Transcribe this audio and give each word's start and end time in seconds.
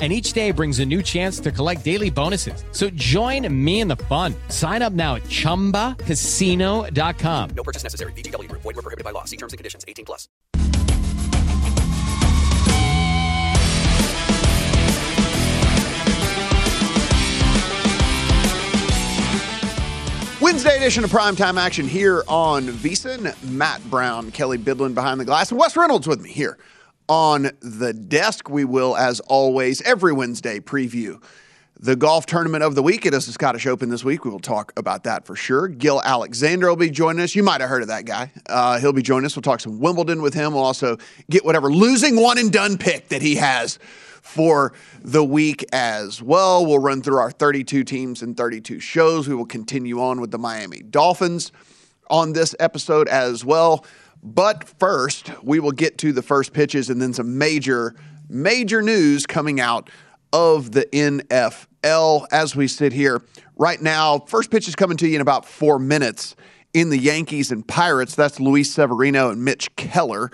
and 0.00 0.12
each 0.12 0.32
day 0.32 0.50
brings 0.50 0.80
a 0.80 0.84
new 0.84 1.02
chance 1.02 1.38
to 1.38 1.52
collect 1.52 1.84
daily 1.84 2.10
bonuses. 2.10 2.64
So 2.72 2.90
join 2.90 3.46
me 3.64 3.80
in 3.80 3.88
the 3.88 3.96
fun. 3.96 4.34
Sign 4.48 4.82
up 4.82 4.92
now 4.92 5.14
at 5.14 5.22
ChumbaCasino.com. 5.22 7.50
No 7.54 7.62
purchase 7.62 7.84
necessary. 7.84 8.12
VGW. 8.12 8.50
Void 8.50 8.64
were 8.64 8.82
prohibited 8.82 9.04
by 9.04 9.12
law. 9.12 9.24
See 9.24 9.36
terms 9.36 9.52
and 9.52 9.58
conditions. 9.58 9.84
18 9.86 10.04
plus. 10.04 10.26
Wednesday 20.44 20.76
edition 20.76 21.04
of 21.04 21.10
Primetime 21.10 21.58
Action 21.58 21.88
here 21.88 22.22
on 22.28 22.64
VSiN. 22.64 23.34
Matt 23.50 23.82
Brown, 23.88 24.30
Kelly 24.30 24.58
Bidlin 24.58 24.92
behind 24.92 25.18
the 25.18 25.24
glass, 25.24 25.50
and 25.50 25.58
Wes 25.58 25.74
Reynolds 25.74 26.06
with 26.06 26.20
me 26.20 26.30
here 26.30 26.58
on 27.08 27.50
the 27.60 27.92
desk. 27.92 28.48
We 28.48 28.64
will, 28.64 28.96
as 28.96 29.20
always, 29.20 29.80
every 29.82 30.12
Wednesday 30.12 30.60
preview 30.60 31.22
the 31.78 31.96
golf 31.96 32.24
tournament 32.24 32.62
of 32.62 32.74
the 32.74 32.82
week. 32.82 33.04
It 33.04 33.14
is 33.14 33.26
the 33.26 33.32
Scottish 33.32 33.66
Open 33.66 33.90
this 33.90 34.04
week. 34.04 34.24
We 34.24 34.30
will 34.30 34.40
talk 34.40 34.72
about 34.76 35.04
that 35.04 35.26
for 35.26 35.36
sure. 35.36 35.68
Gill 35.68 36.00
Alexander 36.02 36.68
will 36.68 36.76
be 36.76 36.90
joining 36.90 37.22
us. 37.22 37.34
You 37.34 37.42
might 37.42 37.60
have 37.60 37.68
heard 37.68 37.82
of 37.82 37.88
that 37.88 38.04
guy. 38.04 38.32
Uh, 38.48 38.78
he'll 38.78 38.92
be 38.92 39.02
joining 39.02 39.26
us. 39.26 39.36
We'll 39.36 39.42
talk 39.42 39.60
some 39.60 39.80
Wimbledon 39.80 40.22
with 40.22 40.34
him. 40.34 40.54
We'll 40.54 40.64
also 40.64 40.96
get 41.28 41.44
whatever 41.44 41.70
losing 41.70 42.20
one 42.20 42.38
and 42.38 42.52
done 42.52 42.78
pick 42.78 43.08
that 43.08 43.22
he 43.22 43.34
has 43.36 43.78
for 44.22 44.72
the 45.02 45.22
week 45.22 45.64
as 45.72 46.22
well. 46.22 46.64
We'll 46.64 46.78
run 46.78 47.02
through 47.02 47.18
our 47.18 47.30
32 47.30 47.84
teams 47.84 48.22
and 48.22 48.36
32 48.36 48.80
shows. 48.80 49.28
We 49.28 49.34
will 49.34 49.44
continue 49.44 50.00
on 50.00 50.20
with 50.20 50.30
the 50.30 50.38
Miami 50.38 50.80
Dolphins 50.80 51.52
on 52.08 52.32
this 52.32 52.54
episode 52.60 53.08
as 53.08 53.44
well. 53.44 53.84
But 54.24 54.64
first, 54.80 55.30
we 55.42 55.60
will 55.60 55.72
get 55.72 55.98
to 55.98 56.12
the 56.12 56.22
first 56.22 56.54
pitches 56.54 56.88
and 56.88 57.00
then 57.00 57.12
some 57.12 57.36
major, 57.36 57.94
major 58.28 58.80
news 58.80 59.26
coming 59.26 59.60
out 59.60 59.90
of 60.32 60.72
the 60.72 60.86
NFL 60.86 62.26
as 62.32 62.56
we 62.56 62.66
sit 62.66 62.94
here 62.94 63.22
right 63.56 63.80
now. 63.80 64.20
First 64.20 64.50
pitch 64.50 64.66
is 64.66 64.74
coming 64.74 64.96
to 64.96 65.06
you 65.06 65.16
in 65.16 65.20
about 65.20 65.44
four 65.44 65.78
minutes 65.78 66.36
in 66.72 66.88
the 66.88 66.98
Yankees 66.98 67.52
and 67.52 67.68
Pirates. 67.68 68.14
That's 68.14 68.40
Luis 68.40 68.72
Severino 68.72 69.30
and 69.30 69.44
Mitch 69.44 69.76
Keller. 69.76 70.30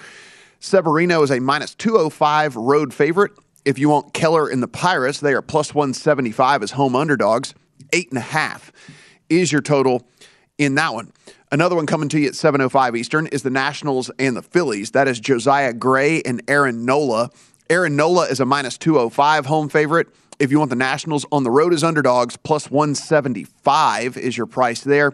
Severino 0.61 1.23
is 1.23 1.33
a 1.33 1.41
minus 1.41 1.75
205 1.75 2.55
road 2.55 2.95
favorite. 2.95 3.33
If 3.65 3.79
you 3.79 3.89
want 3.89 4.15
Keller 4.15 4.49
in 4.49 4.61
the 4.61 4.69
Pirates, 4.69 5.19
they 5.19 5.35
are 5.35 5.43
plus 5.43 5.75
175 5.75 6.63
as 6.63 6.71
home 6.71 6.95
underdogs. 6.95 7.55
Eight 7.93 8.09
and 8.11 8.19
a 8.19 8.23
half 8.23 8.71
is 9.29 9.51
your 9.51 9.63
total 9.63 10.07
in 10.59 10.77
that 10.77 10.95
one. 10.95 11.13
Another 11.53 11.75
one 11.75 11.87
coming 11.87 12.09
to 12.11 12.21
you 12.21 12.29
at 12.29 12.37
7:05 12.37 12.95
Eastern 12.95 13.27
is 13.27 13.43
the 13.43 13.51
Nationals 13.51 14.09
and 14.21 14.37
the 14.37 14.43
Phillies. 14.43 14.93
That 14.93 15.09
is 15.09 15.19
Josiah 15.19 15.73
Gray 15.73 16.23
and 16.23 16.41
Aaron 16.47 16.85
Nola. 16.85 17.31
Aaron 17.69 17.97
Nola 17.97 18.27
is 18.27 18.39
a 18.39 18.45
minus 18.45 18.79
205 18.79 19.47
home 19.47 19.69
favorite. 19.69 20.07
If 20.39 20.53
you 20.53 20.61
want 20.61 20.71
the 20.71 20.77
Nationals 20.77 21.27
on 21.33 21.43
the 21.43 21.51
road 21.51 21.75
as 21.75 21.83
underdogs, 21.83 22.37
plus 22.37 22.71
175 22.71 24.17
is 24.17 24.37
your 24.37 24.47
price 24.47 24.83
there. 24.83 25.13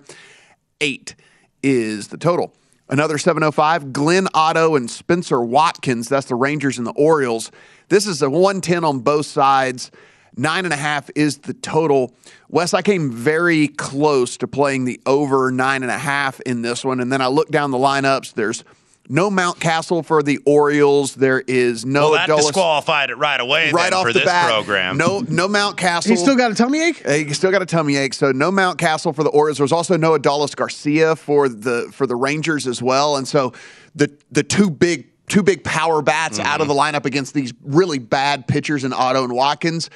Eight 0.82 1.14
is 1.62 2.08
the 2.08 2.18
total. 2.18 2.54
Another 2.90 3.16
705, 3.16 3.94
Glenn 3.94 4.28
Otto 4.34 4.76
and 4.76 4.90
Spenser 4.90 5.40
Watkins. 5.40 6.06
That's 6.10 6.26
the 6.26 6.34
Rangers 6.34 6.76
and 6.76 6.86
the 6.86 6.92
Orioles. 6.92 7.50
This 7.88 8.06
is 8.06 8.20
a 8.20 8.28
110 8.28 8.84
on 8.84 8.98
both 8.98 9.24
sides. 9.24 9.90
Nine 10.36 10.64
and 10.64 10.74
a 10.74 10.76
half 10.76 11.08
is 11.14 11.38
the 11.38 11.54
total. 11.54 12.14
Wes, 12.48 12.74
I 12.74 12.82
came 12.82 13.10
very 13.10 13.68
close 13.68 14.36
to 14.38 14.46
playing 14.46 14.84
the 14.84 15.00
over 15.06 15.50
nine 15.50 15.82
and 15.82 15.90
a 15.90 15.98
half 15.98 16.40
in 16.40 16.60
this 16.60 16.84
one. 16.84 17.00
And 17.00 17.10
then 17.10 17.22
I 17.22 17.28
looked 17.28 17.52
down 17.52 17.70
the 17.70 17.78
lineups. 17.78 18.34
There's 18.34 18.62
no 19.08 19.30
Mountcastle 19.30 20.04
for 20.04 20.22
the 20.22 20.38
Orioles. 20.44 21.14
There 21.14 21.40
is 21.40 21.86
no. 21.86 22.10
Well, 22.10 22.12
that 22.14 22.28
Adolis, 22.28 22.48
disqualified 22.48 23.10
it 23.10 23.16
right 23.16 23.40
away. 23.40 23.70
right 23.72 23.92
off 23.92 24.02
for 24.02 24.12
the 24.12 24.20
this 24.20 24.28
bat. 24.28 24.50
program. 24.50 24.98
No, 24.98 25.20
no 25.20 25.48
Mountcastle. 25.48 26.08
He 26.08 26.16
still 26.16 26.36
got 26.36 26.50
a 26.50 26.54
tummy 26.54 26.82
ache. 26.82 27.06
He 27.06 27.32
still 27.32 27.50
got 27.50 27.62
a 27.62 27.66
tummy 27.66 27.96
ache. 27.96 28.14
So 28.14 28.32
no 28.32 28.50
Mountcastle 28.50 29.14
for 29.14 29.22
the 29.22 29.30
Orioles. 29.30 29.58
There's 29.58 29.72
also 29.72 29.96
no 29.96 30.18
Adolis 30.18 30.54
Garcia 30.54 31.16
for 31.16 31.48
the 31.48 31.88
for 31.92 32.06
the 32.06 32.16
Rangers 32.16 32.66
as 32.66 32.82
well. 32.82 33.16
And 33.16 33.26
so 33.26 33.52
the 33.94 34.10
the 34.30 34.42
two 34.42 34.70
big 34.70 35.08
two 35.28 35.42
big 35.42 35.64
power 35.64 36.02
bats 36.02 36.38
out 36.38 36.60
of 36.60 36.68
mm-hmm. 36.68 36.76
the 36.76 36.98
lineup 37.00 37.04
against 37.06 37.34
these 37.34 37.52
really 37.62 37.98
bad 37.98 38.46
pitchers 38.46 38.84
in 38.84 38.92
Otto 38.92 39.24
and 39.24 39.32
Watkins 39.32 39.90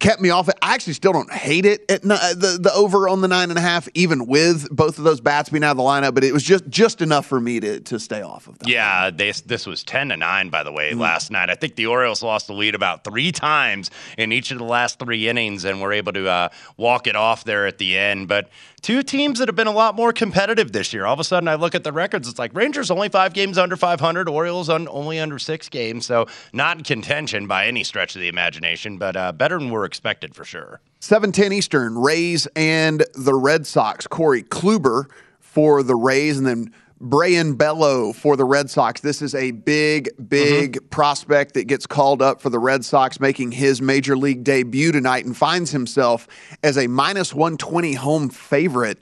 kept 0.00 0.20
me 0.20 0.30
off 0.30 0.48
it. 0.48 0.56
I 0.60 0.74
actually 0.74 0.92
still 0.94 1.12
don't 1.12 1.32
hate 1.32 1.64
it 1.64 1.84
at 1.90 2.02
the 2.02 2.58
the 2.60 2.72
over 2.74 3.08
on 3.08 3.20
the 3.20 3.28
nine 3.28 3.50
and 3.50 3.58
a 3.58 3.62
half, 3.62 3.88
even 3.94 4.26
with 4.26 4.68
both 4.70 4.98
of 4.98 5.04
those 5.04 5.20
bats 5.20 5.48
being 5.50 5.64
out 5.64 5.72
of 5.72 5.76
the 5.78 5.82
lineup. 5.82 6.14
But 6.14 6.24
it 6.24 6.32
was 6.32 6.42
just 6.42 6.68
just 6.68 7.00
enough 7.00 7.26
for 7.26 7.40
me 7.40 7.60
to 7.60 7.80
to 7.80 7.98
stay 7.98 8.20
off 8.22 8.46
of 8.48 8.58
that. 8.58 8.68
Yeah, 8.68 9.10
they, 9.10 9.30
this 9.32 9.66
was 9.66 9.82
10 9.84 10.10
to 10.10 10.16
9, 10.16 10.50
by 10.50 10.62
the 10.62 10.72
way, 10.72 10.90
Mm-hmm. 10.90 11.00
last 11.00 11.30
night. 11.30 11.48
I 11.50 11.54
think 11.54 11.76
the 11.76 11.86
Orioles 11.86 12.22
lost 12.22 12.46
the 12.48 12.52
lead 12.52 12.74
about 12.74 13.04
three 13.04 13.32
times 13.32 13.90
in 14.18 14.32
each 14.32 14.50
of 14.50 14.58
the 14.58 14.64
last 14.64 14.98
three 14.98 15.28
innings 15.28 15.64
and 15.64 15.80
were 15.80 15.92
able 15.92 16.12
to 16.12 16.28
uh, 16.28 16.48
walk 16.76 17.06
it 17.06 17.16
off 17.16 17.44
there 17.44 17.66
at 17.66 17.78
the 17.78 17.96
end. 17.96 18.28
But 18.28 18.50
two 18.84 19.02
teams 19.02 19.38
that 19.38 19.48
have 19.48 19.56
been 19.56 19.66
a 19.66 19.72
lot 19.72 19.96
more 19.96 20.12
competitive 20.12 20.70
this 20.70 20.92
year. 20.92 21.06
All 21.06 21.14
of 21.14 21.18
a 21.18 21.24
sudden, 21.24 21.48
I 21.48 21.54
look 21.54 21.74
at 21.74 21.84
the 21.84 21.92
records. 21.92 22.28
It's 22.28 22.38
like 22.38 22.54
Rangers 22.54 22.90
only 22.90 23.08
five 23.08 23.32
games 23.32 23.56
under 23.56 23.76
500, 23.76 24.28
Orioles 24.28 24.68
on, 24.68 24.86
only 24.88 25.18
under 25.18 25.38
six 25.38 25.70
games. 25.70 26.04
So 26.04 26.26
not 26.52 26.76
in 26.76 26.84
contention 26.84 27.46
by 27.46 27.66
any 27.66 27.82
stretch 27.82 28.14
of 28.14 28.20
the 28.20 28.28
imagination, 28.28 28.98
but 28.98 29.16
uh, 29.16 29.32
better 29.32 29.58
than 29.58 29.70
we're 29.70 29.86
expected 29.86 30.34
for 30.34 30.44
sure. 30.44 30.82
710 31.00 31.54
Eastern, 31.54 31.96
Rays 31.96 32.46
and 32.54 33.02
the 33.14 33.34
Red 33.34 33.66
Sox. 33.66 34.06
Corey 34.06 34.42
Kluber 34.42 35.06
for 35.40 35.82
the 35.82 35.96
Rays, 35.96 36.36
and 36.36 36.46
then 36.46 36.70
Brayan 37.04 37.54
Bello 37.54 38.14
for 38.14 38.34
the 38.34 38.46
Red 38.46 38.70
Sox. 38.70 39.02
This 39.02 39.20
is 39.20 39.34
a 39.34 39.50
big, 39.50 40.08
big 40.26 40.72
mm-hmm. 40.72 40.86
prospect 40.88 41.52
that 41.52 41.64
gets 41.64 41.86
called 41.86 42.22
up 42.22 42.40
for 42.40 42.48
the 42.48 42.58
Red 42.58 42.82
Sox, 42.82 43.20
making 43.20 43.52
his 43.52 43.82
major 43.82 44.16
league 44.16 44.42
debut 44.42 44.90
tonight 44.90 45.26
and 45.26 45.36
finds 45.36 45.70
himself 45.70 46.26
as 46.62 46.78
a 46.78 46.86
minus 46.86 47.34
120 47.34 47.92
home 47.92 48.30
favorite 48.30 48.98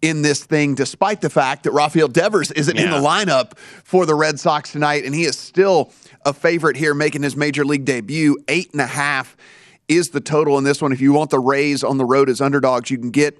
in 0.00 0.22
this 0.22 0.44
thing, 0.44 0.74
despite 0.74 1.20
the 1.20 1.28
fact 1.28 1.64
that 1.64 1.72
Rafael 1.72 2.08
Devers 2.08 2.50
isn't 2.52 2.78
in 2.78 2.90
the 2.90 2.96
lineup 2.96 3.58
for 3.58 4.06
the 4.06 4.14
Red 4.14 4.40
Sox 4.40 4.72
tonight, 4.72 5.04
and 5.04 5.14
he 5.14 5.24
is 5.24 5.36
still 5.36 5.92
a 6.24 6.32
favorite 6.32 6.76
here, 6.76 6.94
making 6.94 7.22
his 7.22 7.36
major 7.36 7.64
league 7.64 7.84
debut. 7.84 8.38
Eight 8.48 8.72
and 8.72 8.80
a 8.80 8.86
half 8.86 9.36
is 9.86 10.10
the 10.10 10.20
total 10.20 10.56
in 10.56 10.64
this 10.64 10.80
one. 10.80 10.92
If 10.92 11.00
you 11.02 11.12
want 11.12 11.30
the 11.30 11.38
Rays 11.38 11.84
on 11.84 11.98
the 11.98 12.06
road 12.06 12.30
as 12.30 12.40
underdogs, 12.40 12.90
you 12.90 12.96
can 12.96 13.10
get 13.10 13.38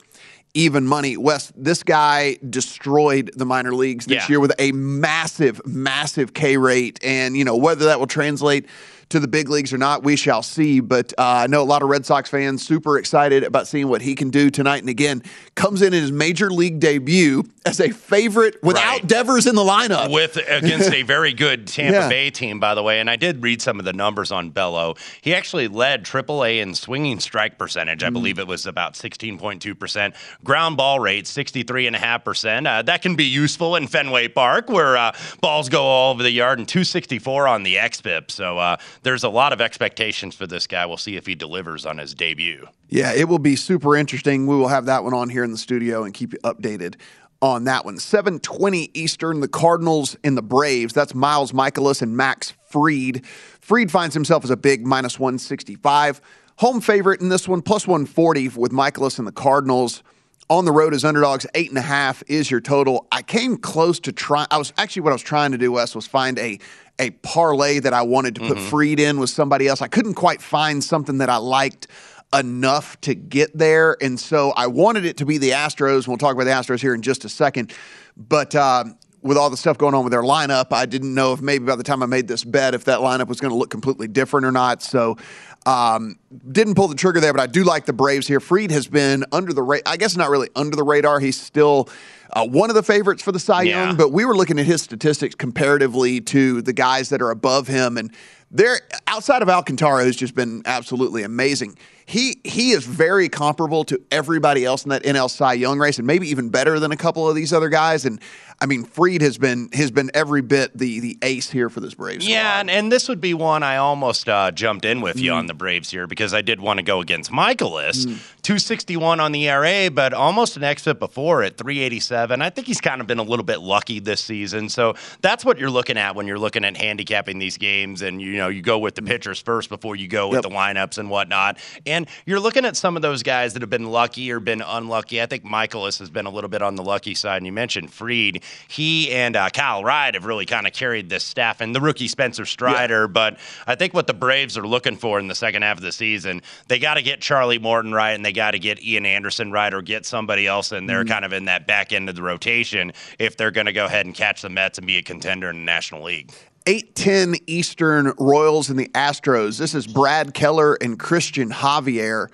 even 0.54 0.86
money. 0.86 1.16
Wes, 1.16 1.52
this 1.56 1.82
guy 1.82 2.38
destroyed 2.48 3.30
the 3.36 3.44
minor 3.44 3.74
leagues 3.74 4.06
this 4.06 4.22
Yeah. 4.22 4.26
year 4.28 4.40
with 4.40 4.52
a 4.58 4.70
massive, 4.72 5.60
massive 5.66 6.32
K 6.32 6.56
rate. 6.56 6.98
And, 7.02 7.36
you 7.36 7.44
know, 7.44 7.56
whether 7.56 7.84
that 7.86 7.98
will 7.98 8.06
translate 8.06 8.66
to 9.10 9.20
the 9.20 9.28
big 9.28 9.48
leagues 9.48 9.72
or 9.72 9.78
not, 9.78 10.02
we 10.02 10.16
shall 10.16 10.42
see. 10.42 10.80
But 10.80 11.12
uh, 11.18 11.22
I 11.22 11.46
know 11.46 11.62
a 11.62 11.64
lot 11.64 11.82
of 11.82 11.88
Red 11.88 12.04
Sox 12.06 12.28
fans 12.30 12.64
super 12.66 12.98
excited 12.98 13.44
about 13.44 13.66
seeing 13.66 13.88
what 13.88 14.02
he 14.02 14.14
can 14.14 14.30
do 14.30 14.50
tonight. 14.50 14.78
And 14.78 14.88
again, 14.88 15.22
comes 15.54 15.82
in 15.82 15.92
his 15.92 16.10
major 16.12 16.50
league 16.50 16.80
debut 16.80 17.44
as 17.66 17.80
a 17.80 17.90
favorite 17.90 18.62
without 18.62 18.84
Right. 18.84 19.06
Devers 19.06 19.46
in 19.46 19.54
the 19.54 19.62
lineup. 19.62 20.10
with 20.12 20.36
against 20.48 20.92
a 20.92 21.02
very 21.02 21.32
good 21.32 21.66
Tampa 21.66 21.92
Yeah. 22.00 22.08
Bay 22.08 22.30
team, 22.30 22.60
by 22.60 22.74
the 22.74 22.82
way. 22.82 23.00
And 23.00 23.08
I 23.08 23.16
did 23.16 23.42
read 23.42 23.62
some 23.62 23.78
of 23.78 23.84
the 23.84 23.92
numbers 23.92 24.30
on 24.32 24.50
Bello. 24.50 24.94
He 25.22 25.34
actually 25.34 25.68
led 25.68 26.04
AAA 26.04 26.60
in 26.60 26.74
swinging 26.74 27.20
strike 27.20 27.58
percentage. 27.58 28.00
Mm. 28.02 28.06
I 28.06 28.10
believe 28.10 28.38
it 28.38 28.46
was 28.46 28.66
about 28.66 28.94
16.2%. 28.94 30.14
Ground 30.44 30.76
ball 30.76 31.00
rate, 31.00 31.26
63.5%. 31.26 32.66
Uh, 32.66 32.82
that 32.82 33.02
can 33.02 33.14
be 33.16 33.24
useful 33.24 33.76
in 33.76 33.86
Fenway 33.86 34.28
Park 34.28 34.68
where 34.68 34.96
uh, 34.96 35.12
balls 35.40 35.68
go 35.68 35.82
all 35.82 36.12
over 36.12 36.22
the 36.22 36.30
yard 36.30 36.58
and 36.58 36.68
264 36.68 37.48
on 37.48 37.62
the 37.62 37.76
XFIP. 37.76 38.30
So 38.30 38.58
uh, 38.58 38.76
there's 39.04 39.22
a 39.22 39.28
lot 39.28 39.52
of 39.52 39.60
expectations 39.60 40.34
for 40.34 40.46
this 40.46 40.66
guy. 40.66 40.84
We'll 40.86 40.96
see 40.96 41.16
if 41.16 41.26
he 41.26 41.34
delivers 41.34 41.86
on 41.86 41.98
his 41.98 42.14
debut. 42.14 42.66
Yeah, 42.88 43.12
it 43.12 43.28
will 43.28 43.38
be 43.38 43.54
super 43.54 43.96
interesting. 43.96 44.46
We 44.46 44.56
will 44.56 44.68
have 44.68 44.86
that 44.86 45.04
one 45.04 45.14
on 45.14 45.28
here 45.28 45.44
in 45.44 45.52
the 45.52 45.58
studio 45.58 46.04
and 46.04 46.12
keep 46.12 46.32
you 46.32 46.38
updated 46.40 46.96
on 47.40 47.64
that 47.64 47.84
one. 47.84 47.98
720 47.98 48.90
Eastern, 48.94 49.40
the 49.40 49.48
Cardinals 49.48 50.16
and 50.24 50.36
the 50.36 50.42
Braves. 50.42 50.94
That's 50.94 51.14
Miles 51.14 51.52
Mikolas 51.52 52.00
and 52.00 52.16
Max 52.16 52.54
Fried. 52.70 53.24
Fried 53.60 53.90
finds 53.90 54.14
himself 54.14 54.42
as 54.42 54.50
a 54.50 54.56
big 54.56 54.86
minus 54.86 55.18
165. 55.18 56.20
Home 56.58 56.80
favorite 56.80 57.20
in 57.20 57.28
this 57.28 57.46
one, 57.46 57.60
plus 57.60 57.86
140 57.86 58.48
with 58.48 58.72
Mikolas 58.72 59.18
and 59.18 59.26
the 59.28 59.32
Cardinals. 59.32 60.02
On 60.50 60.66
the 60.66 60.72
road 60.72 60.92
as 60.92 61.04
underdogs, 61.04 61.46
eight 61.54 61.70
and 61.70 61.78
a 61.78 61.82
half 61.82 62.22
is 62.26 62.50
your 62.50 62.60
total. 62.60 63.06
I 63.10 63.22
came 63.22 63.56
close 63.56 63.98
to 64.00 64.12
trying. 64.12 64.46
I 64.50 64.58
was 64.58 64.74
actually 64.76 65.02
what 65.02 65.10
I 65.10 65.14
was 65.14 65.22
trying 65.22 65.52
to 65.52 65.58
do, 65.58 65.72
Wes, 65.72 65.94
was 65.94 66.06
find 66.06 66.38
a 66.38 66.58
a 66.98 67.10
parlay 67.10 67.80
that 67.80 67.92
I 67.92 68.02
wanted 68.02 68.36
to 68.36 68.40
put 68.42 68.58
Fried 68.58 69.00
in 69.00 69.18
with 69.18 69.30
somebody 69.30 69.66
else. 69.66 69.82
I 69.82 69.88
couldn't 69.88 70.14
quite 70.14 70.40
find 70.40 70.82
something 70.82 71.18
that 71.18 71.28
I 71.28 71.36
liked 71.36 71.88
enough 72.32 73.00
to 73.02 73.14
get 73.14 73.56
there. 73.56 73.96
And 74.00 74.18
so 74.18 74.52
I 74.56 74.66
wanted 74.66 75.04
it 75.04 75.16
to 75.18 75.26
be 75.26 75.38
the 75.38 75.50
Astros. 75.50 75.98
and 75.98 76.08
We'll 76.08 76.18
talk 76.18 76.34
about 76.34 76.44
the 76.44 76.50
Astros 76.50 76.80
here 76.80 76.94
in 76.94 77.02
just 77.02 77.24
a 77.24 77.28
second. 77.28 77.72
But 78.16 78.54
uh, 78.54 78.84
with 79.22 79.36
all 79.36 79.50
the 79.50 79.56
stuff 79.56 79.78
going 79.78 79.94
on 79.94 80.04
with 80.04 80.12
their 80.12 80.22
lineup, 80.22 80.66
I 80.72 80.86
didn't 80.86 81.14
know 81.14 81.32
if 81.32 81.40
maybe 81.40 81.64
by 81.64 81.76
the 81.76 81.82
time 81.82 82.02
I 82.02 82.06
made 82.06 82.28
this 82.28 82.44
bet, 82.44 82.74
if 82.74 82.84
that 82.84 83.00
lineup 83.00 83.26
was 83.26 83.40
going 83.40 83.52
to 83.52 83.56
look 83.56 83.70
completely 83.70 84.06
different 84.06 84.46
or 84.46 84.52
not. 84.52 84.82
So 84.82 85.16
um, 85.66 86.18
didn't 86.50 86.74
pull 86.74 86.88
the 86.88 86.94
trigger 86.94 87.20
there, 87.20 87.32
but 87.32 87.40
I 87.40 87.46
do 87.46 87.64
like 87.64 87.86
the 87.86 87.92
Braves 87.92 88.26
here. 88.26 88.40
Fried 88.40 88.70
has 88.70 88.86
been 88.86 89.24
under 89.32 89.52
the 89.52 89.62
radar. 89.62 89.92
I 89.92 89.96
guess 89.96 90.16
not 90.16 90.28
really 90.30 90.48
under 90.54 90.76
the 90.76 90.82
radar. 90.82 91.20
He's 91.20 91.40
still 91.40 91.88
uh, 92.32 92.46
one 92.46 92.68
of 92.70 92.74
the 92.76 92.82
favorites 92.82 93.22
for 93.22 93.32
the 93.32 93.38
Cy 93.38 93.62
Yeah. 93.62 93.86
Young, 93.86 93.96
but 93.96 94.10
we 94.12 94.24
were 94.24 94.36
looking 94.36 94.58
at 94.58 94.66
his 94.66 94.82
statistics 94.82 95.34
comparatively 95.34 96.20
to 96.22 96.60
the 96.62 96.72
guys 96.72 97.08
that 97.10 97.22
are 97.22 97.30
above 97.30 97.66
him, 97.68 97.96
and 97.96 98.12
they're 98.54 98.80
outside 99.06 99.42
of 99.42 99.48
Alcantara, 99.50 100.04
who's 100.04 100.16
just 100.16 100.34
been 100.34 100.62
absolutely 100.64 101.22
amazing. 101.24 101.76
He 102.06 102.38
he 102.44 102.72
is 102.72 102.84
very 102.86 103.28
comparable 103.30 103.84
to 103.84 104.00
everybody 104.10 104.64
else 104.64 104.84
in 104.84 104.90
that 104.90 105.02
NL 105.04 105.30
Cy 105.30 105.54
Young 105.54 105.78
race, 105.78 105.98
and 105.98 106.06
maybe 106.06 106.28
even 106.28 106.50
better 106.50 106.78
than 106.78 106.92
a 106.92 106.96
couple 106.98 107.26
of 107.28 107.34
these 107.34 107.50
other 107.52 107.70
guys. 107.70 108.04
And 108.04 108.20
I 108.60 108.66
mean, 108.66 108.84
Fried 108.84 109.22
has 109.22 109.38
been 109.38 109.70
has 109.72 109.90
been 109.90 110.10
every 110.12 110.42
bit 110.42 110.76
the 110.76 111.00
the 111.00 111.18
ace 111.22 111.48
here 111.50 111.70
for 111.70 111.80
this 111.80 111.94
Braves. 111.94 112.28
Yeah, 112.28 112.60
and, 112.60 112.68
and 112.70 112.92
this 112.92 113.08
would 113.08 113.22
be 113.22 113.32
one 113.32 113.62
I 113.62 113.78
almost 113.78 114.28
uh, 114.28 114.50
jumped 114.50 114.84
in 114.84 115.00
with 115.00 115.18
you 115.18 115.32
Mm. 115.32 115.36
on 115.36 115.46
the 115.46 115.54
Braves 115.54 115.90
here 115.90 116.06
because 116.06 116.34
I 116.34 116.42
did 116.42 116.60
want 116.60 116.76
to 116.78 116.82
go 116.82 117.00
against 117.00 117.30
Mikolas. 117.32 118.04
Mm. 118.06 118.18
261 118.42 119.20
on 119.20 119.32
the 119.32 119.48
ERA, 119.48 119.90
but 119.90 120.12
almost 120.12 120.58
an 120.58 120.64
exit 120.64 120.98
before 120.98 121.42
at 121.42 121.56
387. 121.56 122.42
I 122.42 122.50
think 122.50 122.66
he's 122.66 122.82
kind 122.82 123.00
of 123.00 123.06
been 123.06 123.18
a 123.18 123.22
little 123.22 123.44
bit 123.46 123.60
lucky 123.60 123.98
this 123.98 124.20
season. 124.20 124.68
So 124.68 124.94
that's 125.22 125.46
what 125.46 125.58
you're 125.58 125.70
looking 125.70 125.96
at 125.96 126.14
when 126.14 126.26
you're 126.26 126.38
looking 126.38 126.62
at 126.66 126.76
handicapping 126.76 127.38
these 127.38 127.56
games. 127.56 128.02
And, 128.02 128.20
you 128.20 128.36
know, 128.36 128.43
you 128.48 128.62
go 128.62 128.78
with 128.78 128.94
the 128.94 129.02
pitchers 129.02 129.40
first 129.40 129.68
before 129.68 129.96
you 129.96 130.08
go 130.08 130.28
with. 130.28 130.36
Yep. 130.36 130.42
the 130.44 130.50
lineups 130.50 130.98
and 130.98 131.10
whatnot. 131.10 131.58
And 131.86 132.08
you're 132.26 132.40
looking 132.40 132.64
at 132.64 132.76
some 132.76 132.96
of 132.96 133.02
those 133.02 133.22
guys 133.22 133.54
that 133.54 133.62
have 133.62 133.70
been 133.70 133.90
lucky 133.90 134.30
or 134.30 134.40
been 134.40 134.62
unlucky. 134.62 135.20
I 135.20 135.26
think 135.26 135.44
Mikolas 135.44 135.98
has 135.98 136.10
been 136.10 136.26
a 136.26 136.30
little 136.30 136.50
bit 136.50 136.62
on 136.62 136.76
the 136.76 136.82
lucky 136.82 137.14
side. 137.14 137.38
And 137.38 137.46
you 137.46 137.52
mentioned 137.52 137.92
Fried. 137.92 138.42
He 138.68 139.10
and 139.12 139.36
uh, 139.36 139.50
Kyle 139.50 139.82
Wright 139.82 140.14
have 140.14 140.24
really 140.24 140.46
kind 140.46 140.66
of 140.66 140.72
carried 140.72 141.08
this 141.08 141.24
staff 141.24 141.60
and 141.60 141.74
the 141.74 141.80
rookie 141.80 142.08
Spencer 142.08 142.46
Strider. 142.46 143.08
But 143.08 143.38
I 143.66 143.74
think 143.74 143.94
what 143.94 144.06
the 144.06 144.14
Braves 144.14 144.56
are 144.58 144.66
looking 144.66 144.96
for 144.96 145.18
in 145.18 145.28
the 145.28 145.34
second 145.34 145.62
half 145.62 145.78
of 145.78 145.82
the 145.82 145.92
season, 145.92 146.42
they 146.68 146.78
got 146.78 146.94
to 146.94 147.02
get 147.02 147.20
Charlie 147.20 147.58
Morton 147.58 147.92
right 147.92 148.12
and 148.12 148.24
they 148.24 148.32
got 148.32 148.52
to 148.52 148.58
get 148.58 148.82
Ian 148.82 149.06
Anderson 149.06 149.52
right 149.52 149.72
or 149.72 149.82
get 149.82 150.06
somebody 150.06 150.46
else 150.46 150.72
in 150.72 150.86
there 150.86 151.04
kind 151.04 151.24
of 151.24 151.32
in 151.32 151.46
that 151.46 151.66
back 151.66 151.92
end 151.92 152.08
of 152.08 152.16
the 152.16 152.22
rotation 152.22 152.92
if 153.18 153.36
they're 153.36 153.50
going 153.50 153.66
to 153.66 153.72
go 153.72 153.84
ahead 153.86 154.06
and 154.06 154.14
catch 154.14 154.42
the 154.42 154.48
Mets 154.48 154.78
and 154.78 154.86
be 154.86 154.96
a 154.96 155.02
contender 155.02 155.50
in 155.50 155.56
the 155.56 155.64
National 155.64 156.02
League. 156.02 156.32
810 156.66 157.42
Eastern 157.46 158.12
Royals 158.18 158.70
and 158.70 158.78
the 158.78 158.88
Astros. 158.88 159.58
This 159.58 159.74
is 159.74 159.86
Brad 159.86 160.32
Keller 160.32 160.74
and 160.74 160.98
Cristian 160.98 161.52
Javier. 161.52 162.28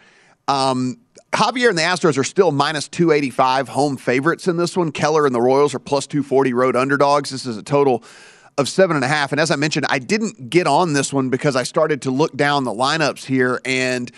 Um, 0.46 0.98
Javier 1.32 1.68
and 1.68 1.76
the 1.76 1.82
Astros 1.82 2.16
are 2.16 2.24
still 2.24 2.52
minus 2.52 2.86
285 2.88 3.68
home 3.68 3.96
favorites 3.96 4.46
in 4.46 4.56
this 4.56 4.76
one. 4.76 4.92
Keller 4.92 5.26
and 5.26 5.34
the 5.34 5.40
Royals 5.40 5.74
are 5.74 5.80
plus 5.80 6.06
240 6.06 6.52
road 6.54 6.76
underdogs. 6.76 7.30
This 7.30 7.44
is 7.44 7.56
a 7.56 7.62
total 7.62 8.04
of 8.56 8.68
seven 8.68 8.94
and 8.94 9.04
a 9.04 9.08
half. 9.08 9.32
And 9.32 9.40
as 9.40 9.50
I 9.50 9.56
mentioned, 9.56 9.86
I 9.88 9.98
didn't 9.98 10.48
get 10.48 10.68
on 10.68 10.92
this 10.92 11.12
one 11.12 11.28
because 11.28 11.56
I 11.56 11.64
started 11.64 12.02
to 12.02 12.12
look 12.12 12.36
down 12.36 12.62
the 12.62 12.72
lineups 12.72 13.24
here. 13.24 13.60
And 13.64 14.12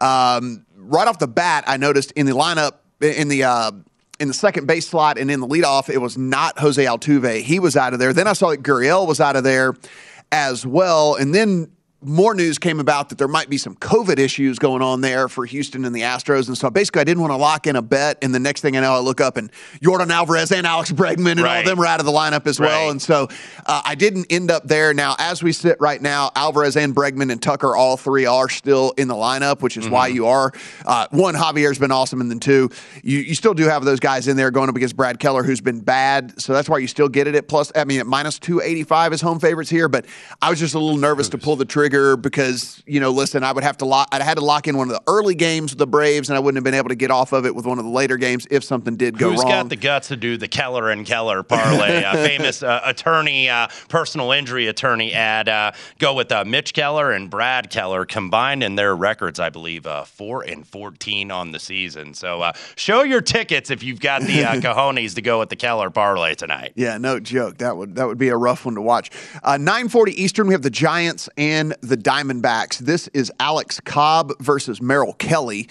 um, 0.00 0.66
right 0.76 1.06
off 1.06 1.20
the 1.20 1.28
bat, 1.28 1.62
I 1.68 1.76
noticed 1.76 2.10
in 2.12 2.26
the 2.26 2.32
lineup, 2.32 2.78
in 3.00 3.28
the 3.28 3.44
uh, 3.44 3.72
in 4.22 4.28
the 4.28 4.34
second 4.34 4.68
base 4.68 4.86
slot 4.86 5.18
and 5.18 5.32
in 5.32 5.40
the 5.40 5.48
leadoff, 5.48 5.90
it 5.90 5.98
was 5.98 6.16
not 6.16 6.56
Jose 6.56 6.82
Altuve. 6.82 7.42
He 7.42 7.58
was 7.58 7.76
out 7.76 7.92
of 7.92 7.98
there. 7.98 8.12
Then 8.12 8.28
I 8.28 8.34
saw 8.34 8.50
that 8.50 8.62
Gurriel 8.62 9.04
was 9.04 9.20
out 9.20 9.34
of 9.34 9.42
there 9.42 9.74
as 10.30 10.64
well. 10.64 11.16
And 11.16 11.34
then 11.34 11.72
more 12.02 12.34
news 12.34 12.58
came 12.58 12.80
about 12.80 13.08
that 13.08 13.18
there 13.18 13.28
might 13.28 13.48
be 13.48 13.58
some 13.58 13.74
COVID 13.76 14.18
issues 14.18 14.58
going 14.58 14.82
on 14.82 15.00
there 15.00 15.28
for 15.28 15.44
Houston 15.46 15.84
and 15.84 15.94
the 15.94 16.02
Astros. 16.02 16.48
And 16.48 16.56
so 16.58 16.70
basically, 16.70 17.00
I 17.00 17.04
didn't 17.04 17.20
want 17.22 17.32
to 17.32 17.36
lock 17.36 17.66
in 17.66 17.76
a 17.76 17.82
bet. 17.82 18.18
And 18.22 18.34
the 18.34 18.38
next 18.40 18.60
thing 18.60 18.76
I 18.76 18.80
know, 18.80 18.94
I 18.94 18.98
look 18.98 19.20
up 19.20 19.36
and 19.36 19.50
Yordan 19.80 20.10
Alvarez 20.10 20.52
and 20.52 20.66
Alex 20.66 20.90
Bregman 20.92 21.32
and 21.32 21.40
all 21.46 21.58
of 21.60 21.64
them 21.64 21.78
were 21.78 21.86
out 21.86 22.00
of 22.00 22.06
the 22.06 22.12
lineup 22.12 22.46
as 22.46 22.58
well. 22.60 22.90
And 22.90 23.00
so 23.00 23.28
uh, 23.66 23.82
I 23.84 23.94
didn't 23.94 24.26
end 24.30 24.50
up 24.50 24.66
there. 24.66 24.92
Now, 24.94 25.16
as 25.18 25.42
we 25.42 25.52
sit 25.52 25.76
right 25.80 26.00
now, 26.00 26.30
Alvarez 26.36 26.76
and 26.76 26.94
Bregman 26.94 27.30
and 27.30 27.42
Tucker, 27.42 27.74
all 27.76 27.96
three 27.96 28.26
are 28.26 28.48
still 28.48 28.92
in 28.98 29.08
the 29.08 29.14
lineup, 29.14 29.60
which 29.62 29.76
is 29.76 29.88
why 29.88 30.08
Mm-hmm. 30.08 30.16
you 30.16 30.26
are. 30.26 30.52
Uh, 30.84 31.06
one, 31.10 31.34
Javier's 31.34 31.78
been 31.78 31.92
awesome. 31.92 32.20
And 32.20 32.30
then 32.30 32.40
two, 32.40 32.70
you, 33.04 33.18
you 33.18 33.34
still 33.34 33.54
do 33.54 33.64
have 33.64 33.84
those 33.84 34.00
guys 34.00 34.26
in 34.28 34.36
there 34.36 34.50
going 34.50 34.68
up 34.68 34.76
against 34.76 34.96
Brad 34.96 35.18
Keller, 35.20 35.42
who's 35.44 35.60
been 35.60 35.80
bad. 35.80 36.40
So 36.40 36.52
that's 36.52 36.68
why 36.68 36.78
you 36.78 36.86
still 36.88 37.08
get 37.08 37.26
it 37.28 37.34
at 37.34 37.46
plus, 37.48 37.70
I 37.76 37.84
mean, 37.84 38.00
at 38.00 38.06
minus 38.06 38.38
285 38.40 39.12
as 39.12 39.20
home 39.20 39.38
favorites 39.38 39.70
here. 39.70 39.88
But 39.88 40.06
I 40.40 40.50
was 40.50 40.58
just 40.58 40.74
a 40.74 40.78
little 40.78 40.96
nervous 40.98 41.28
to 41.30 41.38
pull 41.38 41.54
the 41.56 41.64
trigger 41.64 41.91
because, 41.92 42.82
you 42.86 43.00
know, 43.00 43.10
listen, 43.10 43.44
I 43.44 43.52
would 43.52 43.64
have 43.64 43.76
to 43.78 43.84
lock, 43.84 44.08
I 44.12 44.22
had 44.22 44.36
to 44.38 44.44
lock 44.44 44.66
in 44.68 44.76
one 44.76 44.88
of 44.88 44.94
the 44.94 45.02
early 45.06 45.34
games 45.34 45.72
with 45.72 45.78
the 45.78 45.86
Braves, 45.86 46.28
and 46.28 46.36
I 46.36 46.40
wouldn't 46.40 46.56
have 46.56 46.64
been 46.64 46.74
able 46.74 46.88
to 46.88 46.94
get 46.94 47.10
off 47.10 47.32
of 47.32 47.46
it 47.46 47.54
with 47.54 47.66
one 47.66 47.78
of 47.78 47.84
the 47.84 47.90
later 47.90 48.16
games 48.16 48.46
if 48.50 48.64
something 48.64 48.96
did 48.96 49.18
go 49.18 49.30
Who's 49.30 49.40
wrong. 49.40 49.50
got 49.50 49.68
the 49.68 49.76
guts 49.76 50.08
to 50.08 50.16
do 50.16 50.36
the 50.36 50.48
Keller 50.48 50.90
and 50.90 51.06
Keller 51.06 51.42
parlay? 51.42 52.02
a 52.06 52.12
famous 52.14 52.62
uh, 52.62 52.80
attorney, 52.84 53.48
uh, 53.48 53.68
personal 53.88 54.32
injury 54.32 54.66
attorney 54.66 55.12
ad. 55.12 55.48
Uh, 55.48 55.72
go 55.98 56.14
with 56.14 56.32
uh, 56.32 56.44
Mitch 56.44 56.74
Keller 56.74 57.12
and 57.12 57.30
Brad 57.30 57.70
Keller 57.70 58.04
combined 58.04 58.62
in 58.62 58.74
their 58.74 58.96
records, 58.96 59.38
I 59.38 59.50
believe, 59.50 59.86
uh, 59.86 60.04
four 60.04 60.42
and 60.42 60.66
fourteen 60.66 61.30
on 61.30 61.52
the 61.52 61.58
season. 61.58 62.14
So 62.14 62.42
uh, 62.42 62.52
show 62.76 63.02
your 63.02 63.20
tickets 63.20 63.70
if 63.70 63.82
you've 63.82 64.00
got 64.00 64.22
the 64.22 64.44
uh, 64.44 64.54
cojones 64.60 65.14
to 65.14 65.22
go 65.22 65.38
with 65.38 65.48
the 65.48 65.56
Keller 65.56 65.90
parlay 65.90 66.34
tonight. 66.34 66.72
Yeah, 66.74 66.98
no 66.98 67.20
joke. 67.20 67.58
That 67.58 67.76
would 67.76 67.96
that 67.96 68.06
would 68.06 68.18
be 68.18 68.28
a 68.28 68.36
rough 68.36 68.64
one 68.64 68.74
to 68.74 68.82
watch. 68.82 69.10
Uh, 69.42 69.52
9:40 69.58 70.08
Eastern, 70.10 70.46
we 70.46 70.54
have 70.54 70.62
the 70.62 70.70
Giants 70.70 71.28
and 71.36 71.74
the 71.82 71.96
Diamondbacks. 71.96 72.78
This 72.78 73.08
is 73.08 73.30
Alex 73.38 73.80
Cobb 73.80 74.32
versus 74.40 74.80
Merrill 74.80 75.14
Kelly. 75.14 75.68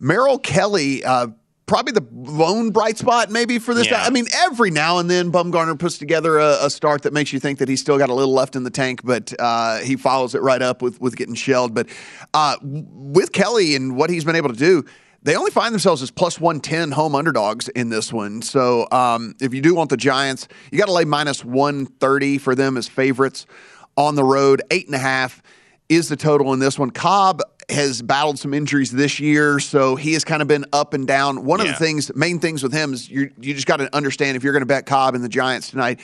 Merrill 0.00 0.38
Kelly, 0.38 1.04
uh, 1.04 1.28
probably 1.66 1.92
the 1.92 2.06
lone 2.12 2.70
bright 2.70 2.98
spot 2.98 3.30
maybe 3.30 3.58
for 3.58 3.74
this. 3.74 3.88
Yeah. 3.88 4.02
I 4.02 4.10
mean, 4.10 4.26
every 4.34 4.70
now 4.70 4.98
and 4.98 5.08
then 5.08 5.30
Bumgarner 5.30 5.78
puts 5.78 5.98
together 5.98 6.38
a, 6.38 6.64
a 6.64 6.70
start 6.70 7.02
that 7.02 7.12
makes 7.12 7.32
you 7.32 7.38
think 7.38 7.58
that 7.60 7.68
he's 7.68 7.80
still 7.80 7.98
got 7.98 8.08
a 8.08 8.14
little 8.14 8.34
left 8.34 8.56
in 8.56 8.64
the 8.64 8.70
tank, 8.70 9.02
but 9.04 9.32
uh, 9.38 9.78
he 9.78 9.96
follows 9.96 10.34
it 10.34 10.42
right 10.42 10.62
up 10.62 10.82
with 10.82 11.00
with 11.00 11.14
getting 11.14 11.34
shelled. 11.34 11.74
But 11.74 11.88
uh, 12.34 12.56
with 12.62 13.32
Kelly 13.32 13.76
and 13.76 13.96
what 13.96 14.10
he's 14.10 14.24
been 14.24 14.36
able 14.36 14.50
to 14.50 14.58
do. 14.58 14.84
They 15.22 15.36
only 15.36 15.50
find 15.50 15.74
themselves 15.74 16.00
as 16.00 16.10
plus 16.10 16.40
110 16.40 16.92
home 16.92 17.14
underdogs 17.14 17.68
in 17.68 17.90
this 17.90 18.10
one. 18.10 18.40
So 18.40 18.88
um, 18.90 19.34
if 19.38 19.52
you 19.52 19.60
do 19.60 19.74
want 19.74 19.90
the 19.90 19.98
Giants, 19.98 20.48
you 20.72 20.78
got 20.78 20.86
to 20.86 20.92
lay 20.92 21.04
minus 21.04 21.44
130 21.44 22.38
for 22.38 22.54
them 22.54 22.78
as 22.78 22.88
favorites 22.88 23.44
on 24.00 24.14
the 24.14 24.24
road. 24.24 24.62
Eight 24.70 24.86
and 24.86 24.94
a 24.94 24.98
half 24.98 25.42
is 25.88 26.08
the 26.08 26.16
total 26.16 26.52
in 26.52 26.58
this 26.58 26.78
one. 26.78 26.90
Cobb 26.90 27.42
has 27.68 28.02
battled 28.02 28.38
some 28.38 28.54
injuries 28.54 28.90
this 28.90 29.20
year, 29.20 29.60
so 29.60 29.94
he 29.94 30.14
has 30.14 30.24
kind 30.24 30.42
of 30.42 30.48
been 30.48 30.64
up 30.72 30.94
and 30.94 31.06
down. 31.06 31.44
One 31.44 31.60
of 31.60 31.66
the 31.66 31.74
things, 31.74 32.10
main 32.16 32.40
things 32.40 32.62
with 32.62 32.72
him 32.72 32.92
is 32.92 33.08
you 33.08 33.30
you 33.38 33.54
just 33.54 33.66
got 33.66 33.76
to 33.76 33.94
understand 33.94 34.36
if 34.36 34.42
you're 34.42 34.52
going 34.52 34.62
to 34.62 34.66
bet 34.66 34.86
Cobb 34.86 35.14
and 35.14 35.22
the 35.22 35.28
Giants 35.28 35.70
tonight. 35.70 36.00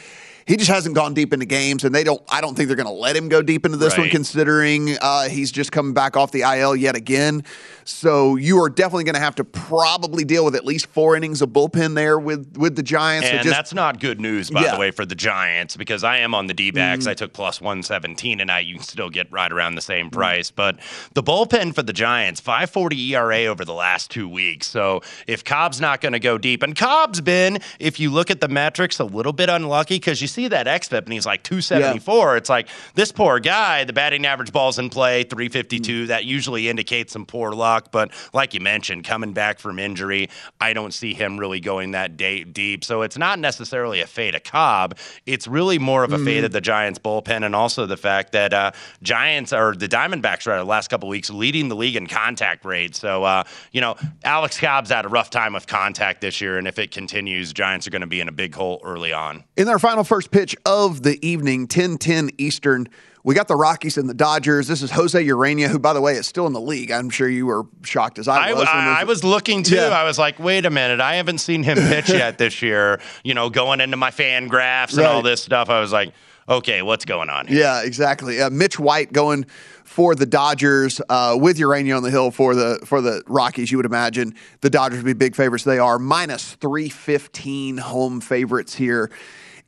He 0.47 0.57
just 0.57 0.71
hasn't 0.71 0.95
gone 0.95 1.13
deep 1.13 1.33
into 1.33 1.45
games, 1.45 1.83
and 1.83 1.93
they 1.93 2.05
don't. 2.05 2.23
I 2.29 2.41
don't 2.41 2.55
think 2.55 2.69
they're 2.69 2.77
going 2.77 2.87
to 2.87 2.93
let 2.93 3.17
him 3.17 3.29
go 3.29 3.43
deep 3.43 3.67
into 3.67 3.79
this 3.79 3.99
one, 3.99 4.09
considering 4.11 4.97
uh, 5.03 5.29
he's 5.29 5.51
just 5.51 5.73
coming 5.73 5.93
back 5.93 6.17
off 6.17 6.31
the 6.31 6.43
IL 6.43 6.77
yet 6.77 6.95
again. 6.95 7.43
So 7.85 8.37
you 8.37 8.61
are 8.63 8.69
definitely 8.69 9.05
going 9.05 9.15
to 9.15 9.21
have 9.21 9.35
to 9.37 9.45
probably 9.45 10.25
deal 10.25 10.45
with 10.45 10.55
at 10.57 10.65
least 10.65 10.87
four 10.89 11.17
innings 11.17 11.43
of 11.43 11.51
bullpen 11.51 11.95
there 11.97 12.19
with 12.19 12.57
with 12.57 12.77
the 12.77 12.83
Giants. 12.83 13.29
So 13.29 13.35
And 13.35 13.43
just- 13.45 13.57
that's 13.57 13.75
not 13.75 14.01
good 14.01 14.21
news, 14.21 14.51
by 14.51 14.63
Yeah. 14.63 14.75
the 14.75 14.81
way, 14.81 14.91
for 14.93 15.05
the 15.05 15.15
Giants 15.17 15.77
because 15.77 16.05
I 16.05 16.19
am 16.19 16.35
on 16.35 16.47
the 16.47 16.55
D 16.55 16.71
backs. 16.71 17.07
Mm. 17.07 17.11
I 17.11 17.15
took 17.15 17.33
plus 17.33 17.61
117 17.61 18.39
tonight. 18.39 18.67
You 18.67 18.75
can 18.77 18.85
still 18.85 19.11
get 19.11 19.31
right 19.33 19.51
around 19.51 19.75
the 19.75 19.81
same 19.81 20.11
price. 20.11 20.51
But 20.53 20.77
the 21.15 21.23
bullpen 21.23 21.75
for 21.75 21.83
the 21.83 21.93
Giants, 21.93 22.41
540 22.41 22.97
ERA 23.15 23.47
over 23.47 23.65
the 23.65 23.75
last 23.75 24.11
two 24.11 24.29
weeks. 24.29 24.67
So 24.69 25.01
if 25.27 25.45
Cobb's 25.45 25.81
not 25.81 26.01
going 26.01 26.13
to 26.13 26.21
go 26.21 26.39
deep, 26.39 26.63
and 26.63 26.75
Cobb's 26.77 27.21
been, 27.21 27.59
if 27.79 27.99
you 28.01 28.11
look 28.11 28.31
at 28.31 28.41
the 28.41 28.49
metrics, 28.49 28.99
a 29.01 29.05
little 29.05 29.33
bit 29.33 29.49
unlucky 29.49 29.97
because 29.97 30.21
you 30.23 30.29
see 30.37 30.49
that 30.49 30.67
XFIP 30.67 31.05
and 31.05 31.13
he's 31.13 31.25
like 31.25 31.43
274. 31.43 32.37
It's 32.37 32.51
like 32.51 32.69
this 32.95 33.11
poor 33.11 33.41
guy, 33.41 33.85
the 33.85 33.95
batting 33.95 34.27
average 34.27 34.53
balls 34.53 34.79
in 34.79 34.91
play, 34.91 35.23
352. 35.23 36.09
That 36.09 36.27
usually 36.27 36.69
indicates 36.69 37.15
some 37.15 37.25
poor 37.25 37.53
luck. 37.53 37.91
But 37.91 38.11
like 38.35 38.53
you 38.53 38.61
mentioned, 38.61 39.05
coming 39.05 39.33
back 39.33 39.59
from 39.59 39.79
injury, 39.79 40.29
I 40.61 40.75
don't 40.75 40.93
see 40.93 41.15
him 41.15 41.39
really 41.39 41.59
going 41.59 41.93
that 41.93 42.19
day 42.19 42.45
deep. 42.45 42.85
So 42.85 43.01
it's 43.01 43.17
not 43.17 43.39
necessarily 43.39 44.03
a 44.03 44.07
fate 44.07 44.35
of 44.35 44.45
Cobb. 44.45 44.99
It's 45.25 45.49
really 45.49 45.79
more 45.79 46.05
of 46.05 46.13
a 46.13 46.19
fate 46.19 46.45
of 46.45 46.53
the 46.53 46.61
Giants 46.61 46.99
bullpen, 46.99 47.45
and 47.45 47.57
also 47.57 47.87
the 47.87 47.97
fact 47.97 48.33
that 48.33 48.53
uh, 48.53 48.73
Giants 49.03 49.53
or 49.53 49.75
the 49.75 49.89
Diamondbacks 49.89 50.47
are 50.47 50.59
the 50.59 50.65
last 50.65 50.89
couple 50.89 51.09
weeks 51.09 51.31
leading 51.31 51.69
the 51.69 51.77
league 51.77 51.97
in 51.97 52.07
contact 52.07 52.65
rate. 52.65 52.95
So 52.95 53.25
uh, 53.25 53.45
you 53.73 53.81
know, 53.81 53.97
Alex 54.23 54.61
Cobb's 54.61 54.91
had 54.91 55.07
a 55.07 55.09
rough 55.09 55.31
time 55.31 55.55
with 55.55 55.67
contact 55.67 56.21
this 56.21 56.41
year, 56.43 56.59
and 56.59 56.69
if 56.69 56.79
it 56.79 56.91
continues, 56.91 57.55
Giants 57.55 57.87
are 57.87 57.91
going 57.91 58.01
to 58.01 58.07
be 58.07 58.21
in 58.21 58.29
a 58.29 58.33
big 58.33 58.55
hole 58.55 58.81
early 58.85 59.13
on. 59.13 59.45
In 59.57 59.67
their 59.67 59.79
final 59.79 60.05
first 60.05 60.26
pitch 60.27 60.57
of 60.65 61.03
the 61.03 61.25
evening, 61.27 61.67
10 61.67 61.99
10 61.99 62.31
Eastern, 62.39 62.89
we 63.27 63.35
got 63.35 63.49
the 63.49 63.57
Rockies 63.57 63.99
and 63.99 64.09
the 64.09 64.15
Dodgers. 64.15 64.69
This 64.69 64.83
is 64.83 64.93
Jose 64.93 65.21
Ureña, 65.21 65.67
who, 65.67 65.81
by 65.81 65.93
the 65.93 66.01
way, 66.01 66.13
is 66.13 66.29
still 66.29 66.47
in 66.47 66.53
the 66.53 66.61
league. 66.61 66.93
I'm 66.93 67.11
sure 67.11 67.29
you 67.29 67.45
were 67.45 67.65
shocked 67.83 68.21
as 68.21 68.29
I 68.29 68.51
I, 68.51 68.53
was. 68.53 68.69
I, 68.69 69.01
I 69.01 69.05
was 69.05 69.25
looking 69.25 69.65
too. 69.65 69.75
Yeah. 69.75 69.89
I 69.89 70.05
was 70.05 70.17
like, 70.17 70.39
wait 70.39 70.65
a 70.65 70.71
minute, 70.71 71.01
I 71.01 71.17
haven't 71.17 71.39
seen 71.39 71.65
him 71.65 71.77
pitch 71.77 72.09
yet 72.11 72.39
this 72.39 72.63
year. 72.63 73.01
You 73.25 73.35
know, 73.35 73.51
going 73.51 73.81
into 73.81 73.97
my 73.97 74.13
FanGraphs 74.13 74.97
and 74.97 75.07
all 75.09 75.23
this 75.23 75.43
stuff. 75.43 75.71
I 75.71 75.81
was 75.81 75.93
like, 75.93 76.15
okay, 76.49 76.83
what's 76.83 77.05
going 77.05 77.29
on 77.29 77.49
here? 77.49 77.59
Yeah, 77.59 77.83
exactly. 77.83 78.41
Uh, 78.41 78.49
Mitch 78.49 78.79
White 78.79 79.13
going 79.13 79.45
for 79.83 80.15
the 80.15 80.27
Dodgers 80.27 81.01
uh, 81.09 81.37
with 81.37 81.59
Ureña 81.59 81.97
on 81.97 82.05
the 82.05 82.13
hill 82.13 82.31
for 82.31 82.55
the 82.55 82.79
for 82.85 83.01
the 83.01 83.25
Rockies. 83.27 83.73
You 83.73 83.79
would 83.79 83.87
imagine 83.87 84.37
the 84.61 84.71
Dodgers 84.71 84.99
would 84.99 85.07
be 85.07 85.15
big 85.15 85.35
favorites. 85.35 85.65
They 85.65 85.81
are 85.81 85.99
minus 85.99 86.55
three 86.55 86.89
fifteen 86.89 87.79
home 87.79 88.21
favorites 88.21 88.73
here 88.73 89.11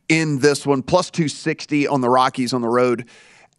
in 0.09 0.39
this 0.39 0.67
one, 0.67 0.83
plus 0.83 1.11
two 1.11 1.29
sixty 1.29 1.87
on 1.87 2.01
the 2.01 2.09
Rockies 2.09 2.53
on 2.53 2.61
the 2.63 2.69
road 2.69 3.07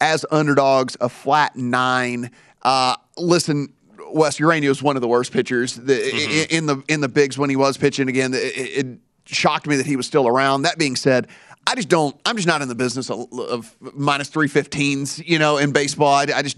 as 0.02 0.26
underdogs. 0.32 0.98
A 1.02 1.10
flat 1.10 1.56
nine. 1.56 2.32
Uh, 2.62 2.96
listen. 3.18 3.74
Wes 4.12 4.40
Ureña 4.40 4.70
is 4.70 4.82
one 4.82 4.96
of 4.96 5.02
the 5.04 5.08
worst 5.08 5.32
pitchers 5.32 5.76
the, 5.76 5.94
i- 5.94 6.48
in 6.50 6.66
the 6.66 6.82
in 6.88 7.00
the 7.02 7.08
bigs 7.10 7.38
when 7.38 7.50
he 7.50 7.56
was 7.56 7.78
pitching. 7.78 8.10
Again, 8.10 8.34
it, 8.34 8.38
it 8.38 8.88
shocked 9.26 9.68
me 9.68 9.76
that 9.76 9.86
he 9.86 9.96
was 9.96 10.08
still 10.08 10.28
around. 10.28 10.64
That 10.64 10.80
being 10.80 10.96
said, 10.96 11.28
I 11.72 11.76
just 11.76 11.88
don't. 11.88 12.20
I'm 12.26 12.36
just 12.36 12.48
not 12.48 12.64
in 12.64 12.68
the 12.68 12.74
business 12.74 13.12
of, 13.12 13.32
of 13.32 13.76
minus 13.94 14.30
three 14.30 14.48
fifteens. 14.48 15.20
You 15.20 15.38
know, 15.38 15.58
in 15.58 15.72
baseball, 15.72 16.12
I, 16.12 16.26
I 16.36 16.42
just 16.42 16.58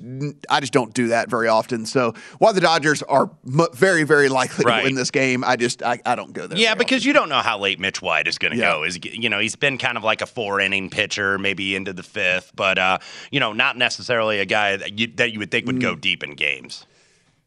I 0.50 0.62
just 0.62 0.72
don't 0.72 0.94
do 0.94 1.10
that 1.10 1.30
very 1.30 1.50
often. 1.50 1.86
So 1.86 2.14
while 2.40 2.54
the 2.54 2.62
Dodgers 2.62 3.04
are 3.04 3.30
m- 3.46 3.68
very 3.74 4.04
very 4.04 4.30
likely 4.30 4.64
Right. 4.64 4.80
to 4.80 4.86
win 4.86 4.96
this 4.96 5.12
game, 5.12 5.44
I 5.44 5.58
just 5.58 5.84
I, 5.84 6.00
I 6.06 6.16
don't 6.16 6.32
go 6.32 6.48
there. 6.48 6.58
Yeah, 6.58 6.76
because 6.76 7.04
you 7.04 7.12
don't 7.12 7.28
know 7.28 7.40
how 7.40 7.60
late 7.60 7.78
Mitch 7.78 8.02
White 8.02 8.26
is 8.28 8.38
going 8.38 8.54
to 8.54 8.58
Yeah. 8.58 8.72
go. 8.72 8.84
Is 8.84 9.00
you 9.04 9.28
know 9.28 9.40
he's 9.40 9.58
been 9.58 9.78
kind 9.78 9.98
of 9.98 10.04
like 10.06 10.22
a 10.22 10.26
four 10.26 10.62
inning 10.62 10.90
pitcher, 10.90 11.38
maybe 11.38 11.76
into 11.76 11.92
the 11.92 12.04
fifth, 12.04 12.54
but 12.56 12.78
uh, 12.78 13.00
you 13.32 13.42
know 13.42 13.52
not 13.52 13.78
necessarily 13.78 14.40
a 14.40 14.46
guy 14.46 14.78
that 14.78 14.98
you, 14.98 15.08
that 15.18 15.34
you 15.34 15.40
would 15.40 15.52
think 15.52 15.66
would 15.66 15.76
Mm. 15.76 15.82
go 15.82 15.96
deep 15.96 16.24
in 16.24 16.36
games. 16.36 16.86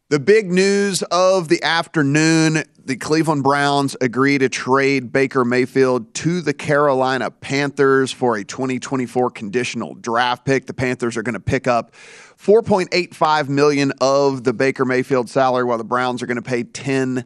The 0.09 0.19
big 0.19 0.51
news 0.51 1.01
of 1.09 1.47
the 1.47 1.63
afternoon 1.63 2.63
the 2.85 2.95
Cleveland 2.95 3.43
Browns 3.43 3.97
agree 3.99 4.37
to 4.37 4.47
trade 4.47 5.11
Baker 5.11 5.43
Mayfield 5.43 6.13
to 6.15 6.39
the 6.39 6.53
Carolina 6.53 7.31
Panthers 7.31 8.11
for 8.11 8.37
a 8.37 8.43
2024 8.43 9.31
conditional 9.31 9.95
draft 9.95 10.45
pick. 10.45 10.67
The 10.67 10.73
Panthers 10.73 11.17
are 11.17 11.23
going 11.23 11.33
to 11.33 11.39
pick 11.39 11.67
up 11.67 11.93
4.85 12.37 13.49
million 13.49 13.91
of 14.01 14.43
the 14.43 14.53
Baker 14.53 14.85
Mayfield 14.85 15.29
salary 15.29 15.63
while 15.63 15.79
the 15.79 15.83
Browns 15.83 16.21
are 16.21 16.27
going 16.27 16.35
to 16.35 16.43
pay 16.43 16.63
10 16.63 17.25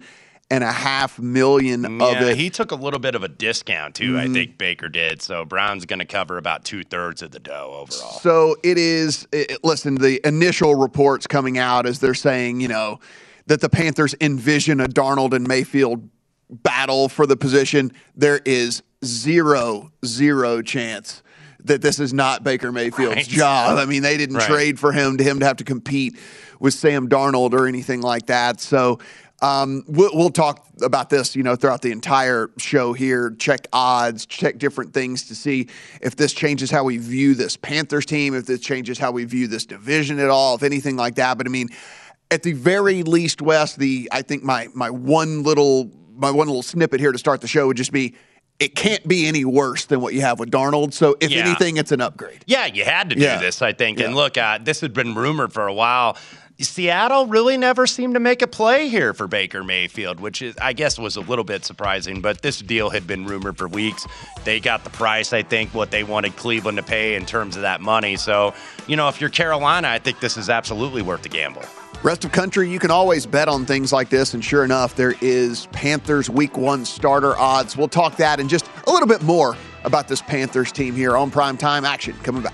and 0.52 0.64
a 0.64 0.72
half 0.72 1.20
million 1.20 1.86
of 1.86 2.14
Yeah, 2.14 2.30
it. 2.30 2.38
he 2.38 2.50
took 2.50 2.72
a 2.72 2.76
little 2.76 3.00
bit 3.00 3.14
of 3.14 3.24
a 3.24 3.28
discount 3.28 3.96
too. 3.96 4.14
Mm-hmm. 4.14 4.32
I 4.32 4.34
think 4.34 4.58
Baker 4.58 4.90
did. 4.90 5.22
So 5.22 5.46
Brown's 5.46 5.86
going 5.86 6.00
to 6.00 6.06
cover 6.06 6.38
about 6.38 6.64
two 6.64 6.84
thirds 6.84 7.22
of 7.22 7.32
the 7.32 7.40
dough 7.40 7.86
overall. 7.86 8.20
So 8.20 8.56
it 8.64 8.78
is. 8.78 9.28
It, 9.32 9.64
listen, 9.64 9.96
the 9.96 10.26
initial 10.28 10.74
reports 10.76 11.28
coming 11.28 11.58
out 11.60 11.86
as 11.86 12.00
they're 12.00 12.16
saying, 12.16 12.62
you 12.62 12.68
know, 12.68 13.00
that 13.50 13.62
the 13.62 13.70
Panthers 13.70 14.14
envision 14.22 14.80
a 14.80 14.88
Darnold 14.88 15.34
and 15.34 15.48
Mayfield 15.48 16.08
battle 16.50 17.10
for 17.10 17.26
the 17.26 17.36
position. 17.36 17.92
There 18.16 18.40
is 18.46 18.84
zero, 19.04 19.92
zero 20.06 20.62
chance 20.62 21.24
that 21.64 21.82
this 21.82 22.00
is 22.00 22.14
not 22.14 22.44
Baker 22.44 22.72
Mayfield's 22.72 23.16
Right. 23.16 23.28
job. 23.28 23.80
I 23.80 23.86
mean, 23.86 24.04
they 24.04 24.18
didn't 24.18 24.38
Right. 24.38 24.48
trade 24.48 24.80
for 24.80 24.92
him 24.92 25.18
to 25.18 25.24
him 25.24 25.40
to 25.40 25.48
have 25.48 25.58
to 25.58 25.64
compete 25.64 26.16
with 26.60 26.76
Sam 26.76 27.10
Darnold 27.10 27.54
or 27.54 27.68
anything 27.68 28.02
like 28.02 28.28
that. 28.28 28.62
So. 28.62 29.00
Um, 29.42 29.86
we'll, 29.88 30.10
we'll 30.14 30.32
talk 30.32 30.68
about 30.82 31.10
this, 31.10 31.34
you 31.34 31.44
know, 31.44 31.56
throughout 31.56 31.82
the 31.82 31.94
entire 31.94 32.52
show 32.58 32.92
here. 32.92 33.34
Check 33.40 33.68
odds, 33.72 34.26
check 34.26 34.58
different 34.58 34.94
things 34.94 35.30
to 35.30 35.34
see 35.36 35.68
if 36.02 36.18
this 36.18 36.34
changes 36.34 36.70
how 36.70 36.84
we 36.84 36.98
view 36.98 37.36
this 37.36 37.56
Panthers 37.56 38.06
team, 38.06 38.36
if 38.36 38.46
this 38.46 38.60
changes 38.60 38.98
how 38.98 39.12
we 39.12 39.24
view 39.24 39.48
this 39.48 39.66
division 39.66 40.20
at 40.20 40.30
all, 40.30 40.56
if 40.56 40.64
anything 40.64 40.98
like 40.98 41.16
that. 41.16 41.38
But 41.38 41.48
I 41.48 41.52
mean, 41.52 41.70
at 42.32 42.44
the 42.44 42.54
very 42.54 43.04
least, 43.04 43.42
Wes, 43.42 43.76
the 43.76 44.10
I 44.12 44.22
think 44.22 44.44
my 44.44 44.68
my 44.74 44.90
one 44.90 45.44
little 45.44 45.92
my 46.16 46.32
one 46.32 46.48
little 46.48 46.64
snippet 46.64 47.00
here 47.00 47.12
to 47.12 47.18
start 47.18 47.42
the 47.42 47.48
show 47.48 47.68
would 47.68 47.78
just 47.78 47.92
be 47.92 48.16
it 48.60 48.76
can't 48.76 49.08
be 49.08 49.26
any 49.26 49.46
worse 49.46 49.86
than 49.86 50.02
what 50.02 50.14
you 50.14 50.20
have 50.20 50.38
with 50.38 50.52
Darnold. 50.52 50.94
So 50.94 51.16
if 51.22 51.32
Yeah. 51.32 51.46
anything, 51.46 51.78
it's 51.78 51.94
an 51.94 52.02
upgrade. 52.02 52.44
Yeah, 52.46 52.66
you 52.66 52.84
had 52.84 53.10
to 53.10 53.16
do 53.16 53.22
Yeah. 53.22 53.40
this, 53.40 53.62
I 53.62 53.72
think. 53.72 54.02
And 54.02 54.16
look, 54.16 54.38
uh, 54.38 54.58
this 54.62 54.82
had 54.82 54.94
been 54.94 55.16
rumored 55.16 55.54
for 55.54 55.66
a 55.68 55.74
while. 55.74 56.18
Seattle 56.60 57.26
really 57.28 57.56
never 57.56 57.88
seemed 57.88 58.16
to 58.16 58.20
make 58.20 58.42
a 58.42 58.48
play 58.48 58.90
here 58.90 59.14
for 59.14 59.28
Baker 59.28 59.64
Mayfield, 59.64 60.20
which 60.20 60.42
is, 60.42 60.56
I 60.62 60.74
guess, 60.74 61.00
was 61.00 61.16
a 61.16 61.22
little 61.22 61.46
bit 61.46 61.64
surprising. 61.64 62.20
But 62.20 62.42
this 62.42 62.60
deal 62.60 62.90
had 62.90 63.08
been 63.08 63.26
rumored 63.26 63.58
for 63.58 63.70
weeks. 63.70 64.06
They 64.44 64.60
got 64.60 64.84
the 64.84 64.90
price, 64.90 65.32
I 65.32 65.42
think, 65.42 65.74
what 65.74 65.90
they 65.90 66.04
wanted 66.04 66.36
Cleveland 66.36 66.76
to 66.76 66.84
pay 66.84 67.16
in 67.16 67.26
terms 67.26 67.56
of 67.56 67.62
that 67.62 67.80
money. 67.80 68.18
So, 68.18 68.54
you 68.88 68.98
know, 68.98 69.08
if 69.08 69.22
you're 69.22 69.30
Carolina, 69.30 69.88
I 69.88 70.00
think 70.00 70.20
this 70.20 70.36
is 70.36 70.50
absolutely 70.50 71.02
worth 71.02 71.22
the 71.22 71.30
gamble. 71.30 71.64
Rest 72.02 72.24
of 72.24 72.32
country, 72.32 72.70
you 72.70 72.80
can 72.80 72.92
always 72.92 73.26
bet 73.26 73.50
on 73.50 73.66
things 73.66 73.92
like 73.92 74.08
this. 74.08 74.34
And 74.34 74.44
sure 74.44 74.64
enough, 74.64 74.96
there 74.96 75.16
is 75.20 75.66
Panthers 75.74 76.30
week 76.30 76.58
one 76.58 76.86
starter 76.86 77.38
odds. 77.38 77.76
We'll 77.76 77.90
talk 77.90 78.16
that 78.18 78.40
and 78.40 78.50
just 78.50 78.70
a 78.88 78.92
little 78.92 79.08
bit 79.08 79.22
more 79.22 79.58
about 79.84 80.08
this 80.08 80.22
Panthers 80.22 80.72
team 80.72 80.96
here 80.96 81.18
on 81.18 81.30
Prime 81.30 81.58
Time 81.58 81.84
Action 81.84 82.16
coming 82.24 82.42
back. 82.42 82.54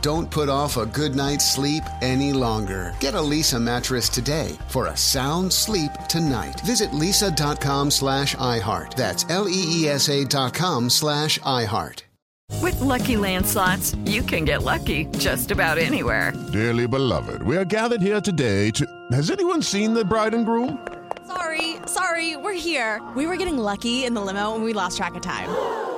Don't 0.00 0.30
put 0.30 0.48
off 0.48 0.76
a 0.76 0.86
good 0.86 1.14
night's 1.16 1.48
sleep 1.48 1.82
any 2.02 2.32
longer. 2.32 2.94
Get 3.00 3.14
a 3.14 3.18
Leesa 3.18 3.60
mattress 3.60 4.08
today 4.08 4.56
for 4.68 4.86
a 4.86 4.96
sound 4.96 5.52
sleep 5.52 5.90
tonight. 6.08 6.60
Visit 6.64 6.90
leesa.com 6.90 7.90
slash 7.90 8.34
iHeart. 8.36 8.94
That's 8.94 9.24
L-E-E-S-A 9.28 10.24
dot 10.24 10.54
com 10.54 10.90
slash 10.90 11.38
iHeart. 11.40 12.02
With 12.62 12.80
Lucky 12.80 13.16
Land 13.16 13.46
slots, 13.46 13.94
you 14.04 14.22
can 14.22 14.44
get 14.44 14.62
lucky 14.62 15.04
just 15.18 15.50
about 15.50 15.78
anywhere. 15.78 16.32
Dearly 16.52 16.86
beloved, 16.88 17.42
we 17.42 17.56
are 17.56 17.64
gathered 17.64 18.02
here 18.02 18.20
today 18.20 18.70
to. 18.72 18.86
Has 19.12 19.30
anyone 19.30 19.62
seen 19.62 19.94
the 19.94 20.04
bride 20.04 20.34
and 20.34 20.44
groom? 20.46 20.86
Sorry, 21.26 21.76
sorry, 21.86 22.36
we're 22.36 22.54
here. 22.54 23.02
We 23.14 23.26
were 23.26 23.36
getting 23.36 23.58
lucky 23.58 24.04
in 24.04 24.14
the 24.14 24.20
limo 24.20 24.54
and 24.54 24.64
we 24.64 24.72
lost 24.72 24.96
track 24.96 25.14
of 25.14 25.22
time. 25.22 25.48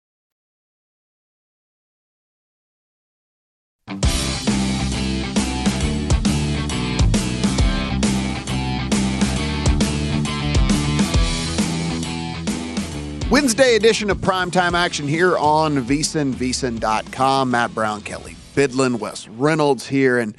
Wednesday 13.31 13.77
edition 13.77 14.09
of 14.09 14.17
Primetime 14.17 14.73
Action 14.73 15.07
here 15.07 15.37
on 15.37 15.77
VSiN, 15.85 16.33
VSiN.com. 16.33 17.49
Matt 17.49 17.73
Brown, 17.73 18.01
Kelly 18.01 18.35
Bidlin, 18.55 18.99
Wes 18.99 19.25
Reynolds 19.29 19.87
here. 19.87 20.19
And 20.19 20.35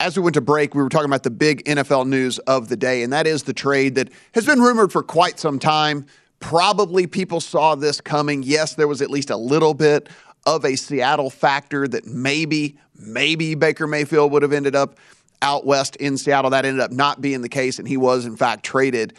as 0.00 0.16
we 0.16 0.24
went 0.24 0.34
to 0.34 0.40
break, 0.40 0.74
we 0.74 0.82
were 0.82 0.88
talking 0.88 1.06
about 1.06 1.22
the 1.22 1.30
big 1.30 1.62
NFL 1.66 2.08
news 2.08 2.40
of 2.40 2.68
the 2.68 2.76
day, 2.76 3.04
and 3.04 3.12
that 3.12 3.28
is 3.28 3.44
the 3.44 3.52
trade 3.52 3.94
that 3.94 4.10
has 4.34 4.44
been 4.44 4.60
rumored 4.60 4.90
for 4.90 5.04
quite 5.04 5.38
some 5.38 5.60
time. 5.60 6.04
Probably 6.40 7.06
people 7.06 7.40
saw 7.40 7.76
this 7.76 8.00
coming. 8.00 8.42
Yes, 8.42 8.74
there 8.74 8.88
was 8.88 9.00
at 9.02 9.08
least 9.08 9.30
a 9.30 9.36
little 9.36 9.72
bit 9.72 10.08
of 10.44 10.64
a 10.64 10.74
Seattle 10.74 11.30
factor 11.30 11.86
that 11.86 12.06
maybe, 12.06 12.76
maybe 12.98 13.54
Baker 13.54 13.86
Mayfield 13.86 14.32
would 14.32 14.42
have 14.42 14.52
ended 14.52 14.74
up 14.74 14.96
out 15.42 15.64
west 15.64 15.94
in 15.94 16.18
Seattle. 16.18 16.50
That 16.50 16.64
ended 16.64 16.80
up 16.80 16.90
not 16.90 17.20
being 17.20 17.42
the 17.42 17.48
case, 17.48 17.78
and 17.78 17.86
he 17.86 17.96
was, 17.96 18.26
in 18.26 18.36
fact, 18.36 18.64
traded 18.64 19.14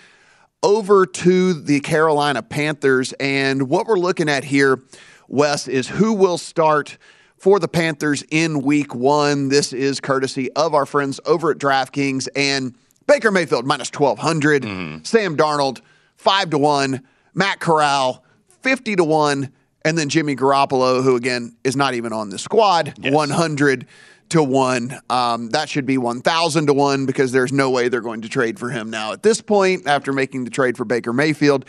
over 0.63 1.06
to 1.06 1.54
the 1.54 1.82
Carolina 1.82 2.41
Panthers. 2.41 3.13
And 3.19 3.69
what 3.69 3.86
we're 3.86 3.99
looking 3.99 4.30
at 4.30 4.45
here, 4.45 4.80
Wes, 5.28 5.67
is 5.67 5.89
who 5.89 6.13
will 6.13 6.38
start 6.38 6.97
for 7.38 7.60
the 7.60 7.67
Panthers 7.67 8.23
in 8.32 8.62
week 8.62 8.95
one. 8.95 9.49
This 9.49 9.73
is 9.73 9.99
courtesy 9.99 10.52
of 10.54 10.73
our 10.73 10.86
friends 10.86 11.19
over 11.26 11.52
at 11.52 11.58
DraftKings 11.58 12.30
and 12.36 12.73
Baker 13.06 13.32
Mayfield 13.32 13.65
minus 13.65 13.91
1200, 13.91 14.63
mm-hmm. 14.63 15.04
Sam 15.04 15.36
Darnold 15.36 15.82
5 16.15 16.52
to 16.52 16.58
1, 16.58 17.04
Matt 17.34 17.60
Corral 17.60 18.23
50 18.62 18.95
to 18.95 19.04
1, 19.04 19.52
and 19.84 19.97
then 19.97 20.08
Jimmy 20.08 20.38
Garoppolo, 20.38 21.04
who 21.04 21.17
again 21.17 21.56
is 21.65 21.76
not 21.76 21.95
even 21.95 22.13
on 22.13 22.30
the 22.30 22.39
squad, 22.39 22.93
yes. 22.97 23.13
100 23.13 23.86
to 24.29 24.43
one. 24.43 24.99
Um, 25.09 25.49
that 25.49 25.69
should 25.69 25.86
be 25.86 25.97
1,000 25.97 26.67
to 26.67 26.73
one 26.73 27.05
because 27.05 27.31
there's 27.31 27.53
no 27.53 27.69
way 27.69 27.89
they're 27.89 28.01
going 28.01 28.21
to 28.21 28.29
trade 28.29 28.59
for 28.59 28.69
him 28.69 28.89
now 28.89 29.12
at 29.12 29.23
this 29.23 29.41
point 29.41 29.88
after 29.88 30.13
making 30.13 30.43
the 30.43 30.49
trade 30.49 30.77
for 30.77 30.86
Baker 30.86 31.13
Mayfield. 31.13 31.65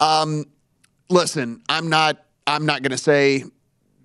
Um, 0.00 0.46
listen, 1.08 1.62
I'm 1.68 1.88
not. 1.88 2.24
I'm 2.46 2.66
not 2.66 2.82
going 2.82 2.90
to 2.90 2.98
say 2.98 3.44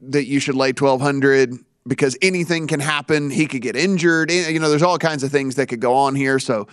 that 0.03 0.25
you 0.25 0.39
should 0.39 0.55
lay 0.55 0.67
1,200 0.67 1.57
because 1.87 2.17
anything 2.21 2.67
can 2.67 2.79
happen. 2.79 3.29
He 3.29 3.47
could 3.47 3.61
get 3.61 3.75
injured. 3.75 4.29
You 4.29 4.59
know, 4.59 4.69
there's 4.69 4.83
all 4.83 4.99
kinds 4.99 5.23
of 5.23 5.31
things 5.31 5.55
that 5.55 5.67
could 5.67 5.79
go 5.79 5.93
on 5.93 6.15
here. 6.15 6.37
So 6.37 6.67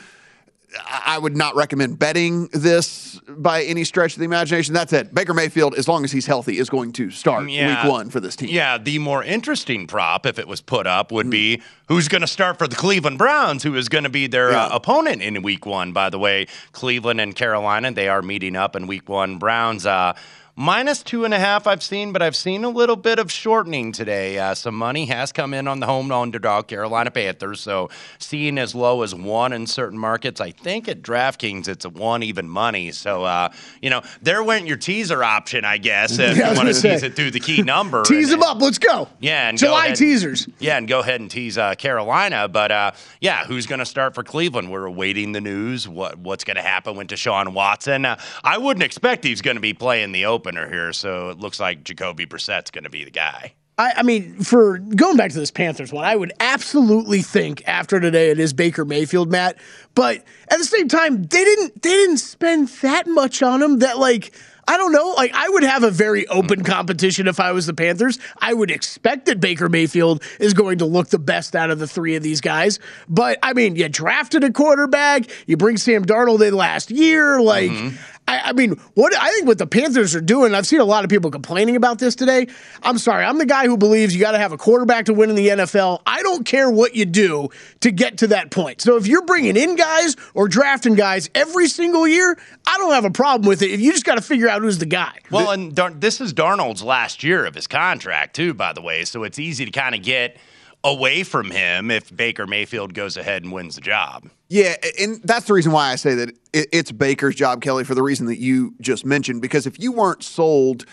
I 0.88 1.18
would 1.18 1.36
not 1.36 1.54
recommend 1.54 1.98
betting 1.98 2.48
this 2.48 3.20
by 3.28 3.62
any 3.64 3.84
stretch 3.84 4.14
of 4.14 4.18
the 4.20 4.24
imagination. 4.24 4.74
That's 4.74 4.92
it. 4.92 5.14
Baker 5.14 5.34
Mayfield, 5.34 5.74
as 5.74 5.88
long 5.88 6.04
as 6.04 6.12
he's 6.12 6.26
healthy, 6.26 6.58
is 6.58 6.70
going 6.70 6.92
to 6.92 7.10
start 7.10 7.48
yeah. 7.48 7.82
week 7.82 7.92
one 7.92 8.10
for 8.10 8.20
this 8.20 8.36
team. 8.36 8.48
Yeah, 8.48 8.78
the 8.78 8.98
more 8.98 9.22
interesting 9.22 9.86
prop, 9.86 10.24
if 10.26 10.38
it 10.38 10.48
was 10.48 10.60
put 10.60 10.86
up, 10.86 11.12
would 11.12 11.26
mm. 11.26 11.30
be 11.30 11.62
who's 11.88 12.08
going 12.08 12.22
to 12.22 12.26
start 12.26 12.58
for 12.58 12.66
the 12.66 12.76
Cleveland 12.76 13.18
Browns, 13.18 13.62
who 13.62 13.74
is 13.74 13.88
going 13.88 14.04
to 14.04 14.10
be 14.10 14.26
their 14.26 14.52
yeah. 14.52 14.66
uh, 14.66 14.76
opponent 14.76 15.22
in 15.22 15.42
week 15.42 15.66
one. 15.66 15.92
By 15.92 16.08
the 16.10 16.18
way, 16.18 16.46
Cleveland 16.72 17.20
and 17.20 17.34
Carolina, 17.34 17.92
they 17.92 18.08
are 18.08 18.22
meeting 18.22 18.56
up 18.56 18.74
in 18.74 18.86
week 18.86 19.08
one. 19.08 19.38
Browns, 19.38 19.84
uh, 19.84 20.14
Minus 20.54 21.02
two 21.02 21.24
and 21.24 21.32
a 21.32 21.38
half, 21.38 21.66
I've 21.66 21.82
seen, 21.82 22.12
but 22.12 22.20
I've 22.20 22.36
seen 22.36 22.62
a 22.62 22.68
little 22.68 22.94
bit 22.94 23.18
of 23.18 23.32
shortening 23.32 23.90
today. 23.90 24.38
Uh, 24.38 24.54
some 24.54 24.74
money 24.74 25.06
has 25.06 25.32
come 25.32 25.54
in 25.54 25.66
on 25.66 25.80
the 25.80 25.86
home 25.86 26.12
underdog 26.12 26.68
Carolina 26.68 27.10
Panthers, 27.10 27.58
so 27.62 27.88
seeing 28.18 28.58
as 28.58 28.74
low 28.74 29.00
as 29.00 29.14
one 29.14 29.54
in 29.54 29.66
certain 29.66 29.98
markets. 29.98 30.42
I 30.42 30.50
think 30.50 30.90
at 30.90 31.00
DraftKings 31.00 31.68
it's 31.68 31.86
a 31.86 31.88
one 31.88 32.22
even 32.22 32.50
money. 32.50 32.92
So 32.92 33.24
uh, 33.24 33.48
you 33.80 33.88
know, 33.88 34.02
there 34.20 34.44
went 34.44 34.66
your 34.66 34.76
teaser 34.76 35.24
option, 35.24 35.64
I 35.64 35.78
guess. 35.78 36.18
If 36.18 36.36
yeah, 36.36 36.50
you 36.50 36.56
want 36.56 36.68
to 36.68 36.82
tease 36.82 37.02
it 37.02 37.16
through 37.16 37.30
the 37.30 37.40
key 37.40 37.62
number, 37.62 38.02
tease 38.04 38.30
and, 38.30 38.42
them 38.42 38.50
up. 38.50 38.60
Let's 38.60 38.76
go. 38.76 39.08
Yeah, 39.20 39.48
and 39.48 39.56
July 39.56 39.92
teasers. 39.92 40.46
Yeah, 40.58 40.76
and 40.76 40.86
go 40.86 41.00
ahead 41.00 41.22
and 41.22 41.30
tease 41.30 41.56
uh, 41.56 41.76
Carolina. 41.76 42.46
But 42.46 42.70
uh, 42.70 42.90
yeah, 43.22 43.46
who's 43.46 43.66
going 43.66 43.78
to 43.78 43.86
start 43.86 44.14
for 44.14 44.22
Cleveland? 44.22 44.70
We're 44.70 44.84
awaiting 44.84 45.32
the 45.32 45.40
news. 45.40 45.88
What 45.88 46.18
what's 46.18 46.44
going 46.44 46.56
to 46.56 46.62
happen 46.62 46.94
with 46.94 47.06
Deshaun 47.06 47.54
Watson? 47.54 48.04
Uh, 48.04 48.20
I 48.44 48.58
wouldn't 48.58 48.84
expect 48.84 49.24
he's 49.24 49.40
going 49.40 49.56
to 49.56 49.62
be 49.62 49.72
playing 49.72 50.12
the 50.12 50.26
open 50.26 50.41
opener 50.42 50.68
here, 50.68 50.92
so 50.92 51.30
it 51.30 51.38
looks 51.38 51.60
like 51.60 51.84
Jacoby 51.84 52.24
Brissett's 52.24 52.72
going 52.72 52.84
to 52.84 52.90
be 52.90 53.04
the 53.04 53.10
guy. 53.12 53.54
I, 53.78 53.92
I, 53.98 54.02
mean, 54.02 54.40
for 54.40 54.78
going 54.78 55.16
back 55.16 55.30
to 55.30 55.38
this 55.38 55.52
Panthers 55.52 55.92
one, 55.92 56.04
I 56.04 56.16
would 56.16 56.32
absolutely 56.40 57.22
think 57.22 57.62
after 57.66 58.00
today 58.00 58.30
it 58.30 58.40
is 58.40 58.52
Baker 58.52 58.84
Mayfield, 58.84 59.30
Matt. 59.30 59.56
But 59.94 60.24
at 60.48 60.58
the 60.58 60.64
same 60.64 60.88
time, 60.88 61.22
they 61.22 61.44
didn't 61.44 61.80
they 61.80 61.90
didn't 61.90 62.18
spend 62.18 62.68
that 62.68 63.06
much 63.06 63.42
on 63.42 63.62
him 63.62 63.78
that 63.78 63.98
like 63.98 64.32
I 64.68 64.76
don't 64.76 64.92
know. 64.92 65.14
Like, 65.16 65.32
I 65.34 65.48
would 65.48 65.64
have 65.64 65.82
a 65.82 65.90
very 65.90 66.26
open 66.28 66.62
competition 66.62 67.26
if 67.26 67.40
I 67.40 67.52
was 67.52 67.66
the 67.66 67.74
Panthers. 67.74 68.18
I 68.38 68.54
would 68.54 68.70
expect 68.70 69.26
that 69.26 69.40
Baker 69.40 69.68
Mayfield 69.68 70.22
is 70.38 70.54
going 70.54 70.78
to 70.78 70.86
look 70.86 71.08
the 71.08 71.18
best 71.18 71.56
out 71.56 71.70
of 71.70 71.78
the 71.78 71.88
three 71.88 72.14
of 72.14 72.22
these 72.22 72.40
guys. 72.40 72.78
But, 73.08 73.38
I 73.42 73.54
mean, 73.54 73.74
you 73.74 73.88
drafted 73.88 74.44
a 74.44 74.52
quarterback, 74.52 75.24
you 75.46 75.56
bring 75.56 75.78
Sam 75.78 76.04
Darnold 76.04 76.46
in 76.46 76.54
last 76.54 76.90
year. 76.90 77.40
Like, 77.40 77.70
mm-hmm. 77.70 77.96
I, 78.32 78.48
I, 78.48 78.52
mean, 78.54 78.80
what 78.94 79.14
I 79.14 79.30
think 79.32 79.46
what 79.46 79.58
the 79.58 79.66
Panthers 79.66 80.14
are 80.14 80.20
doing, 80.20 80.54
I've 80.54 80.66
seen 80.66 80.80
a 80.80 80.84
lot 80.84 81.04
of 81.04 81.10
people 81.10 81.30
complaining 81.30 81.76
about 81.76 81.98
this 81.98 82.14
today. 82.14 82.46
I'm 82.82 82.96
sorry, 82.96 83.26
I'm 83.26 83.36
the 83.36 83.44
guy 83.44 83.66
who 83.66 83.76
believes 83.76 84.14
you 84.14 84.20
got 84.20 84.32
to 84.32 84.38
have 84.38 84.52
a 84.52 84.56
quarterback 84.56 85.04
to 85.06 85.14
win 85.14 85.28
in 85.28 85.36
the 85.36 85.48
NFL. 85.48 86.00
I 86.06 86.22
don't 86.22 86.46
care 86.46 86.70
what 86.70 86.94
you 86.94 87.04
do 87.04 87.50
to 87.80 87.90
get 87.90 88.18
to 88.18 88.28
that 88.28 88.50
point. 88.50 88.80
So 88.80 88.96
if 88.96 89.06
you're 89.06 89.26
bringing 89.26 89.56
in 89.56 89.76
guys 89.76 90.16
or 90.32 90.48
drafting 90.48 90.94
guys 90.94 91.28
every 91.34 91.68
single 91.68 92.08
year, 92.08 92.38
I 92.66 92.78
don't 92.78 92.92
have 92.92 93.04
a 93.04 93.10
problem 93.10 93.46
with 93.46 93.60
it. 93.60 93.70
If 93.70 93.80
you 93.80 93.92
just 93.92 94.06
got 94.06 94.14
to 94.14 94.22
figure 94.22 94.48
out 94.48 94.62
who's 94.62 94.78
the 94.78 94.86
guy. 94.86 95.18
Well, 95.30 95.50
and 95.50 95.74
Dar- 95.74 95.90
this 95.90 96.20
is 96.20 96.32
Darnold's 96.32 96.82
last 96.82 97.22
year 97.22 97.44
of 97.44 97.54
his 97.54 97.66
contract 97.66 98.34
too, 98.34 98.54
by 98.54 98.72
the 98.72 98.80
way. 98.80 99.04
So 99.04 99.24
it's 99.24 99.38
easy 99.38 99.66
to 99.66 99.70
kind 99.70 99.94
of 99.94 100.02
get 100.02 100.38
away 100.84 101.22
from 101.22 101.50
him 101.50 101.90
if 101.90 102.14
Baker 102.14 102.46
Mayfield 102.46 102.94
goes 102.94 103.18
ahead 103.18 103.42
and 103.42 103.52
wins 103.52 103.74
the 103.74 103.82
job. 103.82 104.28
Yeah, 104.52 104.76
and 105.00 105.18
that's 105.24 105.46
the 105.46 105.54
reason 105.54 105.72
why 105.72 105.92
I 105.92 105.96
say 105.96 106.14
that 106.14 106.36
it's 106.52 106.92
Baker's 106.92 107.34
job, 107.34 107.62
Kelly, 107.62 107.84
for 107.84 107.94
the 107.94 108.02
reason 108.02 108.26
that 108.26 108.38
you 108.38 108.74
just 108.82 109.06
mentioned. 109.06 109.40
Because 109.40 109.66
if 109.66 109.78
you 109.78 109.92
weren't 109.92 110.22
sold 110.22 110.84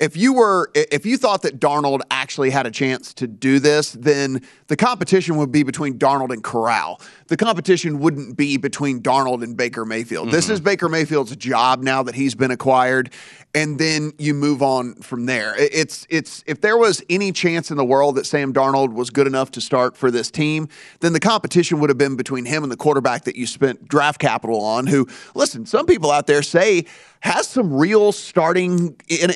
if 0.00 0.16
you 0.16 0.32
were 0.32 0.70
if 0.74 1.06
you 1.06 1.16
thought 1.16 1.42
that 1.42 1.60
Darnold 1.60 2.00
actually 2.10 2.50
had 2.50 2.66
a 2.66 2.70
chance 2.70 3.14
to 3.14 3.26
do 3.26 3.58
this, 3.58 3.92
then 3.92 4.42
the 4.66 4.76
competition 4.76 5.36
would 5.36 5.52
be 5.52 5.62
between 5.62 5.98
Darnold 5.98 6.32
and 6.32 6.42
Corral. 6.42 7.00
The 7.28 7.36
competition 7.36 8.00
wouldn't 8.00 8.36
be 8.36 8.56
between 8.56 9.00
Darnold 9.00 9.42
and 9.42 9.56
Baker 9.56 9.84
Mayfield. 9.84 10.30
This 10.30 10.46
mm-hmm. 10.46 10.54
is 10.54 10.60
Baker 10.60 10.88
Mayfield's 10.88 11.34
job 11.36 11.82
now 11.82 12.02
that 12.02 12.14
he's 12.14 12.34
been 12.34 12.50
acquired, 12.50 13.12
and 13.54 13.78
then 13.78 14.12
you 14.18 14.34
move 14.34 14.62
on 14.62 14.94
from 14.96 15.26
there. 15.26 15.54
It's 15.56 16.06
it's 16.10 16.42
if 16.46 16.60
there 16.60 16.76
was 16.76 17.02
any 17.10 17.32
chance 17.32 17.70
in 17.70 17.76
the 17.76 17.84
world 17.84 18.16
that 18.16 18.26
Sam 18.26 18.52
Darnold 18.52 18.92
was 18.92 19.10
good 19.10 19.26
enough 19.26 19.50
to 19.52 19.60
start 19.60 19.96
for 19.96 20.10
this 20.10 20.30
team, 20.30 20.68
then 21.00 21.12
the 21.12 21.20
competition 21.20 21.80
would 21.80 21.90
have 21.90 21.98
been 21.98 22.16
between 22.16 22.44
him 22.44 22.62
and 22.62 22.72
the 22.72 22.76
quarterback 22.76 23.24
that 23.24 23.36
you 23.36 23.46
spent 23.46 23.88
draft 23.88 24.20
capital 24.20 24.60
on. 24.60 24.86
Who, 24.86 25.06
listen, 25.34 25.66
some 25.66 25.86
people 25.86 26.10
out 26.10 26.26
there 26.26 26.42
say 26.42 26.86
has 27.20 27.46
some 27.46 27.72
real 27.72 28.10
starting 28.10 28.96
in 29.08 29.30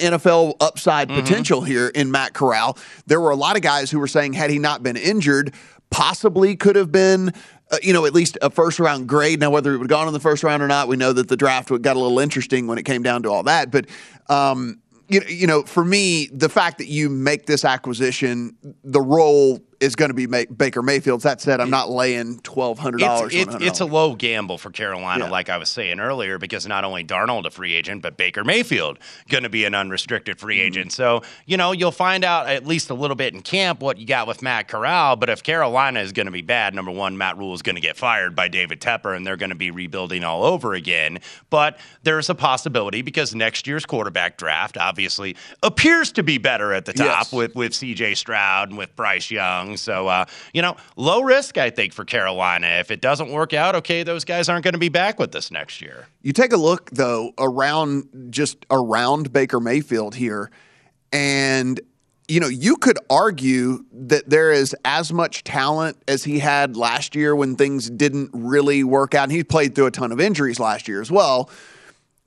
Upside 0.61 1.09
potential 1.09 1.62
here 1.62 1.88
in 1.88 2.11
Matt 2.11 2.33
Corral. 2.33 2.79
There 3.07 3.21
were 3.21 3.31
a 3.31 3.37
lot 3.37 3.57
of 3.57 3.62
guys 3.62 3.90
who 3.90 3.99
were 3.99 4.09
saying 4.09 4.35
had 4.35 4.51
he 4.51 4.59
not 4.59 4.83
been 4.83 4.97
injured, 4.97 5.55
possibly 5.90 6.57
could 6.57 6.77
have 6.77 6.92
been. 6.92 7.33
Uh, 7.69 7.79
you 7.83 7.92
know, 7.92 8.07
at 8.07 8.14
least 8.14 8.38
a 8.42 8.49
first 8.49 8.79
round 8.79 9.09
grade. 9.09 9.40
Now, 9.40 9.51
whether 9.51 9.75
it 9.75 9.79
would 9.79 9.87
have 9.87 9.88
gone 9.88 10.07
in 10.07 10.12
the 10.12 10.21
first 10.21 10.45
round 10.45 10.62
or 10.62 10.69
not, 10.69 10.87
we 10.87 10.97
know 10.97 11.12
that 11.12 11.27
the 11.27 11.37
draft 11.37 11.69
got 11.83 11.97
a 11.97 11.99
little 11.99 12.21
interesting 12.21 12.69
when 12.69 12.79
it 12.79 12.85
came 12.85 13.03
down 13.03 13.25
to 13.25 13.29
all 13.29 13.42
that. 13.42 13.73
But, 13.73 13.87
um, 14.29 14.81
you, 15.09 15.21
you 15.29 15.49
know, 15.49 15.64
for 15.64 15.85
me, 15.85 16.29
the 16.33 16.49
fact 16.49 16.79
that 16.79 16.87
you 16.87 17.09
make 17.09 17.47
this 17.47 17.64
acquisition, 17.64 18.57
the 18.85 19.01
role 19.01 19.61
is 19.81 19.97
going 19.97 20.11
to 20.11 20.15
be 20.15 20.27
Ma- 20.27 20.45
Baker 20.57 20.83
Mayfield's. 20.83 21.25
That 21.25 21.41
said, 21.41 21.61
I'm 21.61 21.71
not 21.71 21.91
laying 21.91 22.39
twelve 22.41 22.79
hundred 22.79 22.99
dollars. 23.01 23.35
It's, 23.35 23.55
it's, 23.55 23.65
it's 23.65 23.81
a 23.81 23.85
low 23.87 24.15
gamble 24.15 24.59
for 24.59 24.71
Carolina, 24.71 25.29
like 25.29 25.49
I 25.49 25.59
was 25.59 25.69
saying 25.71 26.01
earlier, 26.01 26.39
because 26.39 26.67
not 26.67 26.85
only 26.85 27.05
Darnold 27.05 27.45
a 27.47 27.51
free 27.51 27.75
agent, 27.75 28.03
but 28.03 28.17
Baker 28.17 28.45
Mayfield 28.45 28.99
going 29.29 29.43
to 29.45 29.49
be 29.51 29.65
an 29.65 29.75
unrestricted 29.75 30.39
free 30.39 30.57
Mm-hmm. 30.59 30.67
agent. 30.67 30.93
So 30.93 31.23
you 31.47 31.57
know 31.57 31.73
you'll 31.73 31.91
find 31.93 32.25
out 32.25 32.47
at 32.49 32.67
least 32.67 32.91
a 32.91 32.95
little 32.95 33.17
bit 33.17 33.35
in 33.35 33.43
camp 33.43 33.81
what 33.81 33.99
you 33.99 34.07
got 34.07 34.27
with 34.27 34.43
Matt 34.43 34.69
Corral. 34.69 35.17
But 35.17 35.29
if 35.31 35.43
Carolina 35.43 36.01
is 36.01 36.12
going 36.12 36.27
to 36.27 36.33
be 36.33 36.43
bad, 36.43 36.75
number 36.75 36.91
one, 36.91 37.19
Matt 37.19 37.37
Rhule 37.37 37.55
is 37.55 37.62
going 37.62 37.75
to 37.77 37.81
get 37.83 37.97
fired 37.97 38.35
by 38.35 38.49
David 38.49 38.81
Tepper, 38.81 39.17
and 39.17 39.27
they're 39.27 39.37
going 39.37 39.51
to 39.51 39.57
be 39.57 39.71
rebuilding 39.71 40.25
all 40.25 40.45
over 40.45 40.75
again. 40.75 41.19
But 41.51 41.79
there's 42.03 42.31
a 42.31 42.35
possibility 42.35 43.03
because 43.03 43.35
next 43.35 43.67
year's 43.67 43.85
quarterback 43.85 44.37
draft 44.39 44.77
obviously 44.79 45.37
appears 45.62 46.12
to 46.12 46.23
be 46.23 46.39
better 46.39 46.73
at 46.73 46.85
the 46.85 46.93
top 46.93 47.07
Yes. 47.07 47.33
with 47.33 47.55
with 47.55 47.75
C.J. 47.75 48.15
Stroud 48.15 48.69
and 48.71 48.79
with 48.79 48.95
Bryce 48.97 49.31
Young. 49.31 49.65
So 49.74 50.09
uh, 50.09 50.26
you 50.52 50.62
know, 50.62 50.76
low 50.96 51.22
risk 51.22 51.59
I 51.59 51.70
think 51.70 51.92
for 51.92 52.05
Carolina. 52.05 52.66
If 52.79 52.90
it 52.90 53.00
doesn't 53.00 53.31
work 53.31 53.52
out, 53.52 53.74
okay, 53.76 54.02
those 54.02 54.24
guys 54.24 54.48
aren't 54.48 54.64
going 54.64 54.74
to 54.74 54.79
be 54.79 54.88
back 54.88 55.18
with 55.18 55.35
us 55.35 55.50
next 55.50 55.81
year. 55.81 56.07
You 56.22 56.33
take 56.33 56.52
a 56.52 56.57
look 56.57 56.90
though 56.90 57.33
around 57.38 58.29
just 58.31 58.64
around 58.70 59.33
Baker 59.33 59.59
Mayfield 59.59 60.14
here, 60.14 60.50
and 61.12 61.81
you 62.29 62.40
know 62.40 62.48
you 62.48 62.76
could 62.76 62.98
argue 63.09 63.85
that 63.92 64.29
there 64.29 64.52
is 64.52 64.76
as 64.85 65.12
much 65.12 65.42
talent 65.44 65.96
as 66.07 66.24
he 66.24 66.38
had 66.38 66.76
last 66.76 67.14
year 67.14 67.35
when 67.35 67.57
things 67.57 67.88
didn't 67.88 68.31
really 68.33 68.85
work 68.85 69.14
out. 69.14 69.24
And 69.24 69.33
he 69.33 69.42
played 69.42 69.74
through 69.74 69.87
a 69.87 69.90
ton 69.90 70.12
of 70.12 70.20
injuries 70.20 70.61
last 70.61 70.87
year 70.87 71.00
as 71.00 71.11
well. 71.11 71.50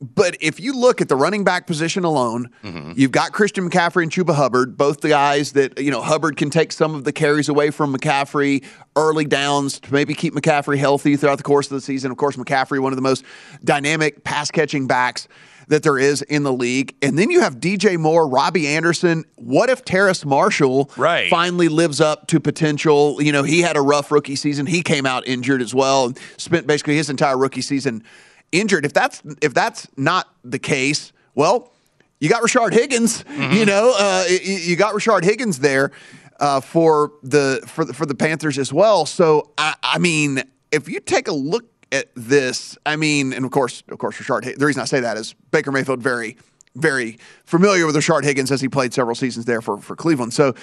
But 0.02 0.38
if 0.40 0.62
you 0.62 0.74
look 0.74 1.02
at 1.02 1.10
the 1.10 1.16
running 1.16 1.44
back 1.44 1.68
position 1.68 2.06
alone, 2.06 2.50
mm-hmm. 2.64 2.94
you've 2.96 3.12
got 3.12 3.34
Christian 3.34 3.70
McCaffrey 3.70 4.04
and 4.04 4.12
Chuba 4.12 4.34
Hubbard, 4.34 4.78
both 4.78 5.02
the 5.02 5.10
guys 5.10 5.52
that, 5.54 5.80
you 5.80 5.92
know, 5.92 6.02
Hubbard 6.02 6.38
can 6.38 6.50
take 6.50 6.72
some 6.72 6.96
of 6.96 7.04
the 7.04 7.12
carries 7.12 7.50
away 7.50 7.70
from 7.70 7.94
McCaffrey 7.94 8.64
early 8.96 9.26
downs 9.26 9.80
to 9.82 9.94
maybe 9.94 10.14
keep 10.14 10.34
McCaffrey 10.34 10.78
healthy 10.78 11.18
throughout 11.18 11.38
the 11.38 11.44
course 11.44 11.68
of 11.68 11.76
the 11.76 11.82
season. 11.82 12.12
Of 12.12 12.18
course, 12.18 12.38
McCaffrey, 12.38 12.80
one 12.80 12.94
of 12.94 12.98
the 12.98 13.02
most 13.02 13.26
dynamic 13.64 14.24
pass 14.24 14.50
catching 14.52 14.88
backs 14.88 15.28
that 15.68 15.84
there 15.84 16.00
is 16.00 16.22
in 16.24 16.44
the 16.44 16.54
league. 16.54 16.96
And 17.02 17.18
then 17.18 17.30
you 17.30 17.42
have 17.42 17.58
DJ 17.58 17.98
Moore, 17.98 18.28
Robbie 18.28 18.68
Anderson. 18.68 19.24
What 19.36 19.70
if 19.70 19.86
Terrace 19.86 20.26
Marshall 20.26 20.92
Right. 20.98 21.30
finally 21.30 21.68
lives 21.68 22.02
up 22.02 22.28
to 22.28 22.40
potential? 22.40 23.22
You 23.22 23.32
know, 23.32 23.44
he 23.44 23.62
had 23.62 23.78
a 23.78 23.82
rough 23.82 24.12
rookie 24.12 24.36
season. 24.36 24.66
He 24.66 24.82
came 24.82 25.06
out 25.06 25.28
injured 25.28 25.62
as 25.62 25.74
well 25.74 26.08
and 26.08 26.20
spent 26.38 26.66
basically 26.66 26.96
his 26.96 27.10
entire 27.10 27.38
rookie 27.38 27.62
season 27.62 28.04
injured. 28.52 28.86
If 28.86 28.94
that's 28.94 29.22
if 29.42 29.54
that's 29.54 29.88
not 29.98 30.28
the 30.44 30.60
case, 30.60 31.12
well, 31.36 31.72
you 32.20 32.30
got 32.30 32.42
Rashard 32.44 32.74
Higgins. 32.74 33.24
You 33.52 33.66
know, 33.66 33.94
uh, 33.98 34.26
you 34.44 34.76
got 34.76 34.94
Rashard 34.94 35.24
Higgins 35.24 35.60
there 35.60 35.92
uh, 36.40 36.60
for 36.62 37.12
the 37.24 37.62
for 37.68 37.86
the, 37.86 37.94
for 37.94 38.06
the 38.06 38.16
Panthers 38.16 38.58
as 38.58 38.74
well. 38.74 39.06
So 39.06 39.52
I, 39.58 39.76
I 39.84 39.98
mean, 40.00 40.44
if 40.72 40.90
you 40.90 41.00
take 41.00 41.28
a 41.28 41.34
look 41.34 41.66
at 41.92 42.08
this, 42.16 42.78
I 42.86 42.96
mean, 42.98 43.34
and 43.34 43.46
of 43.46 43.52
course, 43.52 43.84
of 43.90 43.98
course, 43.98 44.18
Rashard. 44.18 44.44
Hig- 44.44 44.60
The 44.60 44.66
reason 44.66 44.82
I 44.82 44.86
say 44.86 45.00
that 45.00 45.18
is 45.18 45.34
Baker 45.52 45.72
Mayfield 45.72 46.02
very 46.02 46.38
very 46.76 47.18
familiar 47.46 47.86
with 47.88 47.96
Rashard 47.96 48.24
Higgins 48.24 48.52
as 48.52 48.62
he 48.62 48.70
played 48.70 48.94
several 48.94 49.16
seasons 49.16 49.46
there 49.46 49.62
for 49.62 49.78
for 49.80 49.96
Cleveland. 49.96 50.34
So 50.34 50.54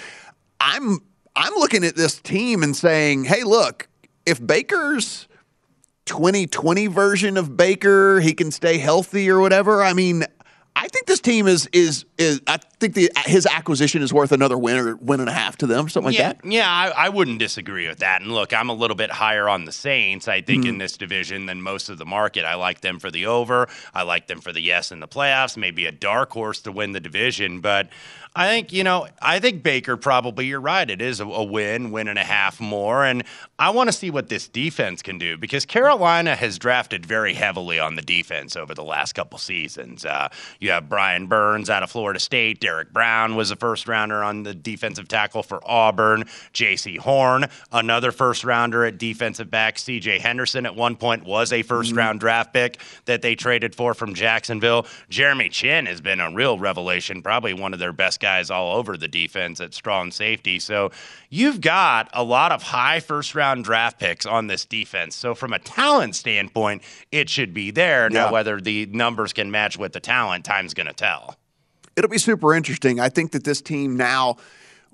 I'm 0.59 0.99
I'm 1.35 1.53
looking 1.55 1.83
at 1.83 1.95
this 1.95 2.19
team 2.19 2.63
and 2.63 2.75
saying, 2.75 3.25
hey, 3.25 3.43
look, 3.43 3.87
if 4.25 4.45
Baker's 4.45 5.26
2020 6.07 6.87
version 6.87 7.37
of 7.37 7.55
Baker, 7.55 8.19
he 8.19 8.33
can 8.33 8.51
stay 8.51 8.77
healthy 8.77 9.29
or 9.29 9.39
whatever. 9.39 9.83
I 9.83 9.93
mean, 9.93 10.23
I 10.75 10.87
think 10.89 11.07
this 11.07 11.19
team 11.19 11.47
is 11.47 11.67
is 11.73 12.05
is 12.19 12.39
I 12.45 12.57
think 12.79 12.93
the 12.93 13.11
his 13.25 13.47
acquisition 13.47 14.03
is 14.03 14.13
worth 14.13 14.31
another 14.31 14.57
win 14.57 14.77
or 14.77 14.95
win 14.97 15.19
and 15.19 15.27
a 15.29 15.33
half 15.33 15.57
to 15.57 15.67
them, 15.67 15.87
or 15.87 15.89
something 15.89 16.13
like 16.13 16.17
that. 16.19 16.39
Yeah, 16.45 16.69
I, 16.69 17.05
I 17.05 17.09
wouldn't 17.09 17.39
disagree 17.39 17.87
with 17.87 17.99
that. 17.99 18.21
And 18.21 18.31
look, 18.31 18.53
I'm 18.53 18.69
a 18.69 18.73
little 18.73 18.95
bit 18.95 19.09
higher 19.09 19.49
on 19.49 19.65
the 19.65 19.71
Saints, 19.71 20.27
I 20.27 20.41
think, 20.41 20.61
Mm-hmm. 20.63 20.69
in 20.69 20.77
this 20.77 20.95
division 20.95 21.47
than 21.47 21.61
most 21.63 21.89
of 21.89 21.97
the 21.97 22.05
market. 22.05 22.45
I 22.45 22.53
like 22.55 22.81
them 22.81 22.99
for 22.99 23.09
the 23.09 23.25
over. 23.25 23.67
I 23.93 24.03
like 24.03 24.27
them 24.27 24.39
for 24.39 24.53
the 24.53 24.61
yes 24.61 24.91
in 24.91 24.99
the 24.99 25.07
playoffs, 25.07 25.57
maybe 25.57 25.87
a 25.87 25.91
dark 25.91 26.31
horse 26.31 26.61
to 26.61 26.71
win 26.71 26.91
the 26.91 26.99
division. 26.99 27.59
But 27.59 27.89
I 28.37 28.45
think, 28.49 28.71
you 28.71 28.83
know, 28.83 29.07
I 29.19 29.39
think 29.39 29.63
Baker 29.63 29.97
probably, 29.97 30.45
you're 30.45 30.61
right. 30.61 30.87
It 30.87 31.01
is 31.01 31.19
a, 31.19 31.25
a 31.25 31.43
win, 31.43 31.89
win 31.89 32.07
and 32.07 32.19
a 32.19 32.23
half 32.23 32.59
more. 32.59 33.03
And 33.03 33.23
I 33.57 33.71
want 33.71 33.87
to 33.87 33.91
see 33.91 34.11
what 34.11 34.29
this 34.29 34.47
defense 34.47 35.01
can 35.01 35.17
do 35.17 35.39
because 35.39 35.65
Carolina 35.65 36.35
has 36.35 36.59
drafted 36.59 37.03
very 37.03 37.33
heavily 37.33 37.79
on 37.79 37.95
the 37.95 38.03
defense 38.03 38.55
over 38.55 38.75
the 38.75 38.83
last 38.83 39.13
couple 39.13 39.39
seasons. 39.39 40.05
Uh, 40.05 40.29
you 40.59 40.69
have 40.69 40.87
Brian 40.87 41.25
Burns 41.25 41.67
out 41.67 41.81
of 41.81 41.89
Florida 41.89 42.19
State. 42.19 42.59
Derrick 42.59 42.93
Brown 42.93 43.35
was 43.35 43.49
a 43.49 43.55
first 43.55 43.87
rounder 43.87 44.23
on 44.23 44.43
the 44.43 44.53
defensive 44.53 45.07
tackle 45.07 45.41
for 45.41 45.59
Auburn. 45.65 46.25
Jaycee 46.53 46.99
Horn, 46.99 47.47
another 47.71 48.11
first 48.11 48.43
rounder 48.43 48.85
at 48.85 48.99
defensive 48.99 49.49
back. 49.49 49.79
C.J. 49.79 50.19
Henderson 50.19 50.67
at 50.67 50.75
one 50.75 50.95
point 50.95 51.25
was 51.25 51.51
a 51.51 51.63
1st 51.63 51.97
round 51.97 52.19
draft 52.19 52.53
pick 52.53 52.79
that 53.05 53.23
they 53.23 53.33
traded 53.33 53.73
for 53.73 53.95
from 53.95 54.13
Jacksonville. 54.13 54.85
Jeremy 55.09 55.49
Chinn 55.49 55.87
has 55.87 56.01
been 56.01 56.19
a 56.19 56.29
real 56.29 56.59
revelation, 56.59 57.23
probably 57.23 57.55
one 57.55 57.73
of 57.73 57.79
their 57.79 57.93
best 57.93 58.19
guys 58.19 58.26
all 58.51 58.75
over 58.75 58.97
the 58.97 59.07
defense 59.07 59.59
at 59.59 59.73
strong 59.73 60.11
safety. 60.11 60.59
So 60.59 60.91
you've 61.29 61.61
got 61.61 62.09
a 62.13 62.23
lot 62.23 62.51
of 62.51 62.63
high 62.63 62.99
first 62.99 63.35
round 63.35 63.63
draft 63.63 63.99
picks 63.99 64.25
on 64.25 64.47
this 64.47 64.65
defense. 64.65 65.15
So 65.15 65.33
from 65.35 65.53
a 65.53 65.59
talent 65.59 66.15
standpoint, 66.15 66.83
it 67.11 67.29
should 67.29 67.53
be 67.53 67.71
there. 67.71 68.03
Yeah. 68.11 68.25
Now, 68.25 68.31
whether 68.31 68.59
the 68.61 68.85
numbers 68.87 69.33
can 69.33 69.51
match 69.51 69.77
with 69.77 69.93
the 69.93 69.99
talent, 69.99 70.45
time's 70.45 70.73
going 70.73 70.87
to 70.87 70.93
tell. 70.93 71.35
It'll 71.95 72.09
be 72.09 72.19
super 72.19 72.53
interesting. 72.53 72.99
I 72.99 73.09
think 73.09 73.31
that 73.31 73.43
this 73.43 73.61
team 73.61 73.97
now 73.97 74.37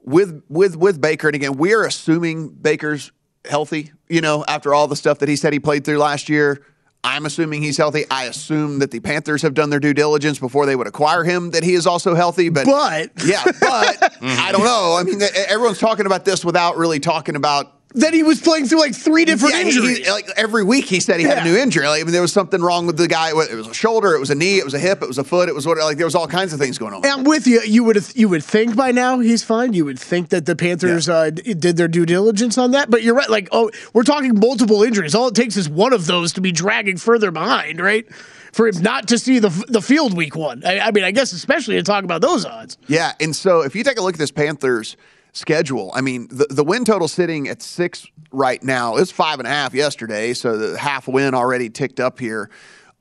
with 0.03 0.43
with 0.49 0.75
with 0.75 1.01
Baker 1.01 1.27
and 1.27 1.35
again, 1.35 1.57
we're 1.57 1.85
assuming 1.85 2.49
Baker's 2.49 3.11
healthy, 3.45 3.91
you 4.07 4.21
know, 4.21 4.45
after 4.47 4.73
all 4.73 4.87
the 4.87 4.95
stuff 4.95 5.19
that 5.19 5.29
he 5.29 5.35
said 5.35 5.53
he 5.53 5.59
played 5.59 5.83
through 5.85 5.97
last 5.97 6.29
year. 6.29 6.65
I'm 7.05 7.25
assuming 7.25 7.61
he's 7.61 7.77
healthy. 7.77 8.05
I 8.09 8.25
assume 8.25 8.79
that 8.79 8.91
the 8.91 8.99
Panthers 9.01 9.41
have 9.41 9.53
done 9.53 9.69
their 9.69 9.79
due 9.79 9.93
diligence 9.93 10.39
before 10.39 10.65
they 10.65 10.75
would 10.75 10.87
acquire 10.87 11.23
him 11.23 11.51
that 11.51 11.63
he 11.63 11.73
is 11.73 11.85
also 11.85 12.15
healthy, 12.15 12.49
but 12.49 12.65
But 12.65 13.11
yeah, 13.25 13.43
but 13.43 14.17
I 14.21 14.51
don't 14.51 14.63
know. 14.63 14.95
I 14.97 15.03
mean, 15.03 15.21
everyone's 15.47 15.79
talking 15.79 16.05
about 16.05 16.23
this 16.23 16.45
without 16.45 16.77
really 16.77 16.99
talking 17.01 17.35
about 17.35 17.82
that 17.95 18.13
he 18.13 18.23
was 18.23 18.41
playing 18.41 18.65
through 18.67 18.79
like 18.79 18.95
three 18.95 19.23
different 19.25 19.53
Yeah, 19.53 19.63
he- 19.63 19.71
he- 19.71 19.77
injuries. 19.77 20.10
like 20.10 20.27
every 20.36 20.63
week, 20.63 20.86
he 20.86 20.99
said 20.99 21.19
he 21.19 21.25
had 21.25 21.39
a 21.39 21.43
new 21.43 21.56
injury. 21.56 21.88
Like, 21.88 22.01
I 22.01 22.03
mean, 22.03 22.13
there 22.13 22.21
was 22.21 22.34
something 22.34 22.62
wrong 22.62 22.88
with 22.88 22.97
the 22.97 23.08
guy. 23.08 23.29
It 23.29 23.56
was 23.56 23.67
a 23.67 23.73
shoulder, 23.73 24.13
it 24.15 24.19
was 24.19 24.29
a 24.29 24.36
knee, 24.36 24.58
it 24.58 24.65
was 24.65 24.73
a 24.73 24.79
hip, 24.79 25.01
it 25.01 25.08
was 25.08 25.17
a 25.17 25.23
foot, 25.23 25.47
it 25.49 25.56
was 25.56 25.67
what. 25.67 25.77
Like 25.77 25.97
there 25.97 26.06
was 26.08 26.15
all 26.15 26.27
kinds 26.27 26.53
of 26.53 26.60
things 26.60 26.77
going 26.77 26.93
on. 26.93 27.03
And 27.03 27.12
I'm 27.12 27.23
with 27.23 27.45
you. 27.47 27.62
You 27.62 27.84
would 27.84 28.03
you 28.15 28.29
would 28.29 28.43
think 28.43 28.75
by 28.75 28.91
now 28.91 29.19
he's 29.19 29.43
fine. 29.43 29.73
You 29.73 29.86
would 29.86 29.99
think 29.99 30.29
that 30.29 30.45
the 30.45 30.56
Panthers 30.56 31.08
uh, 31.10 31.29
did 31.29 31.77
their 31.77 31.88
due 31.88 32.06
diligence 32.06 32.58
on 32.58 32.71
that. 32.71 32.89
But 32.89 33.03
you're 33.03 33.15
right. 33.15 33.29
Like, 33.29 33.49
oh, 33.51 33.69
we're 33.93 34.03
talking 34.03 34.39
multiple 34.39 34.84
injuries. 34.84 35.13
All 35.15 35.27
it 35.27 35.36
takes 35.36 35.56
is 35.58 35.69
one 35.69 35.93
of 35.93 36.08
those 36.08 36.34
to 36.34 36.41
be 36.41 36.51
dragging 36.51 36.97
further 36.97 37.32
behind, 37.32 37.79
right? 37.79 38.06
For 38.53 38.67
him 38.67 38.82
not 38.84 39.08
to 39.08 39.17
see 39.17 39.39
the 39.39 39.49
the 39.67 39.82
field 39.82 40.15
week 40.15 40.36
one. 40.36 40.63
I, 40.65 40.79
I 40.79 40.91
mean, 40.91 41.03
I 41.03 41.12
guess 41.12 41.32
especially 41.34 41.75
to 41.75 41.84
talk 41.84 42.03
about 42.03 42.21
those 42.21 42.45
odds. 42.45 42.77
Yeah, 42.88 43.13
and 43.19 43.36
so 43.36 43.62
if 43.62 43.75
you 43.75 43.84
take 43.84 43.97
a 43.97 44.01
look 44.01 44.13
at 44.15 44.19
this 44.19 44.32
Panthers 44.32 44.95
schedule, 45.33 45.91
I 45.93 46.01
mean, 46.01 46.27
the, 46.29 46.47
the 46.49 46.63
win 46.63 46.85
total 46.85 47.07
sitting 47.07 47.47
at 47.49 47.61
six 47.61 48.07
right 48.31 48.63
now. 48.63 48.95
It's 48.95 49.11
five 49.11 49.39
and 49.39 49.47
a 49.47 49.51
half 49.51 49.73
yesterday, 49.73 50.33
so 50.33 50.57
the 50.57 50.77
half 50.77 51.07
win 51.07 51.33
already 51.33 51.69
ticked 51.69 51.99
up 51.99 52.19
here 52.19 52.49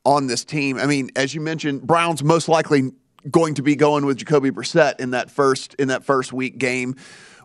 on 0.05 0.27
this 0.27 0.45
team. 0.45 0.79
I 0.79 0.87
mean, 0.87 1.11
as 1.15 1.35
you 1.35 1.41
mentioned, 1.41 1.83
Browns 1.87 2.25
most 2.25 2.49
likely 2.49 2.91
going 3.31 3.55
to 3.55 3.63
be 3.63 3.77
going 3.77 4.05
with 4.05 4.17
Jacoby 4.17 4.51
Brissett 4.51 4.99
in 4.99 5.11
that 5.11 5.31
first 5.31 5.75
in 5.75 5.89
that 5.89 6.05
first 6.05 6.33
week 6.33 6.59
game 6.59 6.97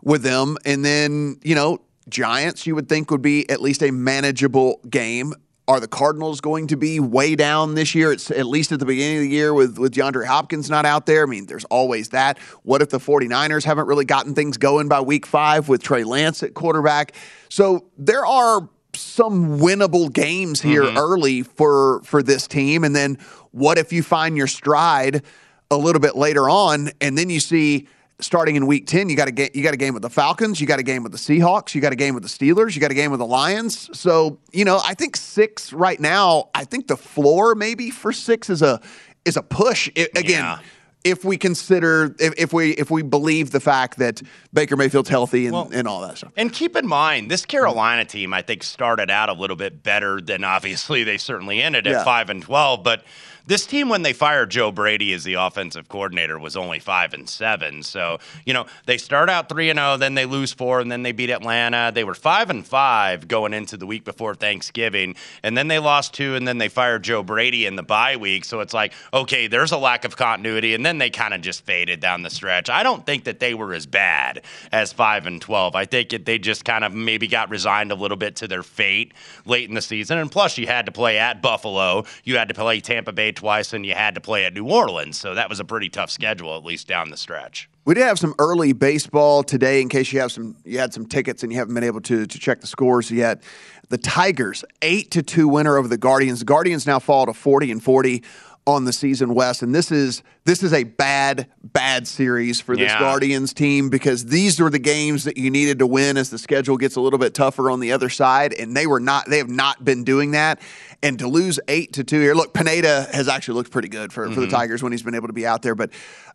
with 0.02 0.22
them, 0.22 0.56
and 0.64 0.84
then 0.84 1.38
you 1.42 1.54
know 1.54 1.80
Giants 2.08 2.66
you 2.66 2.74
would 2.74 2.88
think 2.88 3.10
would 3.10 3.22
be 3.22 3.48
at 3.48 3.60
least 3.60 3.82
a 3.82 3.90
manageable 3.90 4.80
game. 4.88 5.34
Are 5.68 5.80
the 5.80 5.86
Cardinals 5.86 6.40
going 6.40 6.66
to 6.68 6.76
be 6.78 6.98
way 6.98 7.36
down 7.36 7.74
this 7.74 7.94
year? 7.94 8.10
It's 8.10 8.30
at 8.30 8.46
least 8.46 8.72
at 8.72 8.78
the 8.78 8.86
beginning 8.86 9.18
of 9.18 9.22
the 9.24 9.28
year 9.28 9.52
with, 9.52 9.76
with 9.76 9.92
DeAndre 9.92 10.24
Hopkins 10.26 10.70
not 10.70 10.86
out 10.86 11.04
there. 11.04 11.24
I 11.24 11.26
mean, 11.26 11.44
there's 11.44 11.66
always 11.66 12.08
that. 12.08 12.38
What 12.62 12.80
if 12.80 12.88
the 12.88 12.98
49ers 12.98 13.64
haven't 13.64 13.86
really 13.86 14.06
gotten 14.06 14.34
things 14.34 14.56
going 14.56 14.88
by 14.88 15.02
week 15.02 15.26
five 15.26 15.68
with 15.68 15.82
Trey 15.82 16.04
Lance 16.04 16.42
at 16.42 16.54
quarterback? 16.54 17.12
So 17.50 17.84
there 17.98 18.24
are 18.24 18.66
some 18.94 19.58
winnable 19.60 20.10
games 20.10 20.62
here 20.62 20.84
Mhm. 20.84 20.96
early 20.96 21.42
for 21.42 22.00
for 22.02 22.22
this 22.22 22.46
team. 22.48 22.82
And 22.82 22.96
then 22.96 23.18
what 23.50 23.76
if 23.76 23.92
you 23.92 24.02
find 24.02 24.38
your 24.38 24.46
stride 24.46 25.22
a 25.70 25.76
little 25.76 26.00
bit 26.00 26.16
later 26.16 26.48
on, 26.48 26.90
and 27.02 27.18
then 27.18 27.28
you 27.28 27.40
see 27.40 27.88
starting 28.20 28.56
in 28.56 28.66
week 28.66 28.86
10, 28.86 29.08
you 29.08 29.16
got 29.16 29.28
a 29.28 29.32
ga- 29.32 29.50
you 29.54 29.62
got 29.62 29.74
a 29.74 29.76
game 29.76 29.94
with 29.94 30.02
the 30.02 30.10
Falcons, 30.10 30.60
you 30.60 30.66
got 30.66 30.78
a 30.78 30.82
game 30.82 31.02
with 31.02 31.12
the 31.12 31.18
Seahawks, 31.18 31.74
you 31.74 31.80
got 31.80 31.92
a 31.92 31.96
game 31.96 32.14
with 32.14 32.22
the 32.24 32.28
Steelers, 32.28 32.74
you 32.74 32.80
got 32.80 32.90
a 32.90 32.94
game 32.94 33.10
with 33.10 33.20
the 33.20 33.26
Lions. 33.26 33.88
So, 33.98 34.38
you 34.52 34.64
know, 34.64 34.80
I 34.84 34.94
think 34.94 35.16
six 35.16 35.72
right 35.72 36.00
now, 36.00 36.50
I 36.54 36.64
think 36.64 36.88
the 36.88 36.96
floor 36.96 37.54
maybe 37.54 37.90
for 37.90 38.12
six 38.12 38.50
is 38.50 38.62
a 38.62 38.80
is 39.24 39.36
a 39.36 39.42
push. 39.42 39.88
I- 39.96 40.08
again, 40.16 40.58
if 41.04 41.24
we 41.24 41.36
consider 41.38 42.16
if, 42.18 42.34
if 42.36 42.52
we 42.52 42.72
if 42.72 42.90
we 42.90 43.02
believe 43.02 43.52
the 43.52 43.60
fact 43.60 43.98
that 43.98 44.20
Baker 44.52 44.76
Mayfield's 44.76 45.08
healthy 45.08 45.46
and, 45.46 45.72
and 45.72 45.86
all 45.86 46.00
that 46.00 46.18
stuff. 46.18 46.32
And 46.36 46.52
keep 46.52 46.74
in 46.74 46.88
mind, 46.88 47.30
this 47.30 47.46
Carolina 47.46 48.04
team, 48.04 48.34
I 48.34 48.42
think, 48.42 48.64
started 48.64 49.08
out 49.10 49.28
a 49.28 49.32
little 49.32 49.54
bit 49.56 49.84
better 49.84 50.20
than 50.20 50.42
obviously 50.42 51.04
they 51.04 51.16
certainly 51.16 51.62
ended 51.62 51.86
at 51.86 51.92
Yeah. 51.92 52.04
five 52.04 52.30
and 52.30 52.42
twelve. 52.42 52.82
But 52.82 53.04
this 53.48 53.64
team, 53.64 53.88
when 53.88 54.02
they 54.02 54.12
fired 54.12 54.50
Joe 54.50 54.70
Brady 54.70 55.14
as 55.14 55.24
the 55.24 55.34
offensive 55.34 55.88
coordinator, 55.88 56.38
was 56.38 56.54
only 56.54 56.78
five 56.78 57.14
and 57.14 57.26
seven. 57.26 57.82
So 57.82 58.18
you 58.44 58.52
know 58.52 58.66
they 58.84 58.98
start 58.98 59.30
out 59.30 59.48
three 59.48 59.70
and 59.70 59.78
zero, 59.78 59.96
then 59.96 60.14
they 60.14 60.26
lose 60.26 60.52
four, 60.52 60.80
and 60.80 60.92
then 60.92 61.02
they 61.02 61.12
beat 61.12 61.30
Atlanta. 61.30 61.90
They 61.92 62.04
were 62.04 62.14
five 62.14 62.50
and 62.50 62.66
five 62.66 63.26
going 63.26 63.54
into 63.54 63.78
the 63.78 63.86
week 63.86 64.04
before 64.04 64.34
Thanksgiving, 64.34 65.16
and 65.42 65.56
then 65.56 65.68
they 65.68 65.78
lost 65.78 66.12
two, 66.12 66.34
and 66.34 66.46
then 66.46 66.58
they 66.58 66.68
fired 66.68 67.02
Joe 67.02 67.22
Brady 67.22 67.64
in 67.64 67.76
the 67.76 67.82
bye 67.82 68.16
week. 68.16 68.44
So 68.44 68.60
it's 68.60 68.74
like, 68.74 68.92
okay, 69.14 69.46
there's 69.46 69.72
a 69.72 69.78
lack 69.78 70.04
of 70.04 70.16
continuity, 70.16 70.74
and 70.74 70.84
then 70.84 70.98
they 70.98 71.08
kind 71.08 71.32
of 71.32 71.40
just 71.40 71.64
faded 71.64 72.00
down 72.00 72.22
the 72.22 72.30
stretch. 72.30 72.68
I 72.68 72.82
don't 72.82 73.06
think 73.06 73.24
that 73.24 73.40
they 73.40 73.54
were 73.54 73.72
as 73.72 73.86
bad 73.86 74.42
as 74.72 74.92
five 74.92 75.26
and 75.26 75.40
twelve. 75.40 75.74
I 75.74 75.86
think 75.86 76.12
it, 76.12 76.26
they 76.26 76.38
just 76.38 76.66
kind 76.66 76.84
of 76.84 76.92
maybe 76.92 77.26
got 77.26 77.48
resigned 77.48 77.92
a 77.92 77.94
little 77.94 78.18
bit 78.18 78.36
to 78.36 78.46
their 78.46 78.62
fate 78.62 79.14
late 79.46 79.70
in 79.70 79.74
the 79.74 79.80
season, 79.80 80.18
and 80.18 80.30
plus 80.30 80.58
you 80.58 80.66
had 80.66 80.84
to 80.84 80.92
play 80.92 81.16
at 81.18 81.40
Buffalo, 81.40 82.04
you 82.24 82.36
had 82.36 82.48
to 82.48 82.54
play 82.54 82.80
Tampa 82.80 83.12
Bay 83.12 83.32
twice, 83.38 83.72
and 83.72 83.86
you 83.86 83.94
had 83.94 84.16
to 84.16 84.20
play 84.20 84.44
at 84.44 84.52
New 84.52 84.66
Orleans. 84.66 85.18
So 85.18 85.34
that 85.34 85.48
was 85.48 85.60
a 85.60 85.64
pretty 85.64 85.88
tough 85.88 86.10
schedule, 86.10 86.56
at 86.56 86.64
least 86.64 86.88
down 86.88 87.10
the 87.10 87.16
stretch. 87.16 87.70
We 87.84 87.94
did 87.94 88.02
have 88.02 88.18
some 88.18 88.34
early 88.38 88.72
baseball 88.72 89.42
today 89.42 89.80
in 89.80 89.88
case 89.88 90.12
you 90.12 90.20
have 90.20 90.32
some 90.32 90.56
you 90.64 90.78
had 90.78 90.92
some 90.92 91.06
tickets 91.06 91.42
and 91.42 91.50
you 91.50 91.58
haven't 91.58 91.74
been 91.74 91.84
able 91.84 92.00
to 92.02 92.26
to 92.26 92.38
check 92.38 92.60
the 92.60 92.66
scores 92.66 93.10
yet. 93.10 93.42
The 93.88 93.96
Tigers, 93.96 94.64
eight 94.82 95.10
to 95.12 95.22
two 95.22 95.48
winner 95.48 95.78
over 95.78 95.88
the 95.88 95.96
Guardians. 95.96 96.40
The 96.40 96.44
Guardians 96.44 96.86
now 96.86 96.98
fall 96.98 97.24
to 97.24 97.32
40 97.32 97.72
and 97.72 97.82
40 97.82 98.22
on 98.68 98.84
the 98.84 98.92
season 98.92 99.32
Wes. 99.32 99.62
And 99.62 99.74
this 99.74 99.90
is 99.90 100.22
this 100.44 100.62
is 100.62 100.74
a 100.74 100.84
bad, 100.84 101.46
bad 101.64 102.06
series 102.06 102.60
for 102.60 102.76
this 102.76 102.90
Yeah. 102.92 102.98
Guardians 103.00 103.52
team 103.54 103.88
because 103.88 104.26
these 104.26 104.60
are 104.60 104.68
the 104.68 104.78
games 104.78 105.24
that 105.24 105.36
you 105.38 105.50
needed 105.50 105.78
to 105.78 105.86
win 105.86 106.16
as 106.18 106.28
the 106.30 106.38
schedule 106.38 106.76
gets 106.76 106.96
a 106.96 107.00
little 107.00 107.18
bit 107.18 107.32
tougher 107.34 107.70
on 107.70 107.80
the 107.80 107.92
other 107.92 108.10
side. 108.10 108.52
And 108.52 108.76
they 108.76 108.86
were 108.86 109.00
not 109.00 109.28
they 109.28 109.38
have 109.38 109.48
not 109.48 109.84
been 109.86 110.04
doing 110.04 110.32
that. 110.32 110.60
And 111.02 111.18
to 111.18 111.28
lose 111.28 111.58
eight 111.68 111.94
to 111.94 112.04
two 112.04 112.20
here, 112.20 112.34
look, 112.34 112.52
Pineda 112.52 113.08
has 113.12 113.26
actually 113.26 113.54
looked 113.54 113.70
pretty 113.70 113.88
good 113.88 114.12
for, 114.12 114.28
for 114.30 114.40
the 114.40 114.46
Mhm. 114.46 114.50
Tigers 114.50 114.82
when 114.82 114.92
he's 114.92 115.02
been 115.02 115.14
able 115.14 115.28
to 115.28 115.32
be 115.32 115.46
out 115.46 115.62
there, 115.62 115.74
but 115.74 115.90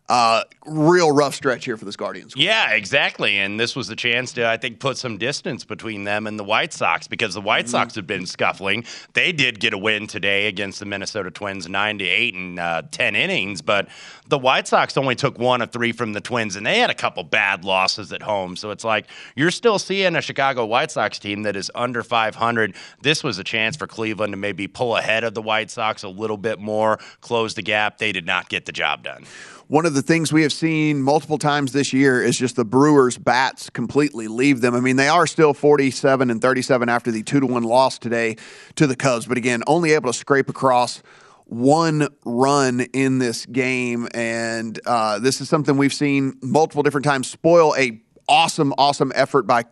uh, 0.08 0.44
real 0.66 1.12
rough 1.12 1.34
stretch 1.34 1.64
here 1.64 1.78
for 1.78 1.86
this 1.86 1.96
Guardians. 1.96 2.34
Yeah, 2.36 2.72
exactly. 2.72 3.38
And 3.38 3.58
this 3.58 3.74
was 3.74 3.88
the 3.88 3.96
chance 3.96 4.34
to, 4.34 4.46
I 4.46 4.58
think, 4.58 4.78
put 4.78 4.98
some 4.98 5.16
distance 5.16 5.64
between 5.64 6.04
them 6.04 6.26
and 6.26 6.38
the 6.38 6.44
White 6.44 6.74
Sox 6.74 7.08
because 7.08 7.32
the 7.32 7.40
White 7.40 7.68
Sox 7.70 7.94
have 7.94 8.06
been 8.06 8.26
scuffling. 8.26 8.84
They 9.14 9.32
did 9.32 9.60
get 9.60 9.72
a 9.72 9.78
win 9.78 10.06
today 10.06 10.46
against 10.46 10.78
the 10.78 10.84
Minnesota 10.84 11.30
Twins, 11.30 11.68
nine 11.68 11.98
to 11.98 12.04
eight 12.04 12.34
in 12.34 12.58
uh, 12.58 12.82
ten 12.90 13.16
innings, 13.16 13.62
but 13.62 13.88
the 14.28 14.38
White 14.38 14.68
Sox 14.68 14.96
only 14.98 15.14
took 15.14 15.38
one 15.38 15.62
of 15.62 15.72
three 15.72 15.92
from 15.92 16.12
the 16.12 16.20
Twins, 16.20 16.56
and 16.56 16.66
they 16.66 16.78
had 16.78 16.90
a 16.90 16.94
couple 16.94 17.22
bad 17.24 17.64
losses 17.64 18.12
at 18.12 18.22
home. 18.22 18.56
So 18.56 18.70
it's 18.70 18.84
like 18.84 19.06
you're 19.36 19.50
still 19.50 19.78
seeing 19.78 20.16
a 20.16 20.20
Chicago 20.20 20.66
White 20.66 20.90
Sox 20.90 21.18
team 21.18 21.44
that 21.44 21.56
is 21.56 21.70
under 21.74 22.02
500. 22.02 22.74
This 23.00 23.24
was 23.24 23.38
a 23.38 23.44
chance 23.44 23.76
for 23.76 23.86
Cleveland 23.86 24.34
to 24.34 24.36
maybe 24.36 24.66
pull 24.66 24.96
ahead 24.96 25.24
of 25.24 25.32
the 25.32 25.42
White 25.42 25.70
Sox 25.70 26.02
a 26.02 26.08
little 26.08 26.36
bit 26.36 26.58
more, 26.58 26.98
close 27.22 27.54
the 27.54 27.62
gap. 27.62 27.96
They 27.96 28.12
did 28.12 28.26
not 28.26 28.50
get 28.50 28.66
the 28.66 28.72
job 28.72 29.02
done. 29.02 29.24
One 29.68 29.86
of 29.86 29.94
the 29.94 30.02
things 30.02 30.30
we 30.30 30.42
have 30.42 30.52
seen 30.52 31.02
multiple 31.02 31.38
times 31.38 31.72
this 31.72 31.92
year 31.92 32.22
is 32.22 32.38
just 32.38 32.56
the 32.56 32.66
Brewers' 32.66 33.16
bats 33.16 33.70
completely 33.70 34.28
leave 34.28 34.60
them. 34.60 34.74
I 34.74 34.80
mean, 34.80 34.96
they 34.96 35.08
are 35.08 35.26
still 35.26 35.54
47 35.54 36.30
and 36.30 36.40
37 36.42 36.88
after 36.90 37.10
the 37.10 37.22
2 37.22 37.40
to 37.40 37.46
1 37.46 37.62
loss 37.62 37.98
today 37.98 38.36
to 38.76 38.86
the 38.86 38.94
Cubs, 38.94 39.26
but 39.26 39.38
again, 39.38 39.62
only 39.66 39.92
able 39.92 40.12
to 40.12 40.18
scrape 40.18 40.50
across 40.50 41.02
one 41.46 42.08
run 42.24 42.80
in 42.92 43.18
this 43.18 43.46
game. 43.46 44.06
And 44.12 44.78
uh, 44.86 45.18
this 45.18 45.40
is 45.40 45.48
something 45.48 45.76
we've 45.76 45.94
seen 45.94 46.34
multiple 46.42 46.82
different 46.82 47.06
times 47.06 47.30
spoil 47.30 47.74
a 47.76 48.00
awesome, 48.28 48.74
awesome 48.76 49.12
effort 49.14 49.46
by 49.46 49.64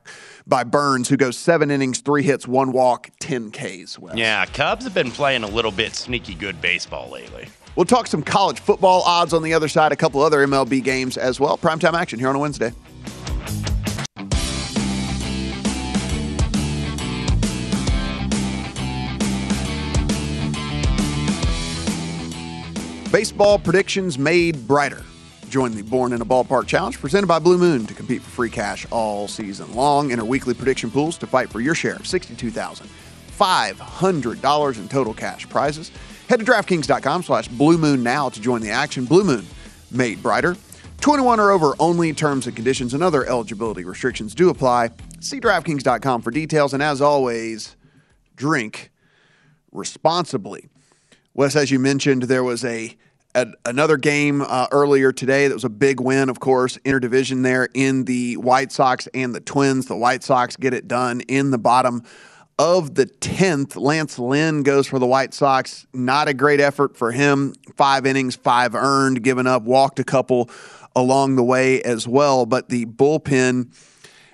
by 0.47 0.65
Burnes, 0.65 1.09
who 1.09 1.17
goes 1.17 1.37
seven 1.37 1.71
innings, 1.71 2.01
three 2.01 2.23
hits, 2.23 2.49
one 2.49 2.73
walk, 2.73 3.11
10 3.21 3.53
Ks. 3.53 3.99
Yeah, 4.15 4.45
Cubs 4.47 4.85
have 4.85 4.95
been 4.95 5.11
playing 5.11 5.45
a 5.45 5.49
little 5.49 5.71
bit 5.71 5.95
sneaky 5.95 6.35
good 6.35 6.61
baseball 6.61 7.11
lately. 7.11 7.49
We'll 7.77 7.87
talk 7.87 8.07
some 8.07 8.23
college 8.23 8.61
football 8.61 9.01
odds 9.03 9.33
on 9.33 9.43
the 9.43 9.55
other 9.55 9.69
side, 9.69 9.93
a 9.93 9.97
couple 9.97 10.21
other 10.21 10.47
MLB 10.47 10.85
games 10.85 11.17
as 11.17 11.41
well. 11.41 11.57
Primetime 11.57 11.95
action 11.95 12.19
here 12.19 12.29
on 12.29 12.37
a 12.37 12.39
Wednesday. 12.39 12.75
Baseball 23.11 23.59
predictions 23.59 24.19
made 24.19 24.67
brighter. 24.67 25.03
Join 25.51 25.73
the 25.73 25.83
Born 25.83 26.15
in 26.15 26.23
a 26.23 26.25
Ballpark 26.25 26.67
Challenge 26.67 26.99
presented 26.99 27.27
by 27.27 27.39
Blue 27.39 27.59
Moon 27.59 27.85
to 27.87 27.93
compete 27.93 28.23
for 28.23 28.31
free 28.31 28.49
cash 28.49 28.87
all 28.91 29.29
season 29.29 29.75
long. 29.75 30.13
Enter 30.13 30.25
weekly 30.25 30.55
prediction 30.55 30.91
pools 30.91 31.19
to 31.19 31.27
fight 31.27 31.51
for 31.51 31.61
your 31.61 31.75
share 31.75 31.97
of 31.97 32.05
$62,500 32.05 34.79
in 34.79 34.89
total 34.89 35.13
cash 35.13 35.47
prizes. 35.47 35.93
Head 36.33 36.41
to 36.41 36.47
DraftKings.com 36.47 37.25
slash 37.25 37.47
Blue 37.49 37.77
Moon 37.77 38.03
now 38.03 38.31
to 38.31 38.41
join 38.41 38.63
the 38.63 38.71
action. 38.71 39.05
Blue 39.05 39.23
Moon, 39.23 39.45
made 39.91 40.23
brighter. 40.23 40.57
21 41.03 41.39
or 41.39 41.51
over 41.51 41.75
only 41.79 42.15
terms 42.15 42.47
and 42.47 42.57
conditions 42.57 42.95
and 42.95 43.03
other 43.03 43.27
eligibility 43.27 43.85
restrictions 43.85 44.35
do 44.35 44.49
apply. 44.49 44.89
See 45.21 45.41
DraftKings.com 45.41 46.23
for 46.23 46.31
details. 46.31 46.73
And 46.73 46.83
as 46.83 47.03
always, 47.03 47.77
drink 48.35 48.91
responsibly. 49.73 50.71
Wes, 51.35 51.55
as 51.55 51.71
you 51.71 51.79
mentioned, 51.79 52.23
there 52.23 52.43
was 52.43 52.65
a, 52.65 52.97
a 53.35 53.49
another 53.67 53.99
game 53.99 54.41
uh, 54.41 54.69
earlier 54.73 55.13
today 55.13 55.49
that 55.49 55.55
was 55.55 55.65
a 55.65 55.69
big 55.69 56.01
win, 56.01 56.31
of 56.31 56.41
course, 56.41 56.79
interdivision 56.79 57.43
there 57.43 57.69
in 57.75 58.07
the 58.07 58.39
White 58.39 58.73
Sox 58.73 59.07
and 59.13 59.35
the 59.35 59.41
Twins. 59.41 59.85
The 59.85 59.99
White 59.99 60.23
Sox 60.23 60.57
get 60.57 60.73
it 60.73 60.89
done 60.89 61.21
in 61.29 61.51
the 61.51 61.59
bottom 61.59 62.03
of 62.59 62.95
the 62.95 63.07
10th. 63.07 63.77
Lance 63.77 64.19
Lynn 64.19 64.63
goes 64.63 64.87
for 64.87 64.99
the 64.99 65.07
White 65.07 65.35
Sox. 65.35 65.87
Not 65.93 66.29
a 66.29 66.35
great 66.35 66.61
effort 66.61 66.97
for 66.97 67.13
him. 67.13 67.55
Five 67.77 68.07
innings, 68.07 68.37
five 68.37 68.75
earned, 68.75 69.23
given 69.23 69.47
up, 69.47 69.63
walked 69.63 69.99
a 69.99 70.05
couple 70.05 70.51
along 70.95 71.37
the 71.37 71.43
way 71.43 71.83
as 71.83 72.07
well. 72.07 72.47
But 72.47 72.69
the 72.69 72.87
bullpen 72.87 73.73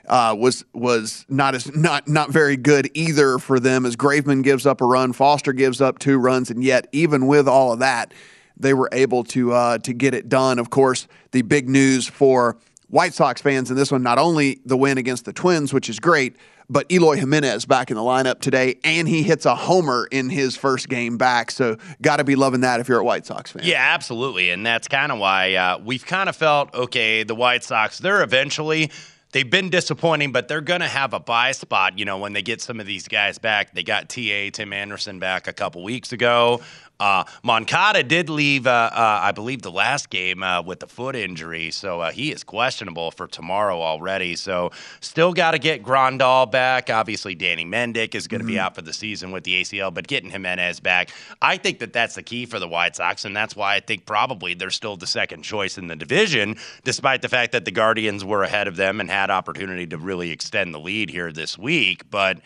uh, 0.08 0.34
was 0.38 0.64
was 0.72 1.24
not 1.28 1.54
as 1.54 1.74
not 1.74 2.08
not 2.08 2.30
very 2.30 2.56
good 2.56 2.90
either 2.94 3.38
for 3.38 3.60
them 3.60 3.84
as 3.84 3.96
Graveman 3.96 4.42
gives 4.42 4.66
up 4.66 4.80
a 4.80 4.84
run, 4.84 5.12
Foster 5.12 5.52
gives 5.52 5.80
up 5.80 5.98
two 5.98 6.18
runs, 6.18 6.50
and 6.50 6.64
yet 6.64 6.88
even 6.92 7.26
with 7.26 7.46
all 7.46 7.72
of 7.72 7.80
that, 7.80 8.14
they 8.56 8.74
were 8.74 8.88
able 8.92 9.24
to 9.24 9.52
uh, 9.52 9.78
to 9.78 9.92
get 9.92 10.14
it 10.14 10.28
done. 10.28 10.58
Of 10.58 10.70
course, 10.70 11.06
the 11.32 11.42
big 11.42 11.68
news 11.68 12.06
for 12.06 12.56
White 12.88 13.14
Sox 13.14 13.40
fans 13.40 13.70
in 13.70 13.76
this 13.76 13.92
one, 13.92 14.02
not 14.02 14.18
only 14.18 14.60
the 14.64 14.76
win 14.76 14.98
against 14.98 15.24
the 15.24 15.32
Twins, 15.32 15.72
which 15.72 15.90
is 15.90 16.00
great, 16.00 16.36
but 16.70 16.90
Eloy 16.90 17.16
Jimenez 17.16 17.64
back 17.64 17.90
in 17.90 17.96
the 17.96 18.02
lineup 18.02 18.40
today, 18.40 18.78
and 18.84 19.08
he 19.08 19.22
hits 19.22 19.46
a 19.46 19.54
homer 19.54 20.06
in 20.10 20.28
his 20.28 20.56
first 20.56 20.88
game 20.88 21.16
back. 21.16 21.50
So 21.50 21.76
got 22.02 22.16
to 22.16 22.24
be 22.24 22.36
loving 22.36 22.60
that 22.62 22.80
if 22.80 22.88
you're 22.88 23.00
a 23.00 23.04
White 23.04 23.26
Sox 23.26 23.52
fan. 23.52 23.62
Yeah, 23.64 23.94
absolutely. 23.94 24.50
And 24.50 24.64
that's 24.64 24.88
kind 24.88 25.12
of 25.12 25.18
why 25.18 25.54
uh, 25.54 25.78
we've 25.78 26.04
kind 26.04 26.28
of 26.28 26.36
felt 26.36 26.74
okay, 26.74 27.22
the 27.22 27.34
White 27.34 27.64
Sox, 27.64 27.98
they're 27.98 28.22
eventually. 28.22 28.90
They've 29.32 29.48
been 29.48 29.68
disappointing, 29.68 30.32
but 30.32 30.48
they're 30.48 30.62
going 30.62 30.80
to 30.80 30.88
have 30.88 31.12
a 31.12 31.20
buy 31.20 31.52
spot, 31.52 31.98
you 31.98 32.06
know, 32.06 32.16
when 32.16 32.32
they 32.32 32.40
get 32.40 32.62
some 32.62 32.80
of 32.80 32.86
these 32.86 33.08
guys 33.08 33.36
back. 33.36 33.74
They 33.74 33.82
got 33.82 34.08
TA, 34.08 34.48
Tim 34.50 34.72
Anderson, 34.72 35.18
back 35.18 35.46
a 35.46 35.52
couple 35.52 35.82
weeks 35.82 36.12
ago. 36.12 36.62
Uh, 37.00 37.22
Moncada 37.44 38.02
did 38.02 38.28
leave, 38.28 38.66
uh, 38.66 38.90
uh, 38.92 39.20
I 39.22 39.30
believe, 39.30 39.62
the 39.62 39.70
last 39.70 40.10
game 40.10 40.42
uh, 40.42 40.62
with 40.62 40.80
the 40.80 40.88
foot 40.88 41.14
injury, 41.14 41.70
so 41.70 42.00
uh, 42.00 42.10
he 42.10 42.32
is 42.32 42.42
questionable 42.42 43.12
for 43.12 43.28
tomorrow 43.28 43.80
already. 43.80 44.34
So 44.34 44.72
still 45.00 45.32
got 45.32 45.52
to 45.52 45.60
get 45.60 45.84
Grandal 45.84 46.50
back. 46.50 46.90
Obviously, 46.90 47.36
Danny 47.36 47.64
Mendick 47.64 48.16
is 48.16 48.26
going 48.26 48.40
to 48.40 48.46
be 48.46 48.58
out 48.58 48.74
for 48.74 48.82
the 48.82 48.92
season 48.92 49.30
with 49.30 49.44
the 49.44 49.60
ACL, 49.60 49.94
but 49.94 50.08
getting 50.08 50.30
Jimenez 50.30 50.80
back, 50.80 51.10
I 51.40 51.56
think 51.56 51.78
that 51.78 51.92
that's 51.92 52.16
the 52.16 52.22
key 52.24 52.46
for 52.46 52.58
the 52.58 52.68
White 52.68 52.96
Sox, 52.96 53.24
and 53.24 53.36
that's 53.36 53.54
why 53.54 53.76
I 53.76 53.80
think 53.80 54.04
probably 54.04 54.54
they're 54.54 54.70
still 54.70 54.96
the 54.96 55.06
second 55.06 55.42
choice 55.42 55.78
in 55.78 55.86
the 55.86 55.96
division, 55.96 56.56
despite 56.82 57.22
the 57.22 57.28
fact 57.28 57.52
that 57.52 57.64
the 57.64 57.70
Guardians 57.70 58.24
were 58.24 58.42
ahead 58.42 58.66
of 58.66 58.74
them 58.74 59.00
and 59.00 59.08
had 59.08 59.30
opportunity 59.30 59.86
to 59.86 59.98
really 59.98 60.30
extend 60.30 60.74
the 60.74 60.80
lead 60.80 61.10
here 61.10 61.30
this 61.30 61.56
week. 61.56 62.10
But 62.10 62.40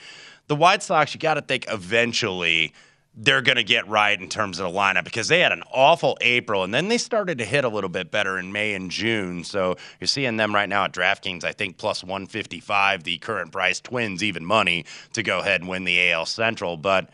the 0.48 0.56
White 0.56 0.82
Sox, 0.82 1.14
you 1.14 1.20
got 1.20 1.34
to 1.34 1.40
think 1.40 1.64
eventually 1.68 2.74
they're 3.14 3.42
going 3.42 3.56
to 3.56 3.64
get 3.64 3.86
right 3.88 4.18
in 4.18 4.28
terms 4.28 4.58
of 4.58 4.72
the 4.72 4.78
lineup 4.78 5.04
because 5.04 5.28
they 5.28 5.40
had 5.40 5.52
an 5.52 5.62
awful 5.70 6.16
April 6.22 6.64
and 6.64 6.72
then 6.72 6.88
they 6.88 6.96
started 6.96 7.38
to 7.38 7.44
hit 7.44 7.64
a 7.64 7.68
little 7.68 7.90
bit 7.90 8.10
better 8.10 8.38
in 8.38 8.52
May 8.52 8.72
and 8.72 8.90
June. 8.90 9.44
So 9.44 9.76
you're 10.00 10.08
seeing 10.08 10.38
them 10.38 10.54
right 10.54 10.68
now 10.68 10.84
at 10.84 10.92
DraftKings, 10.92 11.44
I 11.44 11.52
think 11.52 11.76
plus 11.76 12.02
155, 12.02 13.04
the 13.04 13.18
current 13.18 13.52
price, 13.52 13.80
Twins 13.80 14.22
even 14.22 14.44
money 14.44 14.86
to 15.12 15.22
go 15.22 15.40
ahead 15.40 15.60
and 15.60 15.68
win 15.68 15.84
the 15.84 16.10
AL 16.10 16.26
Central. 16.26 16.78
But, 16.78 17.10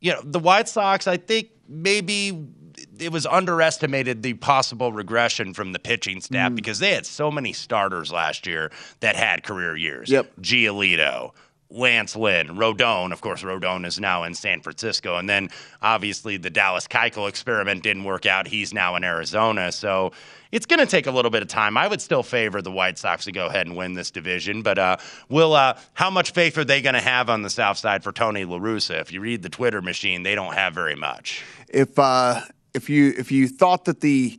you 0.00 0.12
know, 0.12 0.20
the 0.22 0.40
White 0.40 0.68
Sox, 0.68 1.06
I 1.06 1.16
think 1.16 1.50
maybe 1.68 2.48
it 2.98 3.12
was 3.12 3.26
underestimated 3.26 4.22
the 4.22 4.34
possible 4.34 4.92
regression 4.92 5.54
from 5.54 5.72
the 5.72 5.78
pitching 5.78 6.20
staff 6.20 6.52
mm. 6.52 6.56
because 6.56 6.78
they 6.78 6.92
had 6.92 7.06
so 7.06 7.30
many 7.30 7.52
starters 7.52 8.12
last 8.12 8.46
year 8.46 8.70
that 9.00 9.16
had 9.16 9.42
career 9.42 9.76
years. 9.76 10.10
Yep. 10.10 10.32
Giolito, 10.40 11.32
Lance 11.70 12.14
Lynn, 12.14 12.48
Rodon. 12.48 13.12
Of 13.12 13.20
course, 13.20 13.42
Rodon 13.42 13.84
is 13.84 13.98
now 13.98 14.22
in 14.24 14.34
San 14.34 14.60
Francisco. 14.60 15.16
And 15.16 15.28
then 15.28 15.50
obviously 15.82 16.36
the 16.36 16.50
Dallas 16.50 16.86
Keuchel 16.86 17.28
experiment 17.28 17.82
didn't 17.82 18.04
work 18.04 18.24
out. 18.24 18.46
He's 18.46 18.72
now 18.72 18.94
in 18.94 19.04
Arizona. 19.04 19.72
So 19.72 20.12
it's 20.52 20.66
going 20.66 20.78
to 20.78 20.86
take 20.86 21.06
a 21.06 21.10
little 21.10 21.30
bit 21.30 21.42
of 21.42 21.48
time. 21.48 21.76
I 21.76 21.88
would 21.88 22.00
still 22.00 22.22
favor 22.22 22.62
the 22.62 22.70
White 22.70 22.98
Sox 22.98 23.24
to 23.24 23.32
go 23.32 23.46
ahead 23.46 23.66
and 23.66 23.76
win 23.76 23.94
this 23.94 24.10
division. 24.10 24.62
But 24.62 24.78
uh, 24.78 24.96
will 25.28 25.54
uh, 25.54 25.78
how 25.94 26.10
much 26.10 26.32
faith 26.32 26.56
are 26.56 26.64
they 26.64 26.80
going 26.80 26.94
to 26.94 27.00
have 27.00 27.28
on 27.28 27.42
the 27.42 27.50
South 27.50 27.78
Side 27.78 28.04
for 28.04 28.12
Tony 28.12 28.44
La 28.44 28.58
Russa? 28.58 29.00
If 29.00 29.12
you 29.12 29.20
read 29.20 29.42
the 29.42 29.48
Twitter 29.48 29.82
machine, 29.82 30.22
they 30.22 30.34
don't 30.34 30.54
have 30.54 30.72
very 30.72 30.96
much. 30.96 31.42
If 31.68 31.98
uh, 31.98 32.42
if 32.74 32.88
you 32.88 33.12
if 33.18 33.32
you 33.32 33.48
thought 33.48 33.86
that 33.86 34.00
the 34.00 34.38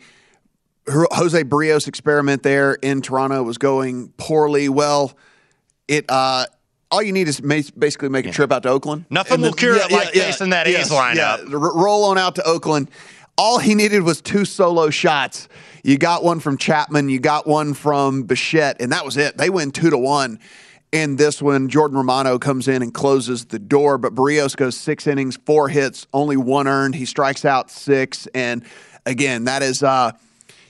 Jose 0.87 1.43
Berrios 1.43 1.87
experiment 1.87 2.43
there 2.43 2.75
in 2.75 3.01
Toronto 3.01 3.43
was 3.43 3.57
going 3.57 4.13
poorly, 4.15 4.69
well, 4.69 5.17
it 5.89 6.05
uh, 6.07 6.45
all 6.91 7.01
you 7.01 7.11
need 7.11 7.27
is 7.27 7.39
basically 7.41 8.09
make 8.09 8.25
a 8.25 8.31
trip 8.31 8.51
out 8.51 8.63
to 8.63 8.69
Oakland. 8.69 9.05
Nothing 9.09 9.41
will 9.41 9.53
cure 9.53 9.75
it 9.75 9.91
like 9.91 10.09
facing 10.09 10.51
that 10.51 10.67
A's 10.67 10.89
lineup. 10.89 11.51
R- 11.51 11.75
roll 11.83 12.05
on 12.05 12.17
out 12.17 12.35
to 12.35 12.43
Oakland. 12.47 12.89
All 13.37 13.59
he 13.59 13.75
needed 13.75 14.01
was 14.03 14.21
two 14.21 14.45
solo 14.45 14.89
shots. 14.89 15.47
You 15.83 15.97
got 15.97 16.23
one 16.23 16.39
from 16.39 16.57
Chapman, 16.57 17.09
you 17.09 17.19
got 17.19 17.45
one 17.45 17.73
from 17.73 18.23
Bichette, 18.23 18.81
and 18.81 18.91
that 18.91 19.05
was 19.05 19.15
it. 19.17 19.37
They 19.37 19.49
win 19.49 19.71
two 19.71 19.89
to 19.89 19.97
one. 19.97 20.39
In 20.91 21.17
this 21.17 21.41
one, 21.41 21.67
Jordan 21.67 21.97
Romano 21.97 22.39
comes 22.39 22.67
in 22.67 22.81
and 22.81 22.93
closes 22.93 23.45
the 23.45 23.59
door, 23.59 23.97
but 23.97 24.15
Berrios 24.15 24.55
goes 24.55 24.77
six 24.77 25.05
innings, 25.05 25.37
four 25.45 25.67
hits, 25.67 26.07
only 26.13 26.37
one 26.37 26.67
earned. 26.67 26.95
He 26.95 27.05
strikes 27.05 27.43
out 27.43 27.69
six, 27.69 28.27
and 28.33 28.63
again, 29.05 29.43
that 29.43 29.61
is. 29.61 29.83
Uh, 29.83 30.13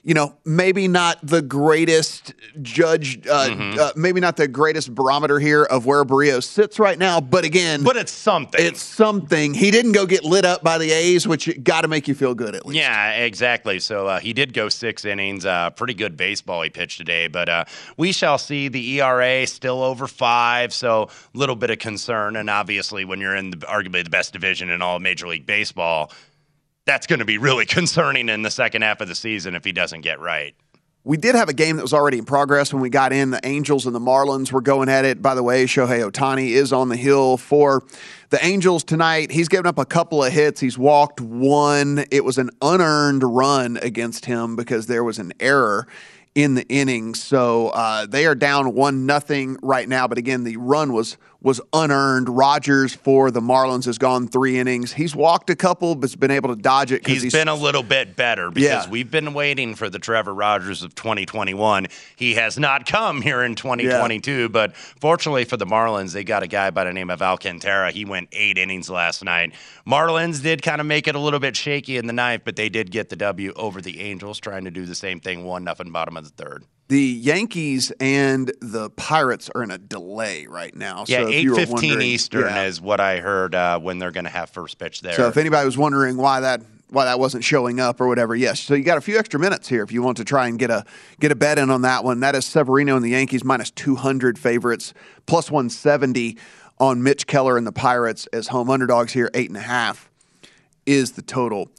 you 0.08 0.14
know, 0.14 0.38
maybe 0.46 0.88
not 0.88 1.20
the 1.22 1.42
greatest 1.42 2.34
judge, 2.62 3.28
uh, 3.28 3.50
Mm-hmm. 3.50 3.78
uh, 3.78 3.92
maybe 3.98 4.22
not 4.22 4.38
the 4.38 4.48
greatest 4.48 4.96
barometer 4.96 5.38
here 5.38 5.64
of 5.66 5.86
where 5.86 6.06
Berrios 6.06 6.46
sits 6.46 6.80
right 6.80 6.98
now, 6.98 7.20
but 7.20 7.44
again, 7.44 7.84
But 7.84 7.98
it's 7.98 8.14
something. 8.14 8.66
it's 8.66 8.82
something. 8.82 9.54
He 9.54 9.70
didn't 9.70 9.92
go 9.92 10.06
get 10.06 10.24
lit 10.24 10.46
up 10.46 10.64
by 10.64 10.78
the 10.78 10.92
A's, 10.92 11.28
which 11.28 11.62
got 11.62 11.82
to 11.82 11.90
make 11.90 12.08
you 12.08 12.16
feel 12.16 12.34
good 12.34 12.56
at 12.56 12.66
least. 12.66 12.78
Yeah, 12.80 13.12
exactly. 13.16 13.80
So 13.80 14.08
uh, 14.08 14.20
he 14.22 14.32
did 14.32 14.54
go 14.54 14.70
six 14.70 15.04
innings. 15.04 15.46
Uh, 15.46 15.72
pretty 15.72 15.94
good 15.94 16.16
baseball 16.16 16.62
he 16.62 16.70
pitched 16.70 16.98
today, 17.00 17.28
but 17.28 17.50
uh, 17.50 17.66
we 17.98 18.14
shall 18.14 18.38
see. 18.38 18.70
The 18.70 19.02
ERA 19.02 19.46
still 19.46 19.84
over 19.84 20.08
five, 20.08 20.74
so 20.74 21.10
a 21.36 21.38
little 21.38 21.58
bit 21.58 21.70
of 21.70 21.80
concern. 21.80 22.38
And 22.38 22.50
obviously, 22.50 23.04
when 23.04 23.20
you're 23.20 23.36
in 23.36 23.50
the, 23.50 23.58
arguably 23.58 24.06
the 24.06 24.10
best 24.10 24.32
division 24.32 24.70
in 24.70 24.82
all 24.82 24.96
of 24.96 25.02
Major 25.02 25.28
League 25.28 25.46
Baseball, 25.46 26.14
that's 26.88 27.06
going 27.06 27.20
to 27.20 27.26
be 27.26 27.38
really 27.38 27.66
concerning 27.68 28.30
in 28.30 28.42
the 28.42 28.50
second 28.50 28.82
half 28.82 29.02
of 29.02 29.08
the 29.08 29.16
season 29.16 29.54
if 29.54 29.64
he 29.64 29.72
doesn't 29.72 30.02
get 30.02 30.20
right. 30.20 30.56
We 31.04 31.16
did 31.16 31.36
have 31.36 31.48
a 31.48 31.54
game 31.54 31.78
that 31.78 31.84
was 31.84 31.94
already 31.94 32.18
in 32.18 32.26
progress 32.26 32.74
when 32.74 32.82
we 32.82 32.90
got 32.90 33.14
in. 33.14 33.30
The 33.30 33.40
Angels 33.46 33.86
and 33.86 33.96
the 33.96 34.00
Marlins 34.00 34.52
were 34.52 34.60
going 34.60 34.90
at 34.90 35.06
it. 35.06 35.22
By 35.22 35.36
the 35.36 35.44
way, 35.44 35.64
Shohei 35.64 36.10
Ohtani 36.10 36.50
is 36.50 36.74
on 36.74 36.90
the 36.90 36.98
hill 36.98 37.38
for 37.38 37.82
the 38.30 38.44
Angels 38.46 38.84
tonight. 38.84 39.32
He's 39.32 39.48
given 39.48 39.68
up 39.68 39.78
a 39.78 39.86
couple 39.86 40.22
of 40.22 40.34
hits. 40.34 40.60
He's 40.60 40.78
walked 40.78 41.22
one. 41.22 42.04
It 42.12 42.26
was 42.26 42.38
an 42.38 42.50
unearned 42.62 43.24
run 43.24 43.78
against 43.82 44.26
him 44.26 44.58
because 44.58 44.88
there 44.88 45.04
was 45.04 45.18
an 45.18 45.32
error 45.40 45.88
in 46.36 46.56
the 46.56 46.68
inning. 46.68 47.16
So 47.16 47.70
uh, 47.70 48.06
they 48.06 48.26
are 48.26 48.36
down 48.36 48.76
one 48.76 49.06
nothing 49.06 49.58
right 49.64 49.88
now. 49.88 50.10
But 50.10 50.18
again, 50.18 50.44
the 50.44 50.58
run 50.58 50.92
was 50.92 51.16
was 51.48 51.62
unearned. 51.72 52.28
Rogers 52.28 52.94
for 52.94 53.32
the 53.32 53.40
Marlins 53.40 53.86
has 53.86 53.98
gone 53.98 54.28
three 54.28 54.60
innings. 54.60 54.92
He's 54.92 55.16
walked 55.16 55.50
a 55.50 55.56
couple, 55.56 55.96
but's 55.96 56.14
been 56.14 56.30
able 56.30 56.54
to 56.54 56.62
dodge 56.62 56.92
it 56.92 57.02
because 57.06 57.24
He's 57.24 57.32
been 57.32 57.48
a 57.48 57.56
little 57.56 57.84
bit 57.84 58.18
better 58.18 58.52
because 58.52 58.86
Yeah. 58.86 58.90
we've 58.90 59.10
been 59.10 59.34
waiting 59.34 59.74
for 59.74 59.90
the 59.90 59.98
Trevor 59.98 60.34
Rogers 60.34 60.84
of 60.84 60.94
2021. 60.94 61.88
He 62.18 62.34
has 62.34 62.60
not 62.60 62.86
come 62.86 63.22
here 63.22 63.42
in 63.44 63.56
2022, 63.56 64.50
but 64.50 64.76
fortunately 64.76 65.46
for 65.46 65.56
the 65.56 65.66
Marlins, 65.66 66.12
they 66.12 66.26
got 66.26 66.44
a 66.44 66.48
guy 66.48 66.70
by 66.70 66.84
the 66.84 66.92
name 66.92 67.10
of 67.10 67.22
Alcantara. 67.22 67.92
He 67.92 68.04
went 68.04 68.28
eight 68.34 68.58
innings 68.58 68.90
last 68.90 69.24
night. 69.24 69.54
Marlins 69.88 70.44
did 70.44 70.62
kind 70.62 70.82
of 70.82 70.86
make 70.88 71.08
it 71.08 71.16
a 71.16 71.20
little 71.20 71.40
bit 71.40 71.56
shaky 71.56 71.96
in 71.96 72.08
the 72.08 72.14
ninth, 72.14 72.42
but 72.44 72.58
they 72.58 72.68
did 72.68 72.92
get 72.92 73.08
the 73.08 73.16
W 73.16 73.54
over 73.56 73.80
the 73.80 74.02
Angels, 74.02 74.38
trying 74.42 74.66
to 74.66 74.72
do 74.72 74.86
the 74.86 74.96
same 74.96 75.22
thing, 75.22 75.46
one 75.46 75.64
nothing 75.64 75.94
bottom 75.94 76.18
of 76.18 76.26
the 76.26 76.44
third. 76.44 76.66
The 76.90 77.02
Yankees 77.02 77.92
and 78.00 78.52
the 78.62 78.90
Pirates 78.92 79.50
are 79.54 79.62
in 79.62 79.72
a 79.72 79.78
delay 79.78 80.48
right 80.48 80.74
now. 80.74 81.04
Yeah, 81.08 81.24
so 81.24 81.30
eight 81.30 81.50
fifteen 81.50 82.02
Eastern 82.02 82.46
yeah. 82.46 82.64
is 82.64 82.80
what 82.80 83.02
I 83.02 83.20
heard 83.20 83.54
uh, 83.54 83.80
when 83.80 84.00
they're 84.00 84.12
going 84.12 84.24
to 84.24 84.30
have 84.30 84.50
first 84.50 84.78
pitch 84.78 85.02
there. 85.02 85.14
So 85.14 85.28
if 85.28 85.36
anybody 85.36 85.66
was 85.66 85.78
wondering 85.78 86.16
why 86.16 86.40
that 86.40 86.62
why 86.90 87.04
that 87.04 87.20
wasn't 87.20 87.44
showing 87.44 87.82
up 87.82 88.00
or 88.00 88.08
whatever, 88.08 88.34
yes. 88.34 88.62
So 88.62 88.74
you 88.74 88.86
got 88.86 88.98
a 88.98 89.02
few 89.02 89.18
extra 89.18 89.38
minutes 89.38 89.68
here 89.68 89.84
if 89.84 89.92
you 89.92 90.02
want 90.02 90.16
to 90.18 90.24
try 90.24 90.48
and 90.48 90.58
get 90.58 90.70
a 90.70 90.86
get 91.20 91.34
a 91.34 91.36
bet 91.36 91.60
in 91.60 91.70
on 91.70 91.82
that 91.82 92.06
one. 92.06 92.22
That 92.22 92.36
is 92.36 92.46
Severino 92.46 92.96
and 92.96 93.04
the 93.04 93.10
Yankees 93.10 93.44
minus 93.44 93.70
two 93.72 93.96
hundred 93.96 94.40
favorites, 94.40 94.94
plus 95.26 95.52
one 95.52 95.70
seventy 95.70 96.38
on 96.80 97.04
Mitch 97.04 97.28
Keller 97.28 97.58
and 97.58 97.68
the 97.68 97.74
Pirates 97.74 98.28
as 98.28 98.48
home 98.48 98.70
underdogs 98.70 99.12
here, 99.12 99.30
eight 99.34 99.50
and 99.50 99.58
a 99.58 99.62
half 99.62 100.10
is 100.86 101.14
the 101.14 101.22
total 101.22 101.70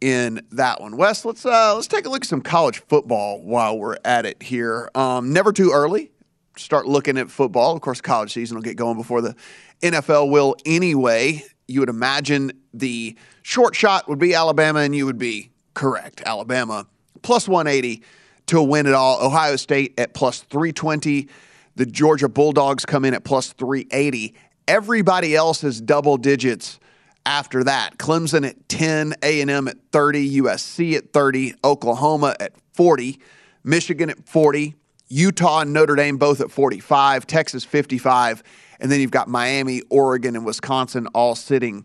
in 0.00 0.46
that 0.52 0.80
one. 0.80 0.96
Wes, 0.96 1.24
let's 1.24 1.44
uh, 1.44 1.74
let's 1.74 1.86
take 1.86 2.06
a 2.06 2.08
look 2.08 2.22
at 2.22 2.28
some 2.28 2.40
college 2.40 2.80
football 2.88 3.40
while 3.42 3.78
we're 3.78 3.96
at 4.04 4.26
it 4.26 4.42
here. 4.42 4.90
Um, 4.94 5.32
never 5.32 5.52
too 5.52 5.70
early. 5.72 6.10
Start 6.56 6.86
looking 6.86 7.18
at 7.18 7.30
football. 7.30 7.74
Of 7.74 7.80
course, 7.80 8.00
college 8.00 8.32
season 8.32 8.56
will 8.56 8.62
get 8.62 8.76
going 8.76 8.96
before 8.96 9.20
the 9.20 9.34
NFL 9.82 10.30
will 10.30 10.56
anyway. 10.66 11.44
You 11.66 11.80
would 11.80 11.88
imagine 11.88 12.52
the 12.72 13.16
short 13.42 13.76
shot 13.76 14.08
would 14.08 14.18
be 14.18 14.34
Alabama, 14.34 14.80
and 14.80 14.94
you 14.94 15.06
would 15.06 15.18
be 15.18 15.50
correct. 15.74 16.22
Alabama 16.24 16.86
plus 17.22 17.48
180 17.48 18.02
to 18.46 18.62
win 18.62 18.86
it 18.86 18.94
all. 18.94 19.24
Ohio 19.24 19.56
State 19.56 19.94
at 19.98 20.14
plus 20.14 20.40
320. 20.40 21.28
The 21.76 21.86
Georgia 21.86 22.28
Bulldogs 22.28 22.84
come 22.84 23.04
in 23.04 23.14
at 23.14 23.24
plus 23.24 23.52
380. 23.52 24.34
Everybody 24.66 25.36
else 25.36 25.62
is 25.62 25.80
double 25.80 26.16
digits 26.16 26.80
after 27.28 27.62
that. 27.62 27.98
Clemson 27.98 28.48
at 28.48 28.68
10, 28.70 29.14
A&M 29.22 29.68
at 29.68 29.76
30, 29.92 30.40
USC 30.40 30.96
at 30.96 31.12
30, 31.12 31.54
Oklahoma 31.62 32.34
at 32.40 32.54
40, 32.72 33.20
Michigan 33.62 34.08
at 34.08 34.26
40, 34.26 34.74
Utah 35.08 35.60
and 35.60 35.74
Notre 35.74 35.94
Dame 35.94 36.16
both 36.16 36.40
at 36.40 36.50
45, 36.50 37.26
Texas 37.26 37.64
55, 37.64 38.42
and 38.80 38.90
then 38.90 39.00
you've 39.00 39.10
got 39.10 39.28
Miami, 39.28 39.82
Oregon, 39.90 40.36
and 40.36 40.46
Wisconsin 40.46 41.06
all 41.08 41.34
sitting 41.34 41.84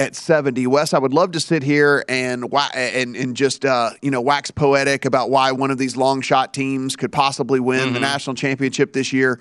at 0.00 0.16
70. 0.16 0.66
Wes, 0.66 0.92
I 0.94 0.98
would 0.98 1.14
love 1.14 1.30
to 1.32 1.40
sit 1.40 1.62
here 1.62 2.04
and 2.08 2.52
and 2.74 3.14
and 3.14 3.36
just 3.36 3.64
uh, 3.64 3.90
you 4.00 4.10
know 4.10 4.20
wax 4.20 4.50
poetic 4.50 5.04
about 5.04 5.30
why 5.30 5.52
one 5.52 5.70
of 5.70 5.78
these 5.78 5.96
long 5.96 6.22
shot 6.22 6.52
teams 6.54 6.96
could 6.96 7.12
possibly 7.12 7.60
win 7.60 7.92
the 7.92 8.00
national 8.00 8.34
championship 8.34 8.94
this 8.94 9.12
year. 9.12 9.38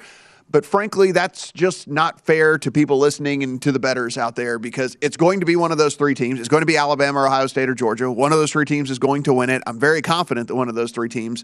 But 0.51 0.65
frankly, 0.65 1.11
that's 1.11 1.51
just 1.53 1.87
not 1.87 2.19
fair 2.21 2.57
to 2.57 2.71
people 2.71 2.97
listening 2.99 3.41
and 3.43 3.61
to 3.61 3.71
the 3.71 3.79
betters 3.79 4.17
out 4.17 4.35
there 4.35 4.59
because 4.59 4.97
it's 5.01 5.15
going 5.17 5.39
to 5.39 5.45
be 5.45 5.55
one 5.55 5.71
of 5.71 5.77
those 5.77 5.95
three 5.95 6.13
teams. 6.13 6.39
It's 6.39 6.49
going 6.49 6.61
to 6.61 6.65
be 6.67 6.75
Alabama, 6.77 7.23
Ohio 7.25 7.47
State, 7.47 7.69
or 7.69 7.73
Georgia. 7.73 8.11
One 8.11 8.31
of 8.33 8.37
those 8.37 8.51
three 8.51 8.65
teams 8.65 8.91
is 8.91 8.99
going 8.99 9.23
to 9.23 9.33
win 9.33 9.49
it. 9.49 9.63
I'm 9.65 9.79
very 9.79 10.01
confident 10.01 10.49
that 10.49 10.55
one 10.55 10.67
of 10.67 10.75
those 10.75 10.91
three 10.91 11.09
teams 11.09 11.43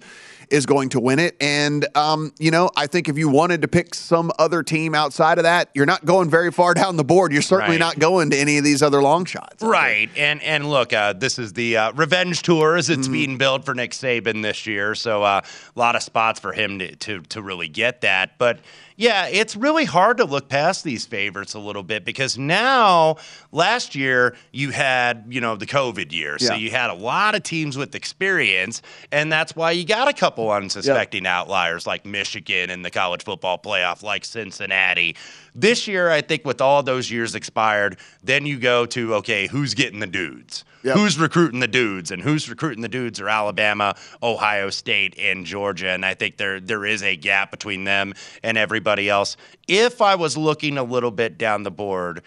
is 0.49 0.65
going 0.65 0.89
to 0.89 0.99
win 0.99 1.19
it. 1.19 1.35
And, 1.41 1.85
um, 1.95 2.33
you 2.39 2.51
know, 2.51 2.69
I 2.75 2.87
think 2.87 3.07
if 3.09 3.17
you 3.17 3.29
wanted 3.29 3.61
to 3.61 3.67
pick 3.67 3.95
some 3.95 4.31
other 4.39 4.63
team 4.63 4.93
outside 4.95 5.37
of 5.37 5.43
that, 5.43 5.69
you're 5.73 5.85
not 5.85 6.03
going 6.05 6.29
very 6.29 6.51
far 6.51 6.73
down 6.75 6.97
the 6.97 7.03
board. 7.03 7.31
You're 7.31 7.41
certainly 7.41 7.67
Right. 7.77 7.79
not 7.79 7.99
going 7.99 8.29
to 8.31 8.37
any 8.37 8.57
of 8.57 8.63
these 8.63 8.81
other 8.81 9.01
long 9.01 9.25
shots. 9.25 9.61
Right, 9.63 10.09
and 10.15 10.41
and 10.41 10.69
look, 10.69 10.93
uh, 10.93 11.13
this 11.13 11.37
is 11.39 11.53
the 11.53 11.77
uh, 11.77 11.91
revenge 11.93 12.41
tour 12.41 12.75
as 12.75 12.89
it's 12.89 13.07
being 13.07 13.37
built 13.37 13.65
for 13.65 13.73
Nick 13.75 13.91
Saban 13.91 14.41
this 14.41 14.65
year. 14.65 14.95
So 14.95 15.23
uh, 15.23 15.41
a 15.75 15.79
lot 15.79 15.95
of 15.95 16.03
spots 16.03 16.39
for 16.39 16.53
him 16.53 16.79
to, 16.79 16.95
to 16.95 17.21
to 17.21 17.41
really 17.41 17.67
get 17.67 18.01
that. 18.01 18.37
But 18.37 18.59
Yeah, 18.99 19.27
it's 19.27 19.55
really 19.55 19.85
hard 19.85 20.17
to 20.17 20.25
look 20.25 20.49
past 20.49 20.83
these 20.83 21.05
favorites 21.05 21.53
a 21.53 21.59
little 21.59 21.83
bit 21.83 22.03
because 22.03 22.35
now, 22.35 23.17
last 23.51 23.93
year, 23.93 24.35
you 24.51 24.71
had, 24.71 25.25
you 25.29 25.39
know, 25.39 25.55
the 25.55 25.67
COVID 25.67 26.11
year. 26.11 26.39
So 26.39 26.53
Yeah. 26.53 26.59
you 26.59 26.71
had 26.71 26.89
a 26.89 26.95
lot 26.95 27.35
of 27.35 27.43
teams 27.43 27.77
with 27.77 27.93
experience, 27.93 28.81
and 29.11 29.31
that's 29.31 29.55
why 29.55 29.69
you 29.69 29.85
got 29.85 30.07
a 30.07 30.13
couple 30.13 30.51
unsuspecting 30.51 31.27
outliers 31.27 31.85
like 31.85 32.07
Michigan 32.07 32.71
in 32.71 32.81
the 32.81 32.89
college 32.89 33.23
football 33.23 33.59
playoff, 33.59 34.01
like 34.01 34.25
Cincinnati. 34.25 35.15
This 35.53 35.87
year, 35.87 36.09
I 36.09 36.21
think 36.21 36.43
with 36.43 36.59
all 36.59 36.81
those 36.81 37.11
years 37.11 37.35
expired, 37.35 37.97
then 38.23 38.47
you 38.47 38.57
go 38.57 38.87
to, 38.87 39.13
okay, 39.15 39.45
who's 39.45 39.75
getting 39.75 39.99
the 39.99 40.07
dudes? 40.07 40.63
Yep. 40.87 40.95
Who's 40.95 41.19
recruiting 41.19 41.59
the 41.59 41.67
dudes? 41.67 42.11
And 42.11 42.21
who's 42.21 42.49
recruiting 42.49 42.81
the 42.81 42.87
dudes 42.87 43.19
are 43.19 43.27
Alabama, 43.27 43.93
Ohio 44.23 44.69
State, 44.69 45.19
and 45.19 45.45
Georgia. 45.45 45.89
And 45.89 46.05
I 46.05 46.13
think 46.13 46.37
there 46.37 46.61
there 46.61 46.85
is 46.85 47.03
a 47.03 47.17
gap 47.17 47.51
between 47.51 47.83
them 47.83 48.13
and 48.41 48.57
everybody 48.57 49.09
else. 49.09 49.35
If 49.67 50.01
I 50.01 50.15
was 50.15 50.37
looking 50.37 50.77
a 50.77 50.83
little 50.83 51.11
bit 51.11 51.37
down 51.37 51.63
the 51.63 51.71
board, 51.71 52.23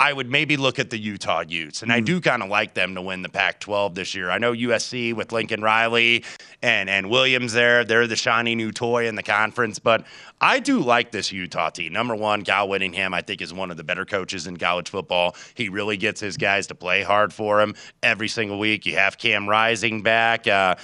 I 0.00 0.12
would 0.12 0.30
maybe 0.30 0.56
look 0.56 0.78
at 0.78 0.90
the 0.90 0.98
Utah 0.98 1.42
Utes, 1.48 1.82
and 1.82 1.92
I 1.92 1.98
do 1.98 2.20
kind 2.20 2.40
of 2.40 2.48
like 2.48 2.74
them 2.74 2.94
to 2.94 3.02
win 3.02 3.22
the 3.22 3.28
Pac-12 3.28 3.96
this 3.96 4.14
year. 4.14 4.30
I 4.30 4.38
know 4.38 4.52
USC 4.52 5.12
with 5.12 5.32
Lincoln 5.32 5.60
Riley 5.60 6.24
and 6.62 6.88
and 6.88 7.10
Williams 7.10 7.52
there; 7.52 7.84
they're 7.84 8.06
the 8.06 8.14
shiny 8.14 8.54
new 8.54 8.70
toy 8.70 9.08
in 9.08 9.16
the 9.16 9.24
conference. 9.24 9.80
But 9.80 10.06
I 10.40 10.60
do 10.60 10.78
like 10.78 11.10
this 11.10 11.32
Utah 11.32 11.70
team. 11.70 11.92
Number 11.92 12.14
one, 12.14 12.44
Kyle 12.44 12.68
Whittingham, 12.68 13.12
I 13.12 13.22
think, 13.22 13.42
is 13.42 13.52
one 13.52 13.72
of 13.72 13.76
the 13.76 13.82
better 13.82 14.04
coaches 14.04 14.46
in 14.46 14.56
college 14.56 14.88
football. 14.88 15.34
He 15.54 15.68
really 15.68 15.96
gets 15.96 16.20
his 16.20 16.36
guys 16.36 16.68
to 16.68 16.76
play 16.76 17.02
hard 17.02 17.32
for 17.32 17.60
him 17.60 17.74
every 18.00 18.28
single 18.28 18.60
week. 18.60 18.86
You 18.86 18.94
have 18.94 19.18
Cam 19.18 19.48
Rising 19.48 20.02
back. 20.02 20.46
Uh, 20.46 20.76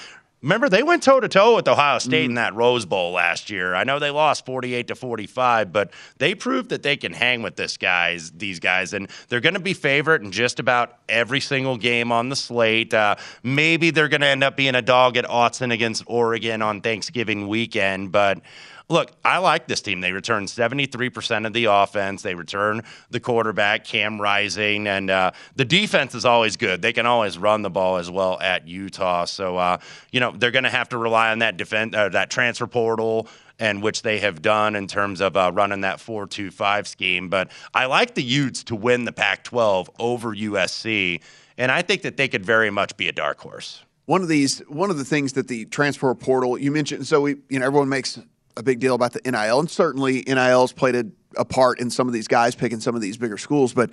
Remember, 0.45 0.69
they 0.69 0.83
went 0.83 1.03
toe 1.03 1.21
to 1.21 1.29
toe 1.29 1.57
with 1.57 1.67
Ohio 1.67 1.99
State 1.99 2.27
in 2.27 2.35
that 2.35 2.55
Rose 2.55 2.85
Bowl 2.85 3.13
last 3.13 3.49
year. 3.49 3.75
I 3.75 3.85
know 3.85 3.99
they 3.99 4.11
lost 4.11 4.45
48 4.45 4.89
to 4.89 4.95
45, 4.95 5.73
but 5.73 5.91
they 6.19 6.35
proved 6.35 6.69
that 6.69 6.83
they 6.83 6.99
can 6.99 7.15
hang 7.15 7.41
with 7.41 7.57
this 7.57 7.79
guys, 7.79 8.31
these 8.31 8.61
guys, 8.61 8.93
and 8.93 9.09
they're 9.31 9.41
going 9.41 9.55
to 9.55 9.61
be 9.61 9.73
favorite 9.73 10.21
in 10.21 10.33
just 10.33 10.61
about 10.61 10.99
every 11.09 11.41
single 11.41 11.79
game 11.79 12.13
on 12.13 12.29
the 12.29 12.37
slate. 12.37 12.93
Uh, 12.93 13.17
maybe 13.43 13.91
they're 13.91 14.11
going 14.11 14.21
to 14.21 14.27
end 14.27 14.45
up 14.45 14.55
being 14.55 14.75
a 14.75 14.83
dog 14.83 15.17
at 15.17 15.25
Autzen 15.25 15.73
against 15.73 16.05
Oregon 16.07 16.61
on 16.61 16.83
Thanksgiving 16.83 17.49
weekend, 17.49 18.13
but. 18.13 18.43
Look, 18.91 19.13
I 19.25 19.39
like 19.39 19.67
this 19.67 19.81
team. 19.81 20.03
They 20.03 20.13
return 20.13 20.45
73% 20.45 21.47
of 21.47 21.55
the 21.55 21.65
offense. 21.67 22.21
They 22.21 22.35
return 22.35 22.83
the 23.09 23.19
quarterback, 23.19 23.85
Cam 23.85 24.21
Rising, 24.21 24.87
and 24.87 25.09
uh, 25.09 25.31
the 25.57 25.65
defense 25.65 26.15
is 26.15 26.27
always 26.27 26.59
good. 26.59 26.83
They 26.83 26.93
can 26.93 27.07
always 27.07 27.39
run 27.39 27.63
the 27.63 27.71
ball 27.71 27.97
as 27.97 28.11
well 28.11 28.39
at 28.41 28.69
Utah. 28.69 29.25
So, 29.25 29.57
uh, 29.57 29.79
you 30.13 30.21
know, 30.21 30.33
they're 30.33 30.51
going 30.51 30.65
to 30.65 30.71
have 30.71 30.91
to 30.91 30.99
rely 30.99 31.31
on 31.31 31.39
that 31.39 31.57
defense, 31.57 31.97
uh, 31.97 32.11
that 32.11 32.29
transfer 32.29 32.67
portal, 32.67 33.27
and 33.59 33.83
which 33.83 34.03
they 34.03 34.19
have 34.19 34.43
done 34.43 34.77
in 34.77 34.87
terms 34.87 35.23
of 35.23 35.35
uh, 35.35 35.51
running 35.55 35.81
that 35.81 35.99
4 35.99 36.27
2 36.27 36.51
5 36.51 36.87
scheme. 36.87 37.31
But 37.31 37.51
I 37.73 37.87
like 37.87 38.15
the 38.15 38.23
Utes 38.23 38.65
to 38.65 38.77
win 38.77 39.07
the 39.07 39.13
Pac 39.13 39.45
12 39.45 39.91
over 39.99 40.35
USC, 40.35 41.23
and 41.57 41.73
I 41.73 41.81
think 41.81 42.03
that 42.03 42.19
they 42.19 42.29
could 42.29 42.45
very 42.45 42.71
much 42.71 42.99
be 42.99 43.09
a 43.09 43.13
dark 43.13 43.41
horse. 43.41 43.83
One 44.05 44.21
of 44.21 44.29
these, 44.29 44.59
one 44.69 44.91
of 44.91 44.99
the 44.99 45.05
things 45.05 45.33
that 45.33 45.49
the 45.49 45.65
transfer 45.65 46.15
portal 46.15 46.59
you 46.59 46.71
mentioned. 46.71 47.07
So 47.07 47.23
we, 47.23 47.37
you 47.49 47.59
know, 47.59 47.65
everyone 47.65 47.89
makes 47.89 48.19
a 48.57 48.63
big 48.63 48.81
deal 48.81 48.95
about 48.95 49.13
the 49.13 49.21
NIL, 49.31 49.61
and 49.61 49.71
certainly 49.71 50.23
NIL's 50.27 50.73
played 50.73 50.95
a, 50.97 51.05
a 51.37 51.45
part 51.45 51.81
in 51.81 51.91
some 51.91 52.07
of 52.07 52.13
these 52.13 52.29
guys 52.29 52.55
picking 52.55 52.81
some 52.81 52.95
of 52.95 53.01
these 53.01 53.17
bigger 53.17 53.39
schools. 53.39 53.75
But 53.75 53.91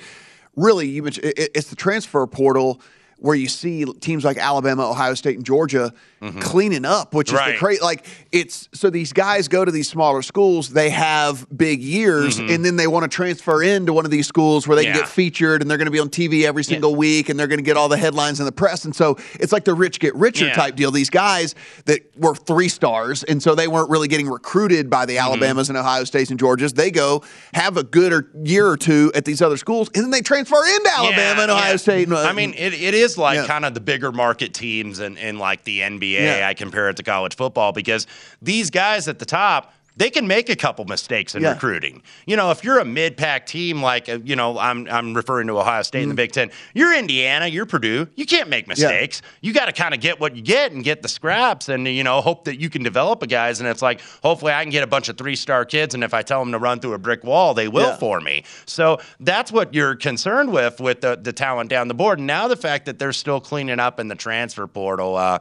really, 0.55 0.87
you 0.87 1.03
mentioned 1.03 1.27
it, 1.27 1.51
it's 1.55 1.69
the 1.69 1.75
transfer 1.75 2.25
portal 2.27 2.81
where 3.21 3.35
you 3.35 3.47
see 3.47 3.85
teams 4.01 4.25
like 4.25 4.37
Alabama, 4.37 4.89
Ohio 4.89 5.13
State, 5.13 5.37
and 5.37 5.45
Georgia 5.45 5.93
cleaning 6.39 6.85
up, 6.85 7.13
which 7.15 7.29
is 7.29 7.33
Right. 7.35 7.53
the 7.53 7.57
crazy. 7.57 7.81
Like 7.81 8.05
it's 8.31 8.69
so 8.73 8.89
these 8.91 9.11
guys 9.11 9.47
go 9.47 9.65
to 9.65 9.71
these 9.71 9.89
smaller 9.89 10.21
schools, 10.21 10.69
they 10.69 10.91
have 10.91 11.47
big 11.55 11.81
years, 11.81 12.39
Mhm. 12.39 12.53
and 12.55 12.65
then 12.65 12.75
they 12.75 12.85
want 12.85 13.03
to 13.03 13.15
transfer 13.15 13.63
into 13.63 13.91
one 13.91 14.05
of 14.05 14.11
these 14.11 14.27
schools 14.27 14.67
where 14.67 14.75
they 14.75 14.83
can 14.85 14.93
get 14.95 15.07
featured 15.07 15.61
and 15.61 15.69
they're 15.69 15.77
going 15.79 15.87
to 15.87 15.91
be 15.91 15.99
on 15.99 16.09
TV 16.09 16.45
every 16.45 16.63
single 16.63 16.95
week 16.95 17.29
and 17.29 17.39
they're 17.39 17.47
going 17.47 17.57
to 17.59 17.63
get 17.63 17.75
all 17.77 17.89
the 17.89 17.97
headlines 17.97 18.39
in 18.39 18.45
the 18.45 18.51
press. 18.51 18.85
And 18.85 18.95
so 18.95 19.17
it's 19.39 19.51
like 19.51 19.65
the 19.65 19.73
rich 19.73 19.99
get 19.99 20.13
richer 20.15 20.45
Yeah. 20.47 20.53
type 20.53 20.75
deal. 20.75 20.91
These 20.91 21.09
guys 21.09 21.55
that 21.85 22.01
were 22.17 22.35
three 22.35 22.69
stars, 22.69 23.23
and 23.23 23.41
so 23.41 23.55
they 23.55 23.67
weren't 23.67 23.89
really 23.89 24.07
getting 24.07 24.27
recruited 24.29 24.89
by 24.89 25.05
the 25.05 25.15
Mm-hmm. 25.15 25.25
Alabamas 25.27 25.69
and 25.69 25.77
Ohio 25.77 26.03
States 26.03 26.29
and 26.31 26.39
Georgias. 26.39 26.73
They 26.75 26.91
go 26.91 27.23
have 27.53 27.77
a 27.77 27.83
good 27.83 28.13
or 28.13 28.27
year 28.43 28.67
or 28.67 28.77
two 28.77 29.11
at 29.15 29.25
these 29.25 29.41
other 29.41 29.57
schools, 29.57 29.89
and 29.95 30.03
then 30.03 30.11
they 30.11 30.21
transfer 30.21 30.55
into 30.75 30.89
Alabama 30.97 31.41
and 31.43 31.51
Ohio 31.51 31.71
yeah. 31.71 31.75
State. 31.77 32.07
And, 32.07 32.15
uh, 32.17 32.21
I 32.21 32.33
mean, 32.33 32.53
it, 32.57 32.73
it 32.73 32.93
is 32.93 33.10
like 33.17 33.35
Yeah. 33.37 33.47
kind 33.47 33.65
of 33.65 33.73
the 33.73 33.79
bigger 33.79 34.11
market 34.11 34.53
teams 34.53 34.99
in, 34.99 35.17
in 35.17 35.37
like 35.39 35.63
the 35.63 35.79
NBA. 35.81 36.39
Yeah. 36.39 36.47
I 36.47 36.53
compare 36.53 36.89
it 36.89 36.97
to 36.97 37.03
college 37.03 37.35
football 37.35 37.71
because 37.71 38.07
these 38.41 38.69
guys 38.69 39.07
at 39.07 39.19
the 39.19 39.25
top. 39.25 39.73
They 39.97 40.09
can 40.09 40.25
make 40.27 40.49
a 40.49 40.55
couple 40.55 40.85
mistakes 40.85 41.35
in 41.35 41.41
Yeah. 41.43 41.53
recruiting. 41.53 42.01
You 42.25 42.37
know, 42.37 42.51
if 42.51 42.63
you're 42.63 42.79
a 42.79 42.85
mid-pack 42.85 43.45
team 43.45 43.81
like 43.81 44.07
uh, 44.09 44.19
you 44.23 44.35
know, 44.35 44.57
I'm 44.57 44.87
I'm 44.89 45.13
referring 45.13 45.47
to 45.47 45.59
Ohio 45.59 45.81
State 45.83 45.99
in 45.99 46.03
Mm-hmm. 46.03 46.09
the 46.09 46.15
Big 46.15 46.31
Ten. 46.31 46.51
You're 46.73 46.93
Indiana, 46.97 47.47
you're 47.47 47.65
Purdue. 47.65 48.07
You 48.15 48.25
can't 48.25 48.49
make 48.49 48.67
mistakes. 48.67 49.21
You 49.41 49.53
got 49.53 49.65
to 49.65 49.73
kind 49.73 49.93
of 49.93 49.99
get 49.99 50.19
what 50.19 50.35
you 50.35 50.41
get 50.41 50.71
and 50.71 50.83
get 50.83 51.01
the 51.01 51.07
scraps, 51.07 51.69
and 51.69 51.87
you 51.87 52.03
know, 52.03 52.21
hope 52.21 52.45
that 52.45 52.59
you 52.59 52.69
can 52.69 52.83
develop 52.83 53.21
a 53.23 53.27
guys. 53.27 53.59
And 53.59 53.67
it's 53.69 53.81
like, 53.81 54.01
hopefully, 54.23 54.53
I 54.53 54.63
can 54.63 54.71
get 54.71 54.83
a 54.83 54.87
bunch 54.87 55.09
of 55.09 55.17
three-star 55.17 55.65
kids, 55.65 55.93
and 55.93 56.03
if 56.03 56.13
I 56.13 56.21
tell 56.21 56.39
them 56.39 56.51
to 56.53 56.59
run 56.59 56.79
through 56.79 56.93
a 56.93 56.97
brick 56.99 57.23
wall, 57.23 57.53
they 57.53 57.67
will 57.67 57.87
Yeah. 57.89 57.97
for 57.97 58.21
me. 58.21 58.43
So 58.65 58.99
that's 59.19 59.51
what 59.51 59.73
you're 59.73 59.95
concerned 59.95 60.51
with 60.51 60.79
with 60.79 61.01
the, 61.01 61.17
the 61.21 61.33
talent 61.33 61.69
down 61.69 61.87
the 61.87 61.93
board. 61.93 62.17
And 62.19 62.27
now 62.27 62.47
the 62.47 62.55
fact 62.55 62.85
that 62.85 62.97
they're 62.99 63.13
still 63.13 63.39
cleaning 63.41 63.79
up 63.79 63.99
in 63.99 64.07
the 64.07 64.15
transfer 64.15 64.67
portal. 64.67 65.15
Uh, 65.17 65.39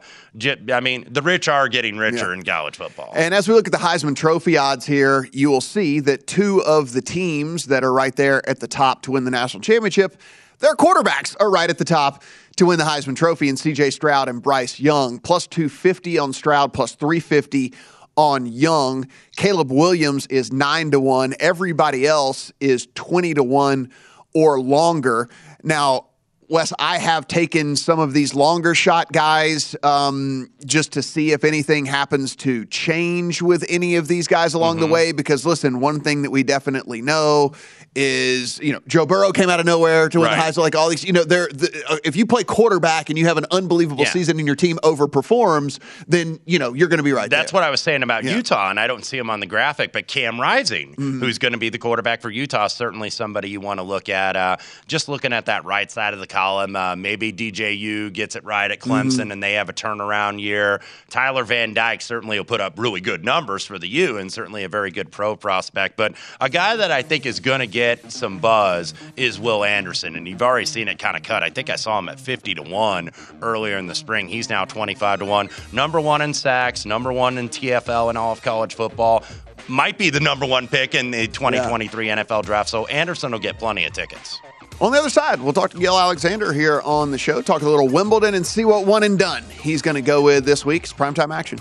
I 0.71 0.79
mean, 0.79 1.05
the 1.09 1.21
rich 1.21 1.47
are 1.47 1.67
getting 1.67 1.97
richer 1.97 2.27
Yeah. 2.27 2.33
in 2.33 2.43
college 2.43 2.75
football. 2.77 3.11
And 3.15 3.33
as 3.33 3.47
we 3.47 3.53
look 3.53 3.67
at 3.67 3.71
the 3.71 3.77
Heisman 3.77 4.15
Trophy 4.15 4.40
odds 4.47 4.85
here, 4.85 5.27
you 5.31 5.49
will 5.49 5.61
see 5.61 5.99
that 6.01 6.27
two 6.27 6.61
of 6.63 6.93
the 6.93 7.01
teams 7.01 7.65
that 7.65 7.83
are 7.83 7.93
right 7.93 8.15
there 8.15 8.47
at 8.49 8.59
the 8.59 8.67
top 8.67 9.01
to 9.03 9.11
win 9.11 9.23
the 9.23 9.31
national 9.31 9.61
championship, 9.61 10.19
their 10.59 10.75
quarterbacks 10.75 11.35
are 11.39 11.49
right 11.49 11.69
at 11.69 11.77
the 11.77 11.85
top 11.85 12.23
to 12.57 12.67
win 12.67 12.77
the 12.77 12.85
Heisman 12.85 13.15
Trophy 13.15 13.49
in 13.49 13.55
CJ 13.55 13.93
Stroud 13.93 14.29
and 14.29 14.41
Bryce 14.41 14.79
Young. 14.79 15.19
Plus 15.19 15.47
250 15.47 16.19
on 16.19 16.33
Stroud, 16.33 16.73
plus 16.73 16.93
350 16.95 17.73
on 18.15 18.45
Young. 18.45 19.07
Caleb 19.35 19.71
Williams 19.71 20.27
is 20.27 20.51
9 20.51 20.91
to 20.91 20.99
1. 20.99 21.35
Everybody 21.39 22.05
else 22.05 22.51
is 22.59 22.87
20 22.93 23.35
to 23.35 23.43
1 23.43 23.91
or 24.33 24.59
longer. 24.61 25.29
Now, 25.63 26.07
Wes, 26.51 26.73
I 26.79 26.97
have 26.97 27.27
taken 27.27 27.77
some 27.77 27.97
of 27.99 28.13
these 28.13 28.35
longer 28.35 28.75
shot 28.75 29.11
guys 29.13 29.73
um, 29.83 30.49
just 30.65 30.91
to 30.91 31.01
see 31.01 31.31
if 31.31 31.45
anything 31.45 31.85
happens 31.85 32.35
to 32.37 32.65
change 32.65 33.41
with 33.41 33.63
any 33.69 33.95
of 33.95 34.07
these 34.09 34.27
guys 34.27 34.53
along 34.53 34.75
Mm-hmm. 34.75 34.85
the 34.87 34.91
way. 34.93 35.11
Because 35.13 35.45
listen, 35.45 35.79
one 35.79 36.01
thing 36.01 36.23
that 36.23 36.29
we 36.29 36.43
definitely 36.43 37.01
know 37.01 37.53
is 37.93 38.57
you 38.59 38.71
know 38.71 38.79
Joe 38.87 39.05
Burrow 39.05 39.31
came 39.33 39.49
out 39.49 39.59
of 39.59 39.65
nowhere 39.65 40.07
to 40.09 40.19
win 40.19 40.27
Right. 40.29 40.35
the 40.35 40.41
Heisman. 40.59 40.63
Like 40.63 40.75
all 40.75 40.89
these, 40.89 41.03
you 41.03 41.13
know, 41.13 41.23
they're 41.23 41.47
the, 41.47 41.83
uh, 41.89 41.97
if 42.03 42.15
you 42.15 42.25
play 42.25 42.43
quarterback 42.43 43.09
and 43.09 43.17
you 43.17 43.25
have 43.27 43.37
an 43.37 43.45
unbelievable 43.51 44.03
Yeah. 44.03 44.11
season 44.11 44.37
and 44.37 44.45
your 44.47 44.55
team 44.55 44.77
overperforms, 44.83 45.79
then 46.07 46.39
you 46.45 46.59
know 46.59 46.73
you're 46.73 46.87
going 46.89 46.99
to 46.99 47.03
be 47.03 47.11
right. 47.13 47.29
That's 47.29 47.51
there. 47.51 47.59
what 47.61 47.65
I 47.65 47.69
was 47.69 47.81
saying 47.81 48.03
about 48.03 48.23
Yeah. 48.23 48.35
Utah, 48.35 48.69
and 48.69 48.79
I 48.79 48.87
don't 48.87 49.05
see 49.05 49.17
him 49.17 49.29
on 49.29 49.39
the 49.39 49.45
graphic. 49.45 49.91
But 49.93 50.07
Cam 50.07 50.39
Rising, 50.39 50.95
who's 50.97 51.37
going 51.37 51.51
to 51.53 51.57
be 51.57 51.69
the 51.69 51.77
quarterback 51.79 52.21
for 52.21 52.29
Utah, 52.29 52.67
certainly 52.67 53.09
somebody 53.09 53.49
you 53.49 53.59
want 53.61 53.79
to 53.79 53.83
look 53.83 54.09
at. 54.09 54.35
Uh, 54.35 54.57
just 54.87 55.07
looking 55.09 55.33
at 55.33 55.45
that 55.47 55.65
right 55.65 55.89
side 55.91 56.13
of 56.13 56.19
the 56.19 56.27
column, 56.41 56.75
uh, 56.75 56.95
maybe 56.95 57.31
DJU 57.31 58.11
gets 58.11 58.35
it 58.35 58.43
right 58.43 58.71
at 58.71 58.79
Clemson, 58.79 59.31
and 59.31 59.43
they 59.43 59.53
have 59.53 59.69
a 59.69 59.73
turnaround 59.73 60.41
year. 60.41 60.81
Tyler 61.09 61.43
Van 61.43 61.75
Dyke 61.75 62.01
certainly 62.01 62.39
will 62.39 62.45
put 62.45 62.59
up 62.59 62.79
really 62.79 62.99
good 62.99 63.23
numbers 63.23 63.63
for 63.63 63.77
the 63.77 63.87
U, 63.87 64.17
and 64.17 64.33
certainly 64.33 64.63
a 64.63 64.69
very 64.69 64.89
good 64.89 65.11
pro 65.11 65.35
prospect. 65.35 65.97
But 65.97 66.15
a 66.39 66.49
guy 66.49 66.75
that 66.77 66.89
I 66.89 67.03
think 67.03 67.27
is 67.27 67.39
going 67.39 67.59
to 67.59 67.67
get 67.67 68.11
some 68.11 68.39
buzz 68.39 68.95
is 69.15 69.39
Will 69.39 69.63
Anderson, 69.63 70.15
and 70.15 70.27
you've 70.27 70.41
already 70.41 70.65
seen 70.65 70.87
it 70.87 70.97
kind 70.97 71.15
of 71.15 71.21
cut. 71.21 71.43
I 71.43 71.51
think 71.51 71.69
I 71.69 71.75
saw 71.75 71.99
him 71.99 72.09
at 72.09 72.19
50 72.19 72.55
to 72.55 72.63
1 72.63 73.11
earlier 73.43 73.77
in 73.77 73.85
the 73.85 73.95
spring. 73.95 74.27
He's 74.27 74.49
now 74.49 74.65
25 74.65 75.19
to 75.19 75.25
1. 75.25 75.49
Number 75.71 76.01
one 76.01 76.21
in 76.21 76.33
sacks, 76.33 76.85
number 76.87 77.13
one 77.13 77.37
in 77.37 77.49
TFL 77.49 78.09
and 78.09 78.17
all 78.17 78.31
of 78.31 78.41
college 78.41 78.73
football. 78.73 79.23
Might 79.67 79.99
be 79.99 80.09
the 80.09 80.19
number 80.19 80.47
one 80.47 80.67
pick 80.67 80.95
in 80.95 81.11
the 81.11 81.27
2023 81.27 82.07
NFL 82.07 82.45
draft. 82.45 82.69
So 82.69 82.87
Anderson 82.87 83.31
will 83.31 83.39
get 83.39 83.59
plenty 83.59 83.85
of 83.85 83.93
tickets. 83.93 84.41
On 84.81 84.91
the 84.91 84.97
other 84.97 85.11
side, 85.11 85.39
we'll 85.39 85.53
talk 85.53 85.69
to 85.71 85.77
Gill 85.77 85.97
Alexander 85.97 86.51
here 86.51 86.81
on 86.81 87.11
the 87.11 87.17
show, 87.19 87.39
talk 87.43 87.61
a 87.61 87.69
little 87.69 87.87
Wimbledon 87.87 88.33
and 88.33 88.43
see 88.43 88.65
what 88.65 88.87
one 88.87 89.03
and 89.03 89.17
done 89.17 89.43
he's 89.43 89.83
going 89.83 89.93
to 89.93 90.01
go 90.01 90.23
with 90.23 90.43
this 90.43 90.65
week's 90.65 90.91
primetime 90.91 91.31
action. 91.33 91.59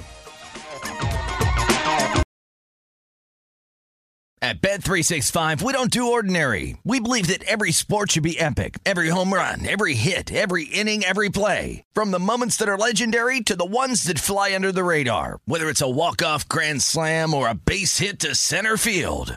At 4.42 4.62
Bet365, 4.62 5.60
we 5.60 5.74
don't 5.74 5.90
do 5.90 6.12
ordinary. 6.12 6.78
We 6.82 6.98
believe 6.98 7.26
that 7.26 7.44
every 7.44 7.72
sport 7.72 8.12
should 8.12 8.22
be 8.22 8.40
epic. 8.40 8.78
Every 8.86 9.10
home 9.10 9.34
run, 9.34 9.68
every 9.68 9.92
hit, 9.92 10.32
every 10.32 10.64
inning, 10.64 11.04
every 11.04 11.28
play. 11.28 11.84
From 11.92 12.10
the 12.10 12.18
moments 12.18 12.56
that 12.56 12.68
are 12.70 12.78
legendary 12.78 13.42
to 13.42 13.54
the 13.54 13.66
ones 13.66 14.04
that 14.04 14.18
fly 14.18 14.54
under 14.54 14.72
the 14.72 14.82
radar. 14.82 15.40
Whether 15.44 15.68
it's 15.68 15.82
a 15.82 15.90
walk-off 15.90 16.48
grand 16.48 16.80
slam 16.80 17.34
or 17.34 17.48
a 17.48 17.54
base 17.54 17.98
hit 17.98 18.18
to 18.20 18.34
center 18.34 18.78
field. 18.78 19.36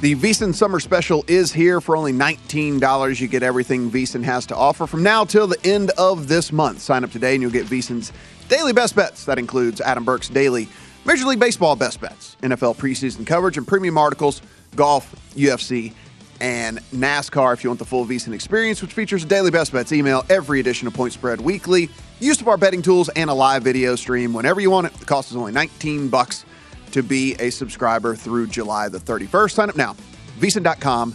The 0.00 0.14
VSiN 0.14 0.54
Summer 0.54 0.80
Special 0.80 1.26
is 1.26 1.52
here 1.52 1.78
for 1.78 1.94
only 1.94 2.14
$19. 2.14 3.20
You 3.20 3.28
get 3.28 3.42
everything 3.42 3.90
VSiN 3.90 4.24
has 4.24 4.46
to 4.46 4.56
offer 4.56 4.86
from 4.86 5.02
now 5.02 5.26
till 5.26 5.46
the 5.46 5.62
end 5.62 5.90
of 5.98 6.26
this 6.26 6.52
month. 6.52 6.80
Sign 6.80 7.04
up 7.04 7.10
today 7.10 7.34
and 7.34 7.42
you'll 7.42 7.50
get 7.50 7.66
VSiN's 7.66 8.10
daily 8.48 8.72
best 8.72 8.96
bets. 8.96 9.26
That 9.26 9.38
includes 9.38 9.78
Adam 9.82 10.06
Burke's 10.06 10.30
daily 10.30 10.70
Major 11.04 11.26
League 11.26 11.38
Baseball 11.38 11.76
best 11.76 12.00
bets, 12.00 12.38
NFL 12.40 12.76
preseason 12.76 13.26
coverage, 13.26 13.58
and 13.58 13.68
premium 13.68 13.98
articles, 13.98 14.40
golf, 14.74 15.14
UFC, 15.34 15.92
and 16.40 16.78
NASCAR. 16.94 17.52
If 17.52 17.62
you 17.62 17.68
want 17.68 17.78
the 17.78 17.84
full 17.84 18.06
VSiN 18.06 18.32
experience, 18.32 18.80
which 18.80 18.94
features 18.94 19.24
a 19.24 19.26
daily 19.26 19.50
best 19.50 19.70
bets 19.70 19.92
email, 19.92 20.24
every 20.30 20.60
edition 20.60 20.88
of 20.88 20.94
Point 20.94 21.12
Spread 21.12 21.42
Weekly, 21.42 21.90
use 22.20 22.40
of 22.40 22.48
our 22.48 22.56
betting 22.56 22.80
tools, 22.80 23.10
and 23.10 23.28
a 23.28 23.34
live 23.34 23.64
video 23.64 23.96
stream 23.96 24.32
whenever 24.32 24.62
you 24.62 24.70
want 24.70 24.86
it. 24.86 24.94
The 24.94 25.04
cost 25.04 25.30
is 25.30 25.36
only 25.36 25.52
19 25.52 26.08
bucks 26.08 26.46
to 26.92 27.02
be 27.02 27.34
a 27.34 27.50
subscriber 27.50 28.14
through 28.14 28.48
July 28.48 28.88
the 28.88 28.98
31st. 28.98 29.50
Sign 29.52 29.68
up 29.70 29.76
now. 29.76 29.96
VSiN.com 30.38 31.14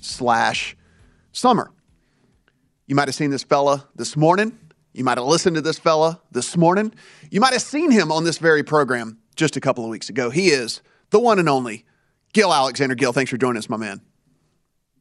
slash 0.00 0.76
summer. 1.32 1.70
You 2.86 2.94
might 2.94 3.08
have 3.08 3.14
seen 3.14 3.30
this 3.30 3.42
fella 3.42 3.86
this 3.96 4.16
morning. 4.16 4.58
You 4.92 5.04
might 5.04 5.18
have 5.18 5.26
listened 5.26 5.56
to 5.56 5.62
this 5.62 5.78
fella 5.78 6.20
this 6.30 6.56
morning. 6.56 6.94
You 7.30 7.40
might 7.40 7.52
have 7.52 7.62
seen 7.62 7.90
him 7.90 8.12
on 8.12 8.24
this 8.24 8.38
very 8.38 8.62
program 8.62 9.18
just 9.34 9.56
a 9.56 9.60
couple 9.60 9.84
of 9.84 9.90
weeks 9.90 10.08
ago. 10.08 10.30
He 10.30 10.48
is 10.48 10.82
the 11.10 11.18
one 11.18 11.38
and 11.38 11.48
only 11.48 11.84
Gill 12.32 12.52
Alexander. 12.52 12.94
Gill, 12.94 13.12
thanks 13.12 13.30
for 13.30 13.36
joining 13.36 13.58
us, 13.58 13.68
my 13.68 13.76
man. 13.76 14.00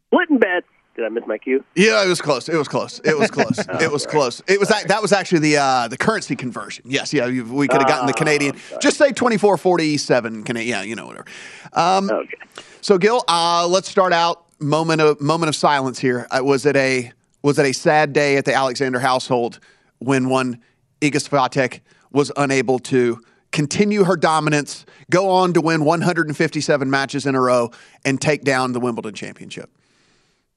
Splitting 0.07 0.39
bets. 0.39 0.67
Did 0.95 1.05
I 1.05 1.09
miss 1.09 1.23
my 1.25 1.39
cue? 1.39 1.63
Yeah, 1.75 2.05
it 2.05 2.07
was 2.07 2.21
close. 2.21 2.47
It 2.47 2.55
was 2.55 2.67
close. 2.67 2.99
It 3.03 3.17
was 3.17 3.31
close. 3.31 3.57
it 3.81 3.91
was 3.91 4.05
close. 4.05 4.43
It 4.47 4.59
was 4.59 4.69
that, 4.69 4.87
that 4.89 5.01
was 5.01 5.11
actually 5.11 5.39
the 5.39 5.57
uh, 5.57 5.87
the 5.87 5.97
currency 5.97 6.35
conversion. 6.35 6.85
Yes, 6.87 7.11
yeah, 7.13 7.27
we 7.27 7.67
could 7.67 7.81
have 7.81 7.87
gotten 7.87 8.05
the 8.05 8.13
Canadian. 8.13 8.57
Just 8.79 8.97
say 8.97 9.11
twenty 9.11 9.37
four 9.37 9.57
forty 9.57 9.97
seven 9.97 10.43
Canadian. 10.43 10.69
Yeah, 10.69 10.83
you 10.83 10.95
know 10.95 11.07
whatever. 11.07 11.25
Um, 11.73 12.11
okay. 12.11 12.35
So 12.81 12.97
Gill, 12.97 13.23
uh, 13.27 13.67
let's 13.67 13.89
start 13.89 14.13
out 14.13 14.45
moment 14.59 15.01
of 15.01 15.19
moment 15.19 15.49
of 15.49 15.55
silence 15.55 15.97
here. 15.97 16.27
Uh, 16.29 16.41
was 16.43 16.65
it 16.65 16.75
a 16.75 17.11
was 17.41 17.57
it 17.57 17.65
a 17.65 17.73
sad 17.73 18.13
day 18.13 18.37
at 18.37 18.45
the 18.45 18.53
Alexander 18.53 18.99
household 18.99 19.59
when 19.97 20.29
one 20.29 20.61
Iga 21.01 21.27
Swiatek 21.27 21.79
was 22.11 22.31
unable 22.37 22.77
to 22.79 23.19
continue 23.51 24.03
her 24.03 24.15
dominance, 24.15 24.85
go 25.11 25.29
on 25.29 25.53
to 25.53 25.61
win 25.61 25.85
157 25.85 26.89
matches 26.89 27.25
in 27.25 27.35
a 27.35 27.41
row, 27.41 27.71
and 28.05 28.19
take 28.19 28.43
down 28.43 28.73
the 28.73 28.79
Wimbledon 28.79 29.13
championship? 29.13 29.69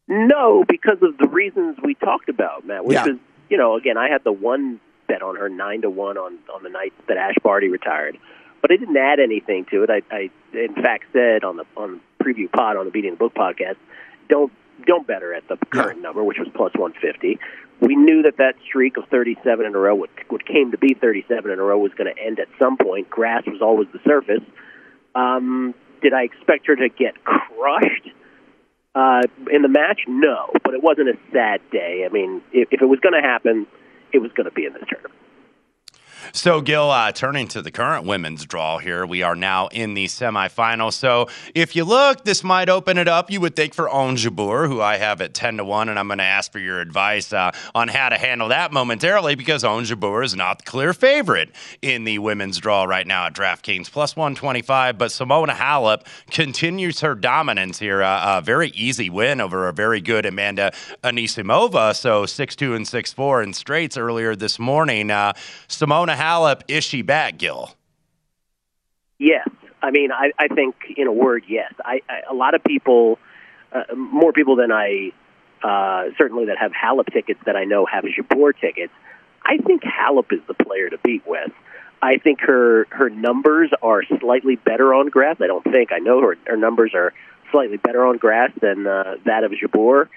No, 0.08 0.64
because 0.68 0.98
of 1.02 1.18
the 1.18 1.28
reasons 1.28 1.76
we 1.82 1.94
talked 1.94 2.28
about, 2.28 2.64
Matt. 2.64 2.84
Which 2.84 2.94
Yeah. 2.94 3.06
was, 3.06 3.16
you 3.50 3.56
know, 3.56 3.76
again, 3.76 3.96
I 3.96 4.08
had 4.08 4.22
the 4.24 4.32
one 4.32 4.80
bet 5.08 5.22
on 5.22 5.36
her 5.36 5.48
nine 5.48 5.82
to 5.82 5.90
one 5.90 6.16
on 6.16 6.38
on 6.52 6.62
the 6.62 6.68
night 6.68 6.92
that 7.08 7.16
Ash 7.16 7.34
Barty 7.42 7.68
retired, 7.68 8.16
but 8.62 8.72
I 8.72 8.76
didn't 8.76 8.96
add 8.96 9.20
anything 9.20 9.64
to 9.66 9.82
it. 9.82 9.90
I, 9.90 10.02
I 10.10 10.30
in 10.52 10.74
fact 10.74 11.06
said 11.12 11.44
on 11.44 11.56
the 11.56 11.64
on 11.76 12.00
preview 12.22 12.50
pod 12.50 12.76
on 12.76 12.84
the 12.84 12.90
Beating 12.90 13.12
the 13.12 13.16
Book 13.16 13.34
podcast, 13.34 13.76
don't 14.28 14.52
don't 14.84 15.06
bet 15.06 15.22
her 15.22 15.32
at 15.34 15.46
the 15.48 15.56
current 15.70 16.02
number, 16.02 16.22
which 16.22 16.38
was 16.38 16.48
plus 16.54 16.72
one 16.74 16.92
fifty. 17.00 17.38
We 17.80 17.94
knew 17.94 18.22
that 18.22 18.38
that 18.38 18.54
streak 18.64 18.96
of 18.96 19.04
37 19.10 19.66
in 19.66 19.74
a 19.74 19.78
row, 19.78 19.94
what, 19.94 20.08
what 20.30 20.46
came 20.46 20.70
to 20.70 20.78
be 20.78 20.94
37 20.94 21.50
in 21.50 21.58
a 21.58 21.62
row, 21.62 21.78
was 21.78 21.92
going 21.92 22.10
to 22.14 22.18
end 22.18 22.40
at 22.40 22.48
some 22.58 22.78
point. 22.78 23.10
Grass 23.10 23.44
was 23.46 23.60
always 23.60 23.86
the 23.92 23.98
surface. 24.02 24.40
Um, 25.14 25.74
did 26.00 26.14
I 26.14 26.22
expect 26.22 26.68
her 26.68 26.76
to 26.76 26.88
get 26.88 27.22
crushed? 27.24 28.08
Uh, 28.96 29.20
in 29.52 29.60
the 29.60 29.68
match, 29.68 30.00
no, 30.08 30.50
but 30.64 30.72
it 30.72 30.82
wasn't 30.82 31.06
a 31.06 31.18
sad 31.30 31.60
day. 31.70 32.06
I 32.06 32.08
mean, 32.08 32.40
if, 32.50 32.68
if 32.72 32.80
it 32.80 32.86
was 32.86 32.98
going 33.00 33.12
to 33.12 33.20
happen, 33.20 33.66
it 34.10 34.20
was 34.20 34.32
going 34.32 34.46
to 34.46 34.50
be 34.50 34.64
in 34.64 34.72
this 34.72 34.84
tournament. 34.88 35.12
So, 36.32 36.60
Gill, 36.60 36.90
uh, 36.90 37.12
turning 37.12 37.48
to 37.48 37.62
the 37.62 37.70
current 37.70 38.04
women's 38.04 38.44
draw 38.44 38.78
here, 38.78 39.06
we 39.06 39.22
are 39.22 39.34
now 39.34 39.68
in 39.68 39.94
the 39.94 40.06
semifinals. 40.06 40.94
So, 40.94 41.28
if 41.54 41.76
you 41.76 41.84
look, 41.84 42.24
this 42.24 42.42
might 42.42 42.68
open 42.68 42.98
it 42.98 43.08
up. 43.08 43.30
You 43.30 43.40
would 43.40 43.56
think 43.56 43.74
for 43.74 43.88
Ons 43.88 44.24
Jabeur, 44.24 44.68
who 44.68 44.80
I 44.80 44.96
have 44.96 45.20
at 45.20 45.34
ten 45.34 45.56
to 45.58 45.64
one, 45.64 45.88
and 45.88 45.98
I'm 45.98 46.08
going 46.08 46.18
to 46.18 46.24
ask 46.24 46.50
for 46.50 46.58
your 46.58 46.80
advice 46.80 47.32
uh, 47.32 47.52
on 47.74 47.88
how 47.88 48.08
to 48.08 48.16
handle 48.16 48.48
that 48.48 48.72
momentarily 48.72 49.34
because 49.34 49.64
Ons 49.64 49.90
Jabeur 49.90 50.24
is 50.24 50.34
not 50.34 50.58
the 50.58 50.64
clear 50.64 50.92
favorite 50.92 51.50
in 51.82 52.04
the 52.04 52.18
women's 52.18 52.58
draw 52.58 52.84
right 52.84 53.06
now 53.06 53.26
at 53.26 53.34
DraftKings 53.34 53.90
plus 53.90 54.16
one 54.16 54.34
twenty 54.34 54.62
five. 54.62 54.98
But 54.98 55.10
Simona 55.10 55.54
Halep 55.54 56.06
continues 56.30 57.00
her 57.00 57.14
dominance 57.14 57.78
here. 57.78 58.02
Uh, 58.02 58.38
a 58.38 58.40
very 58.40 58.70
easy 58.70 59.08
win 59.10 59.40
over 59.40 59.68
a 59.68 59.72
very 59.72 60.00
good 60.00 60.26
Amanda 60.26 60.72
Anisimova. 61.04 61.94
So 61.94 62.26
six 62.26 62.56
two 62.56 62.74
and 62.74 62.86
six 62.86 63.12
four 63.12 63.42
in 63.42 63.52
straights 63.52 63.96
earlier 63.96 64.34
this 64.34 64.58
morning. 64.58 65.10
Uh, 65.10 65.32
Simona 65.68 66.15
Halep, 66.16 66.62
is 66.68 66.84
she 66.84 67.02
back, 67.02 67.38
Gill? 67.38 67.70
Yes. 69.18 69.48
I 69.82 69.90
mean, 69.90 70.10
I, 70.12 70.32
I 70.38 70.48
think, 70.48 70.74
in 70.96 71.06
a 71.06 71.12
word, 71.12 71.44
yes. 71.48 71.72
I, 71.84 72.00
I 72.08 72.20
a 72.30 72.34
lot 72.34 72.54
of 72.54 72.64
people, 72.64 73.18
uh, 73.72 73.94
more 73.94 74.32
people 74.32 74.56
than 74.56 74.72
I 74.72 75.12
uh, 75.62 76.10
certainly 76.18 76.46
that 76.46 76.58
have 76.58 76.72
Halep 76.72 77.12
tickets 77.12 77.40
that 77.46 77.56
I 77.56 77.64
know 77.64 77.86
have 77.86 78.04
Jabeur 78.04 78.52
tickets. 78.60 78.92
I 79.44 79.58
think 79.58 79.82
Halep 79.82 80.32
is 80.32 80.40
the 80.46 80.54
player 80.54 80.90
to 80.90 80.98
beat 80.98 81.22
with. 81.26 81.52
I 82.02 82.18
think 82.18 82.40
her 82.40 82.86
her 82.90 83.08
numbers 83.08 83.70
are 83.82 84.02
slightly 84.20 84.56
better 84.56 84.92
on 84.92 85.08
grass. 85.08 85.36
I 85.40 85.46
don't 85.46 85.64
think 85.64 85.92
I 85.92 85.98
know 85.98 86.20
her 86.20 86.36
her 86.46 86.56
numbers 86.56 86.92
are 86.94 87.12
slightly 87.50 87.78
better 87.78 88.04
on 88.04 88.18
grass 88.18 88.50
than 88.60 88.86
uh, 88.86 89.16
that 89.24 89.44
of 89.44 89.52
Jabeur. 89.52 90.08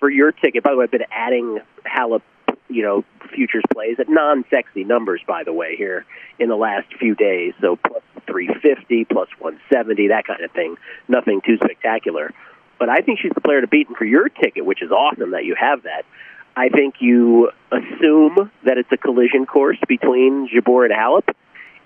For 0.00 0.10
your 0.10 0.32
ticket, 0.32 0.64
by 0.64 0.72
the 0.72 0.76
way, 0.76 0.84
I've 0.84 0.90
been 0.90 1.04
adding 1.10 1.60
Halep 1.86 2.22
you 2.70 2.82
know, 2.82 3.04
futures 3.34 3.64
plays 3.72 3.96
at 3.98 4.08
non-sexy 4.08 4.84
numbers, 4.84 5.20
by 5.26 5.44
the 5.44 5.52
way, 5.52 5.76
here 5.76 6.06
in 6.38 6.48
the 6.48 6.56
last 6.56 6.86
few 6.98 7.14
days. 7.14 7.54
So 7.60 7.76
plus 7.76 8.02
350, 8.26 9.04
plus 9.06 9.28
170, 9.38 10.08
that 10.08 10.26
kind 10.26 10.42
of 10.42 10.50
thing. 10.52 10.76
Nothing 11.08 11.40
too 11.44 11.56
spectacular. 11.56 12.32
But 12.78 12.88
I 12.88 13.00
think 13.00 13.18
she's 13.20 13.32
the 13.34 13.40
player 13.40 13.60
to 13.60 13.66
beat. 13.66 13.88
And 13.88 13.96
for 13.96 14.04
your 14.04 14.28
ticket, 14.28 14.64
which 14.64 14.82
is 14.82 14.90
awesome 14.90 15.32
that 15.32 15.44
you 15.44 15.54
have 15.58 15.82
that, 15.82 16.04
I 16.56 16.68
think 16.68 16.96
you 17.00 17.50
assume 17.70 18.50
that 18.64 18.78
it's 18.78 18.90
a 18.92 18.96
collision 18.96 19.46
course 19.46 19.78
between 19.86 20.48
Jabeur 20.48 20.84
and 20.84 20.94
Halep. 20.94 21.34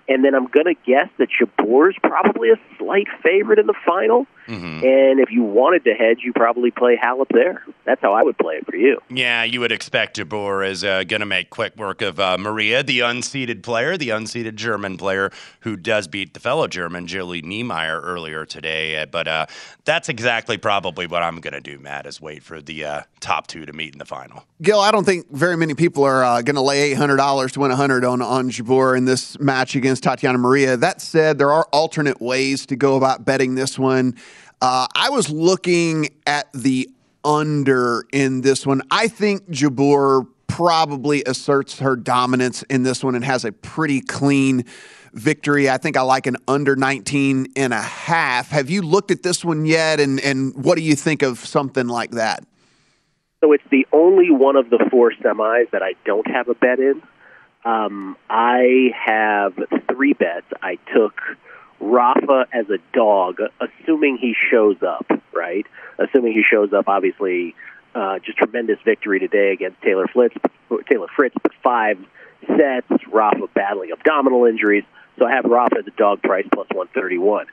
And 0.09 0.25
then 0.25 0.35
I'm 0.35 0.47
going 0.47 0.67
to 0.67 0.75
guess 0.87 1.09
that 1.19 1.29
Jabeur's 1.29 1.97
probably 2.03 2.51
a 2.51 2.57
slight 2.79 3.09
favorite 3.23 3.59
in 3.59 3.67
the 3.67 3.75
final. 3.87 4.27
Mm-hmm. 4.47 4.85
And 4.85 5.21
if 5.21 5.31
you 5.31 5.43
wanted 5.43 5.85
to 5.85 5.95
hedge, 5.95 6.19
you 6.23 6.33
probably 6.33 6.71
play 6.71 6.97
Halep 6.97 7.29
there. 7.33 7.65
That's 7.85 8.01
how 8.01 8.13
I 8.13 8.23
would 8.23 8.39
play 8.39 8.57
it 8.57 8.67
for 8.67 8.77
you. 8.77 9.01
Yeah, 9.09 9.45
you 9.45 9.61
would 9.61 9.73
expect 9.73 10.17
Jabeur 10.19 10.69
is 10.69 10.85
uh, 10.85 11.05
going 11.05 11.21
to 11.21 11.27
make 11.27 11.51
quick 11.51 11.77
work 11.77 12.03
of 12.03 12.21
uh, 12.21 12.37
Maria, 12.39 12.83
the 12.83 13.01
unseeded 13.01 13.63
player, 13.63 13.97
the 13.97 14.11
unseeded 14.11 14.57
German 14.57 14.97
player 14.97 15.31
who 15.61 15.77
does 15.77 16.09
beat 16.09 16.35
the 16.35 16.41
fellow 16.41 16.67
German, 16.67 17.07
Julie 17.07 17.43
Niemeier, 17.43 18.01
earlier 18.03 18.45
today. 18.45 19.01
Uh, 19.01 19.07
But 19.07 19.29
uh, 19.29 19.47
that's 19.85 20.09
exactly 20.09 20.59
probably 20.59 21.07
what 21.07 21.23
I'm 21.23 21.41
going 21.41 21.55
to 21.55 21.61
do, 21.61 21.79
Matt, 21.79 22.07
is 22.07 22.21
wait 22.21 22.43
for 22.43 22.61
the 22.61 22.85
uh, 22.85 23.03
top 23.21 23.47
two 23.47 23.65
to 23.67 23.73
meet 23.73 23.93
in 23.93 23.99
the 23.99 24.05
final. 24.05 24.45
Gill, 24.61 24.81
I 24.81 24.91
don't 24.91 25.05
think 25.05 25.31
very 25.31 25.57
many 25.57 25.75
people 25.75 26.05
are 26.05 26.25
uh, 26.25 26.43
going 26.43 26.57
to 26.57 26.63
lay 26.63 26.91
eight 26.91 26.97
hundred 26.97 27.17
dollars 27.17 27.53
to 27.53 27.61
win 27.61 27.71
hundred 27.71 28.05
on 28.05 28.21
on 28.23 28.51
Jabeur 28.51 28.97
in 28.97 29.05
this 29.05 29.39
match 29.39 29.77
against 29.77 30.03
Tatiana 30.03 30.39
Maria. 30.39 30.77
That 30.77 31.01
said, 31.01 31.39
there 31.39 31.53
are 31.53 31.67
alternate 31.73 32.21
ways 32.21 32.67
to 32.67 32.77
go 32.77 32.97
about 32.97 33.25
betting 33.25 33.55
this 33.55 33.79
one. 33.79 34.17
Uh, 34.61 34.87
I 34.95 35.11
was 35.11 35.31
looking 35.31 36.09
at 36.27 36.53
the 36.53 36.89
under 37.25 38.05
in 38.13 38.43
this 38.43 38.67
one. 38.67 38.83
I 38.91 39.09
think 39.09 39.49
Jabeur 39.51 40.27
probably 40.47 41.23
asserts 41.25 41.81
her 41.81 41.97
dominance 41.97 42.63
in 42.65 42.83
this 42.83 43.03
one 43.03 43.15
and 43.15 43.25
has 43.25 43.45
a 43.45 43.53
pretty 43.53 44.01
clean 44.01 44.65
victory. 45.13 45.71
I 45.71 45.79
think 45.79 45.97
I 45.97 46.03
like 46.03 46.27
an 46.27 46.37
under 46.47 46.77
19 46.77 47.49
and 47.57 47.73
a 47.73 47.81
half. 47.81 48.51
Have 48.51 48.71
you 48.71 48.83
looked 48.83 49.11
at 49.11 49.23
this 49.23 49.45
one 49.45 49.65
yet? 49.65 50.01
And, 50.01 50.21
and 50.21 50.55
what 50.55 50.77
do 50.77 50.83
you 50.83 50.95
think 50.95 51.23
of 51.23 51.39
something 51.39 51.89
like 51.89 52.13
that? 52.13 52.45
So 53.41 53.53
it's 53.53 53.65
the 53.71 53.87
only 53.93 54.31
one 54.31 54.57
of 54.57 54.71
the 54.71 54.87
four 54.91 55.13
semis 55.13 55.71
that 55.71 55.83
I 55.83 55.95
don't 56.05 56.27
have 56.31 56.49
a 56.49 56.55
bet 56.55 56.79
in. 56.79 57.03
Um, 57.65 58.17
I 58.29 58.91
have 58.95 59.55
three 59.91 60.13
bets. 60.13 60.47
I 60.63 60.79
took 60.95 61.15
Rafa 61.85 62.47
as 62.53 62.69
a 62.71 62.79
dog, 62.93 63.39
assuming 63.61 64.17
he 64.19 64.35
shows 64.51 64.77
up, 64.83 65.07
right? 65.33 65.67
Assuming 65.99 66.33
he 66.33 66.43
shows 66.43 66.73
up, 66.73 66.89
obviously, 66.89 67.55
uh, 67.95 68.19
just 68.21 68.39
tremendous 68.39 68.79
victory 68.85 69.21
today 69.21 69.53
against 69.53 69.81
Taylor 69.83 70.07
Fritz. 70.09 70.35
Taylor 70.91 71.09
Fritz, 71.15 71.37
five 71.63 71.99
sets. 72.47 72.89
Rafa 73.13 73.47
battling 73.55 73.93
abdominal 73.93 74.47
injuries, 74.47 74.85
so 75.19 75.27
I 75.27 75.33
have 75.33 75.45
Rafa 75.45 75.79
as 75.79 75.87
a 75.87 75.97
dog 75.97 76.23
price 76.23 76.47
plus 76.53 76.67
one 76.73 76.89
thirty 76.89 77.19
one. 77.19 77.47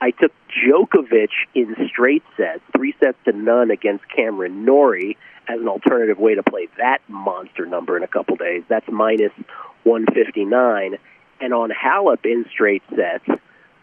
I 0.00 0.12
took 0.12 0.32
Djokovic 0.48 1.30
in 1.54 1.74
straight 1.88 2.22
sets, 2.36 2.60
three 2.76 2.94
sets 3.00 3.18
to 3.24 3.32
none 3.32 3.70
against 3.70 4.04
Cameron 4.14 4.64
Norrie 4.64 5.16
as 5.48 5.60
an 5.60 5.66
alternative 5.66 6.18
way 6.18 6.34
to 6.34 6.42
play 6.42 6.68
that 6.78 6.98
monster 7.08 7.66
number 7.66 7.96
in 7.96 8.04
a 8.04 8.08
couple 8.08 8.36
days. 8.36 8.62
That's 8.68 8.86
minus 8.88 9.32
159. 9.82 10.98
And 11.40 11.54
on 11.54 11.70
Halep 11.70 12.24
in 12.24 12.44
straight 12.50 12.82
sets, 12.94 13.40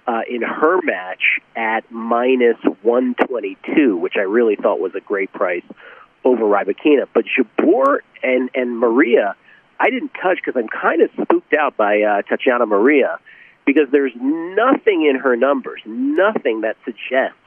uh, 0.08 0.22
in 0.30 0.42
her 0.42 0.82
match 0.82 1.40
at 1.56 1.90
minus 1.92 2.58
122, 2.84 3.98
which 3.98 4.14
I 4.18 4.22
really 4.22 4.56
thought 4.56 4.80
was 4.80 4.94
a 4.96 5.00
great 5.00 5.32
price 5.34 5.64
over 6.24 6.44
Rybakina. 6.44 7.08
But 7.14 7.26
Jabeur 7.26 8.00
and, 8.24 8.50
and 8.54 8.78
Maria, 8.78 9.36
I 9.80 9.90
didn't 9.90 10.12
touch 10.22 10.40
because 10.44 10.60
I'm 10.60 10.68
kind 10.68 11.02
of 11.02 11.10
spooked 11.22 11.54
out 11.54 11.76
by 11.78 12.02
uh, 12.02 12.22
Tatiana 12.24 12.66
Maria 12.66 13.20
because 13.66 13.90
there's 13.92 14.14
nothing 14.16 15.06
in 15.06 15.20
her 15.20 15.36
numbers, 15.36 15.82
nothing 15.86 16.62
that 16.62 16.78
suggests 16.86 17.38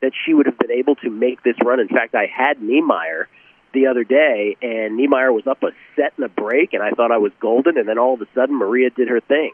that 0.00 0.12
she 0.24 0.32
would 0.32 0.46
have 0.46 0.58
been 0.58 0.70
able 0.70 0.94
to 0.96 1.10
make 1.10 1.42
this 1.42 1.56
run. 1.64 1.80
In 1.80 1.88
fact, 1.88 2.14
I 2.14 2.26
had 2.26 2.58
Niemeier 2.58 3.26
the 3.74 3.86
other 3.88 4.04
day, 4.04 4.56
and 4.62 4.98
Niemeier 4.98 5.32
was 5.32 5.46
up 5.46 5.62
a 5.62 5.72
set 5.94 6.14
and 6.16 6.24
a 6.24 6.28
break, 6.28 6.72
and 6.72 6.82
I 6.82 6.90
thought 6.90 7.12
I 7.12 7.18
was 7.18 7.32
golden, 7.40 7.76
and 7.76 7.88
then 7.88 7.98
all 7.98 8.14
of 8.14 8.22
a 8.22 8.26
sudden 8.34 8.56
Maria 8.56 8.90
did 8.90 9.08
her 9.08 9.20
thing. 9.20 9.52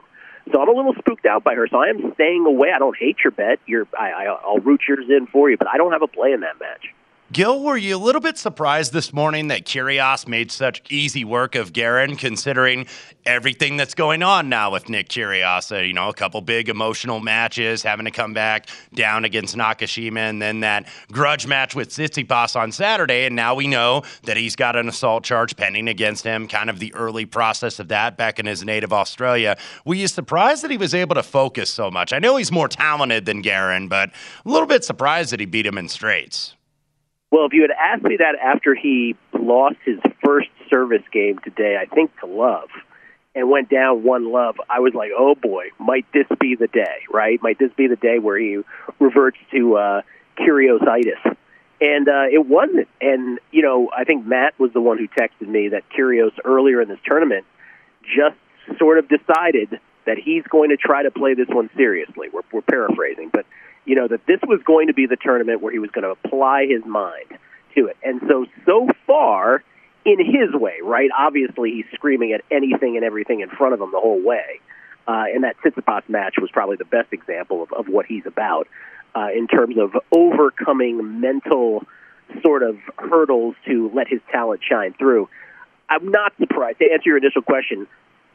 So 0.52 0.60
I'm 0.60 0.68
a 0.68 0.72
little 0.72 0.94
spooked 0.98 1.26
out 1.26 1.42
by 1.42 1.54
her. 1.54 1.66
So 1.68 1.78
I 1.78 1.88
am 1.88 2.12
staying 2.14 2.44
away. 2.46 2.70
I 2.74 2.78
don't 2.78 2.96
hate 2.96 3.16
your 3.24 3.30
bet. 3.30 3.58
You're, 3.66 3.86
I, 3.98 4.10
I, 4.10 4.24
I'll 4.26 4.58
root 4.58 4.82
yours 4.88 5.06
in 5.08 5.26
for 5.26 5.50
you, 5.50 5.56
but 5.56 5.68
I 5.68 5.78
don't 5.78 5.92
have 5.92 6.02
a 6.02 6.06
play 6.06 6.32
in 6.32 6.40
that 6.40 6.60
match. 6.60 6.92
Gill, 7.34 7.64
were 7.64 7.76
you 7.76 7.96
a 7.96 7.98
little 7.98 8.20
bit 8.20 8.38
surprised 8.38 8.92
this 8.92 9.12
morning 9.12 9.48
that 9.48 9.64
Kyrgios 9.64 10.28
made 10.28 10.52
such 10.52 10.80
easy 10.88 11.24
work 11.24 11.56
of 11.56 11.72
Garin, 11.72 12.14
considering 12.14 12.86
everything 13.26 13.76
that's 13.76 13.94
going 13.94 14.22
on 14.22 14.48
now 14.48 14.70
with 14.70 14.88
Nick 14.88 15.08
Kyrgios? 15.08 15.76
Uh, 15.76 15.80
you 15.82 15.92
know, 15.92 16.08
a 16.08 16.14
couple 16.14 16.40
big 16.42 16.68
emotional 16.68 17.18
matches, 17.18 17.82
having 17.82 18.04
to 18.04 18.12
come 18.12 18.34
back 18.34 18.68
down 18.94 19.24
against 19.24 19.56
Nakashima, 19.56 20.18
and 20.18 20.40
then 20.40 20.60
that 20.60 20.86
grudge 21.10 21.44
match 21.48 21.74
with 21.74 21.88
Tsitsipas 21.88 22.54
on 22.54 22.70
Saturday. 22.70 23.26
And 23.26 23.34
now 23.34 23.56
we 23.56 23.66
know 23.66 24.04
that 24.22 24.36
he's 24.36 24.54
got 24.54 24.76
an 24.76 24.88
assault 24.88 25.24
charge 25.24 25.56
pending 25.56 25.88
against 25.88 26.22
him. 26.22 26.46
Kind 26.46 26.70
of 26.70 26.78
the 26.78 26.94
early 26.94 27.26
process 27.26 27.80
of 27.80 27.88
that 27.88 28.16
back 28.16 28.38
in 28.38 28.46
his 28.46 28.62
native 28.62 28.92
Australia. 28.92 29.56
Were 29.84 29.96
you 29.96 30.06
surprised 30.06 30.62
that 30.62 30.70
he 30.70 30.76
was 30.76 30.94
able 30.94 31.16
to 31.16 31.22
focus 31.24 31.68
so 31.68 31.90
much? 31.90 32.12
I 32.12 32.20
know 32.20 32.36
he's 32.36 32.52
more 32.52 32.68
talented 32.68 33.24
than 33.24 33.42
Garin, 33.42 33.88
but 33.88 34.10
a 34.10 34.48
little 34.48 34.68
bit 34.68 34.84
surprised 34.84 35.32
that 35.32 35.40
he 35.40 35.46
beat 35.46 35.66
him 35.66 35.78
in 35.78 35.88
straights. 35.88 36.54
Well, 37.34 37.46
if 37.46 37.52
you 37.52 37.62
had 37.62 37.72
asked 37.72 38.04
me 38.04 38.18
that 38.18 38.36
after 38.40 38.76
he 38.76 39.16
lost 39.36 39.74
his 39.84 39.98
first 40.24 40.50
service 40.70 41.02
game 41.12 41.40
today, 41.40 41.76
I 41.76 41.92
think 41.92 42.12
to 42.20 42.26
Love, 42.26 42.68
and 43.34 43.50
went 43.50 43.68
down 43.68 44.04
one 44.04 44.30
love, 44.30 44.54
I 44.70 44.78
was 44.78 44.94
like, 44.94 45.10
oh 45.18 45.34
boy, 45.34 45.70
might 45.80 46.06
this 46.14 46.28
be 46.38 46.54
the 46.54 46.68
day, 46.68 46.98
right? 47.12 47.42
Might 47.42 47.58
this 47.58 47.72
be 47.76 47.88
the 47.88 47.96
day 47.96 48.20
where 48.20 48.38
he 48.38 48.60
reverts 49.00 49.38
to 49.50 49.76
uh, 49.76 50.02
curiositis? 50.38 51.36
And 51.80 52.08
uh, 52.08 52.26
it 52.30 52.46
wasn't. 52.46 52.86
And, 53.00 53.40
you 53.50 53.62
know, 53.62 53.90
I 53.90 54.04
think 54.04 54.24
Matt 54.24 54.56
was 54.60 54.72
the 54.72 54.80
one 54.80 54.98
who 54.98 55.08
texted 55.08 55.48
me 55.48 55.70
that 55.70 55.82
Kyrgios 55.90 56.38
earlier 56.44 56.80
in 56.82 56.88
this 56.88 57.00
tournament 57.04 57.46
just 58.16 58.36
sort 58.78 58.98
of 59.00 59.08
decided 59.08 59.80
that 60.06 60.18
he's 60.18 60.44
going 60.44 60.70
to 60.70 60.76
try 60.76 61.02
to 61.02 61.10
play 61.10 61.34
this 61.34 61.48
one 61.48 61.68
seriously. 61.76 62.28
We're, 62.32 62.42
we're 62.52 62.62
paraphrasing, 62.62 63.30
but 63.32 63.44
you 63.84 63.94
know, 63.94 64.08
that 64.08 64.26
this 64.26 64.40
was 64.46 64.60
going 64.64 64.86
to 64.88 64.94
be 64.94 65.06
the 65.06 65.16
tournament 65.16 65.60
where 65.60 65.72
he 65.72 65.78
was 65.78 65.90
going 65.90 66.04
to 66.04 66.10
apply 66.10 66.66
his 66.66 66.84
mind 66.84 67.38
to 67.74 67.86
it. 67.86 67.96
And 68.02 68.20
so, 68.28 68.46
so 68.64 68.88
far, 69.06 69.62
in 70.04 70.18
his 70.18 70.52
way, 70.52 70.78
right? 70.82 71.10
Obviously, 71.16 71.70
he's 71.72 71.86
screaming 71.94 72.32
at 72.32 72.42
anything 72.50 72.96
and 72.96 73.04
everything 73.04 73.40
in 73.40 73.48
front 73.48 73.74
of 73.74 73.80
him 73.80 73.90
the 73.90 74.00
whole 74.00 74.22
way. 74.22 74.60
Uh, 75.06 75.24
and 75.34 75.44
that 75.44 75.56
Tsitsipas 75.58 76.08
match 76.08 76.36
was 76.40 76.50
probably 76.50 76.76
the 76.76 76.84
best 76.84 77.12
example 77.12 77.62
of, 77.62 77.72
of 77.72 77.88
what 77.88 78.06
he's 78.06 78.24
about 78.26 78.68
uh, 79.14 79.28
in 79.34 79.46
terms 79.46 79.76
of 79.78 79.96
overcoming 80.12 81.20
mental 81.20 81.84
sort 82.42 82.62
of 82.62 82.78
hurdles 82.98 83.54
to 83.66 83.90
let 83.94 84.08
his 84.08 84.20
talent 84.30 84.60
shine 84.68 84.94
through. 84.94 85.28
I'm 85.88 86.10
not 86.10 86.32
surprised. 86.38 86.78
To 86.78 86.90
answer 86.90 87.10
your 87.10 87.18
initial 87.18 87.42
question, 87.42 87.86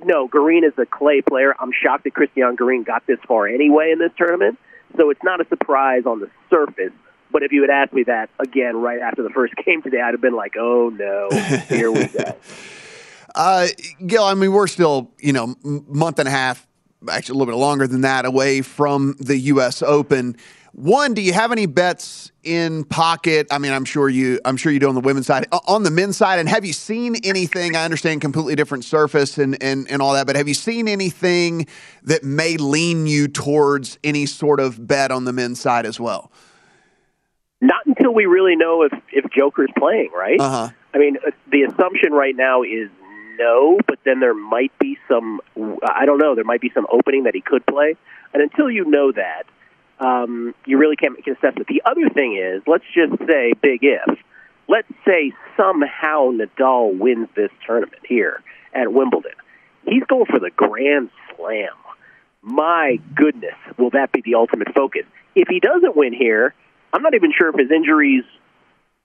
no, 0.03 0.27
Garin 0.27 0.63
is 0.63 0.73
a 0.77 0.85
clay 0.85 1.21
player. 1.21 1.53
I'm 1.59 1.71
shocked 1.71 2.03
that 2.05 2.13
Cristian 2.13 2.57
Garin 2.57 2.83
got 2.83 3.05
this 3.07 3.19
far 3.27 3.47
anyway 3.47 3.91
in 3.91 3.99
this 3.99 4.11
tournament. 4.17 4.57
So 4.97 5.09
it's 5.09 5.23
not 5.23 5.41
a 5.41 5.47
surprise 5.47 6.03
on 6.05 6.19
the 6.19 6.29
surface. 6.49 6.91
But 7.31 7.43
if 7.43 7.51
you 7.51 7.61
had 7.61 7.69
asked 7.69 7.93
me 7.93 8.03
that 8.03 8.29
again 8.39 8.75
right 8.75 8.99
after 8.99 9.21
the 9.21 9.29
first 9.29 9.53
game 9.65 9.81
today, 9.81 10.01
I'd 10.01 10.13
have 10.13 10.21
been 10.21 10.35
like, 10.35 10.55
"Oh 10.57 10.89
no, 10.89 11.29
here 11.67 11.91
we 11.91 12.07
go." 12.07 12.35
Uh, 13.35 13.67
Gill, 14.05 14.23
I 14.23 14.33
mean, 14.33 14.51
we're 14.51 14.65
still, 14.65 15.11
you 15.19 15.31
know, 15.31 15.55
month 15.63 16.17
and 16.17 16.27
a 16.27 16.31
half, 16.31 16.67
actually 17.09 17.33
a 17.33 17.37
little 17.37 17.53
bit 17.53 17.59
longer 17.59 17.85
than 17.85 18.01
that 18.01 18.25
away 18.25 18.63
from 18.63 19.15
the 19.19 19.37
U.S. 19.37 19.83
Open. 19.83 20.35
One, 20.73 21.13
do 21.13 21.21
you 21.21 21.33
have 21.33 21.51
any 21.51 21.65
bets 21.65 22.31
in 22.43 22.83
pocket? 22.83 23.47
I 23.51 23.57
mean, 23.57 23.71
I'm 23.71 23.85
sure 23.85 24.07
you, 24.07 24.39
I'm 24.45 24.55
sure 24.55 24.71
you 24.71 24.79
do 24.79 24.87
on 24.87 24.95
the 24.95 25.01
women's 25.01 25.25
side, 25.25 25.47
on 25.67 25.83
the 25.83 25.91
men's 25.91 26.17
side. 26.17 26.39
And 26.39 26.47
have 26.47 26.63
you 26.63 26.73
seen 26.73 27.15
anything? 27.23 27.75
I 27.75 27.83
understand 27.83 28.21
completely 28.21 28.55
different 28.55 28.85
surface 28.85 29.37
and 29.37 29.61
and 29.63 29.89
and 29.89 30.01
all 30.01 30.13
that, 30.13 30.27
but 30.27 30.35
have 30.35 30.47
you 30.47 30.53
seen 30.53 30.87
anything 30.87 31.67
that 32.03 32.23
may 32.23 32.57
lean 32.57 33.07
you 33.07 33.27
towards 33.27 33.97
any 34.03 34.25
sort 34.25 34.59
of 34.59 34.87
bet 34.87 35.11
on 35.11 35.25
the 35.25 35.33
men's 35.33 35.59
side 35.59 35.85
as 35.85 35.99
well? 35.99 36.31
Not 37.61 37.85
until 37.85 38.13
we 38.13 38.25
really 38.25 38.55
know 38.55 38.83
if 38.83 38.93
if 39.11 39.29
Joker's 39.31 39.71
playing, 39.77 40.11
right? 40.13 40.39
Uh 40.39 40.49
huh. 40.49 40.69
I 40.93 40.97
mean, 40.97 41.17
uh, 41.25 41.31
the 41.51 41.63
assumption 41.63 42.13
right 42.13 42.35
now 42.35 42.63
is 42.63 42.89
no, 43.37 43.79
but 43.87 43.99
then 44.05 44.19
there 44.19 44.33
might 44.33 44.77
be 44.79 44.97
some. 45.07 45.41
I 45.83 46.05
don't 46.05 46.19
know. 46.19 46.35
There 46.35 46.43
might 46.43 46.61
be 46.61 46.71
some 46.73 46.85
opening 46.91 47.23
that 47.23 47.33
he 47.33 47.41
could 47.41 47.65
play, 47.65 47.95
and 48.33 48.43
until 48.43 48.69
you 48.69 48.85
know 48.85 49.11
that, 49.11 49.43
um, 49.99 50.53
you 50.65 50.77
really 50.77 50.95
can't 50.95 51.13
make 51.13 51.27
an 51.27 51.33
assessment. 51.33 51.67
The 51.67 51.81
other 51.85 52.09
thing 52.09 52.37
is, 52.37 52.61
let's 52.67 52.85
just 52.93 53.17
say, 53.27 53.53
big 53.61 53.79
if. 53.81 54.17
Let's 54.67 54.87
say 55.05 55.33
somehow 55.57 56.31
Nadal 56.31 56.97
wins 56.97 57.27
this 57.35 57.51
tournament 57.65 58.03
here 58.07 58.41
at 58.73 58.93
Wimbledon. 58.93 59.31
He's 59.85 60.03
going 60.03 60.25
for 60.25 60.39
the 60.39 60.51
Grand 60.55 61.09
Slam. 61.35 61.73
My 62.41 62.99
goodness, 63.15 63.55
will 63.77 63.89
that 63.91 64.11
be 64.11 64.21
the 64.21 64.35
ultimate 64.35 64.73
focus? 64.73 65.03
If 65.35 65.47
he 65.47 65.59
doesn't 65.59 65.95
win 65.95 66.13
here, 66.13 66.53
I'm 66.93 67.01
not 67.01 67.15
even 67.15 67.33
sure 67.35 67.49
if 67.49 67.55
his 67.55 67.71
injuries 67.71 68.23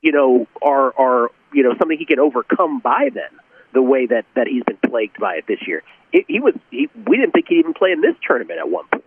you 0.05 0.13
know, 0.13 0.47
are 0.63 0.93
are 1.01 1.31
you 1.53 1.65
know 1.65 1.75
something 1.79 1.99
he 1.99 2.05
can 2.05 2.21
overcome 2.21 2.79
by 2.79 3.09
then. 3.13 3.41
The 3.73 3.83
way 3.83 4.07
that 4.07 4.27
that 4.37 4.47
he's 4.47 4.63
been 4.63 4.79
plagued 4.87 5.19
by 5.19 5.37
it 5.37 5.47
this 5.49 5.67
year, 5.67 5.83
it, 6.13 6.27
he 6.29 6.39
was 6.39 6.55
he, 6.71 6.89
we 7.07 7.17
didn't 7.17 7.33
think 7.33 7.47
he'd 7.49 7.59
even 7.59 7.73
play 7.73 7.91
in 7.91 8.03
this 8.03 8.15
tournament 8.25 8.61
at 8.61 8.69
one 8.69 8.85
point. 8.93 9.05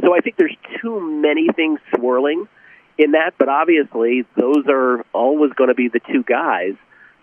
So 0.00 0.14
I 0.14 0.20
think 0.20 0.36
there's 0.36 0.56
too 0.80 1.00
many 1.00 1.48
things 1.54 1.80
swirling 1.94 2.48
in 2.96 3.12
that, 3.12 3.34
but 3.38 3.48
obviously 3.48 4.24
those 4.36 4.64
are 4.68 5.04
always 5.12 5.52
going 5.52 5.68
to 5.68 5.74
be 5.74 5.88
the 5.88 6.00
two 6.12 6.22
guys 6.22 6.74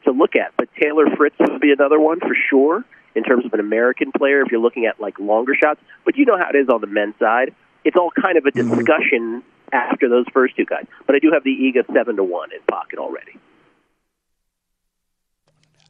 to 0.06 0.12
look 0.12 0.36
at. 0.36 0.54
But 0.58 0.70
Taylor 0.82 1.06
Fritz 1.16 1.36
would 1.40 1.62
be 1.62 1.72
another 1.72 2.00
one 2.00 2.20
for 2.20 2.36
sure 2.50 2.84
in 3.16 3.24
terms 3.24 3.46
of 3.46 3.54
an 3.54 3.60
American 3.60 4.12
player 4.12 4.42
if 4.42 4.52
you're 4.52 4.62
looking 4.62 4.86
at 4.86 5.00
like 5.00 5.20
longer 5.20 5.54
shots. 5.56 5.82
But 6.04 6.18
you 6.18 6.26
know 6.26 6.38
how 6.38 6.50
it 6.50 6.56
is 6.56 6.70
on 6.70 6.82
the 6.82 6.88
men's 6.88 7.16
side; 7.20 7.54
it's 7.84 7.98
all 7.98 8.12
kind 8.12 8.38
of 8.38 8.46
a 8.46 8.52
discussion 8.52 9.44
after 9.72 10.10
those 10.10 10.26
first 10.34 10.56
two 10.56 10.66
guys. 10.66 10.86
But 11.06 11.16
I 11.16 11.20
do 11.20 11.32
have 11.32 11.44
the 11.44 11.52
Iga 11.52 11.94
seven 11.94 12.16
to 12.18 12.24
one 12.24 12.52
in 12.52 12.60
pocket 12.68 13.00
already. 13.00 13.38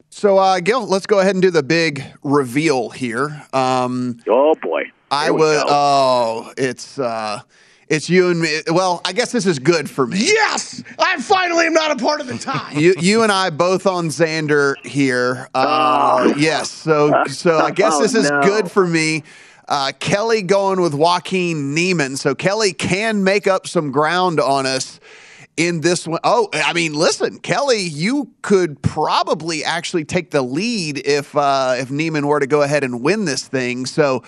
So, 0.08 0.38
uh, 0.38 0.60
Gill, 0.60 0.86
let's 0.86 1.06
go 1.06 1.18
ahead 1.18 1.34
and 1.34 1.42
do 1.42 1.50
the 1.50 1.62
big 1.62 2.02
reveal 2.22 2.88
here. 2.88 3.44
Um, 3.52 4.18
oh 4.28 4.54
boy, 4.62 4.84
I 5.10 5.30
would. 5.30 5.62
Oh, 5.68 6.52
it's 6.56 6.98
uh, 6.98 7.40
it's 7.88 8.10
you 8.10 8.30
and 8.30 8.40
me. 8.40 8.60
Well, 8.70 9.00
I 9.04 9.12
guess 9.12 9.30
this 9.32 9.46
is 9.46 9.58
good 9.58 9.88
for 9.88 10.06
me. 10.06 10.18
Yes, 10.18 10.82
I 10.98 11.20
finally 11.20 11.66
am 11.66 11.72
not 11.74 11.92
a 11.92 11.96
part 12.04 12.20
of 12.20 12.26
the 12.26 12.36
tie. 12.38 12.72
You, 12.74 12.94
you 12.98 13.22
and 13.22 13.30
I 13.30 13.50
both 13.50 13.86
on 13.86 14.08
Xander 14.08 14.74
here. 14.84 15.48
Uh, 15.54 16.34
Yes. 16.36 16.70
So, 16.70 17.24
so 17.28 17.58
I 17.58 17.70
guess 17.70 17.94
Oh, 17.94 18.02
this 18.02 18.14
is 18.14 18.30
no. 18.30 18.42
good 18.42 18.70
for 18.70 18.86
me. 18.86 19.22
Uh, 19.68 19.92
Kelly 19.98 20.42
going 20.42 20.80
with 20.80 20.94
Joaquin 20.94 21.74
Niemann. 21.74 22.16
So 22.16 22.34
Kelly 22.34 22.72
can 22.72 23.22
make 23.24 23.46
up 23.46 23.66
some 23.66 23.90
ground 23.92 24.38
on 24.40 24.64
us 24.66 25.00
in 25.56 25.80
this 25.80 26.06
one. 26.06 26.20
Oh, 26.24 26.48
I 26.52 26.72
mean, 26.72 26.94
listen, 26.94 27.38
Kelly, 27.38 27.82
you 27.82 28.30
could 28.42 28.80
probably 28.82 29.64
actually 29.64 30.04
take 30.04 30.30
the 30.30 30.42
lead 30.42 30.98
if 31.06 31.36
uh, 31.36 31.74
if 31.78 31.90
Niemann 31.92 32.26
were 32.26 32.40
to 32.40 32.46
go 32.48 32.62
ahead 32.62 32.82
and 32.82 33.02
win 33.02 33.24
this 33.24 33.46
thing. 33.46 33.86
So. 33.86 34.24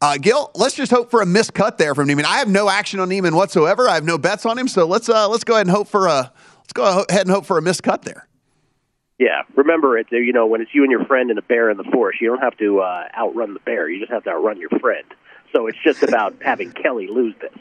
Uh, 0.00 0.18
Gill, 0.18 0.50
let's 0.54 0.74
just 0.74 0.92
hope 0.92 1.10
for 1.10 1.22
a 1.22 1.24
miscut 1.24 1.78
there 1.78 1.94
from 1.94 2.06
Niemann. 2.06 2.26
I 2.26 2.36
have 2.38 2.48
no 2.48 2.68
action 2.68 3.00
on 3.00 3.08
Niemann 3.08 3.34
whatsoever. 3.34 3.88
I 3.88 3.94
have 3.94 4.04
no 4.04 4.18
bets 4.18 4.44
on 4.44 4.58
him, 4.58 4.68
so 4.68 4.86
let's 4.86 5.08
uh, 5.08 5.28
let's 5.28 5.44
go 5.44 5.54
ahead 5.54 5.66
and 5.66 5.74
hope 5.74 5.88
for 5.88 6.06
a 6.06 6.30
let's 6.58 6.72
go 6.74 7.04
ahead 7.08 7.22
and 7.22 7.30
hope 7.30 7.46
for 7.46 7.56
a 7.56 7.62
miscut 7.62 8.02
there. 8.02 8.28
Yeah, 9.18 9.42
remember 9.54 9.96
it. 9.96 10.08
You 10.10 10.32
know, 10.34 10.46
when 10.46 10.60
it's 10.60 10.74
you 10.74 10.82
and 10.82 10.90
your 10.90 11.06
friend 11.06 11.30
and 11.30 11.38
a 11.38 11.42
bear 11.42 11.70
in 11.70 11.78
the 11.78 11.88
forest, 11.90 12.20
you 12.20 12.28
don't 12.28 12.42
have 12.42 12.56
to 12.58 12.80
uh, 12.80 13.08
outrun 13.16 13.54
the 13.54 13.60
bear. 13.60 13.88
You 13.88 13.98
just 13.98 14.12
have 14.12 14.24
to 14.24 14.30
outrun 14.30 14.60
your 14.60 14.68
friend. 14.80 15.06
So 15.54 15.66
it's 15.66 15.78
just 15.82 16.02
about 16.02 16.34
having 16.42 16.72
Kelly 16.72 17.06
lose 17.06 17.34
this. 17.40 17.54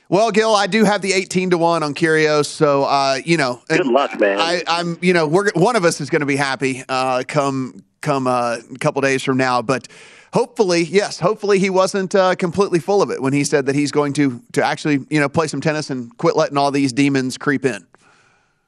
well, 0.09 0.31
Gill, 0.31 0.55
I 0.55 0.65
do 0.67 0.83
have 0.83 1.01
the 1.01 1.13
18 1.13 1.51
to 1.51 1.57
1 1.57 1.83
on 1.83 1.93
Kyrgios. 1.93 2.47
So, 2.47 2.83
uh, 2.83 3.19
you 3.23 3.37
know. 3.37 3.61
Good 3.67 3.85
luck, 3.85 4.19
man. 4.19 4.39
I, 4.39 4.63
I'm, 4.67 4.97
you 5.01 5.13
know, 5.13 5.27
we're 5.27 5.51
one 5.53 5.75
of 5.75 5.85
us 5.85 6.01
is 6.01 6.09
going 6.09 6.21
to 6.21 6.25
be 6.25 6.35
happy 6.35 6.83
uh, 6.89 7.23
come 7.27 7.83
come 8.01 8.27
uh, 8.27 8.57
a 8.73 8.79
couple 8.79 9.01
days 9.01 9.23
from 9.23 9.37
now. 9.37 9.61
But 9.61 9.87
hopefully, 10.33 10.83
yes, 10.83 11.19
hopefully 11.19 11.59
he 11.59 11.69
wasn't 11.69 12.15
uh, 12.15 12.35
completely 12.35 12.79
full 12.79 13.01
of 13.01 13.11
it 13.11 13.21
when 13.21 13.33
he 13.33 13.43
said 13.43 13.67
that 13.67 13.75
he's 13.75 13.91
going 13.91 14.13
to 14.13 14.41
to 14.53 14.65
actually, 14.65 15.05
you 15.09 15.19
know, 15.19 15.29
play 15.29 15.47
some 15.47 15.61
tennis 15.61 15.89
and 15.89 16.17
quit 16.17 16.35
letting 16.35 16.57
all 16.57 16.71
these 16.71 16.91
demons 16.91 17.37
creep 17.37 17.63
in. 17.63 17.85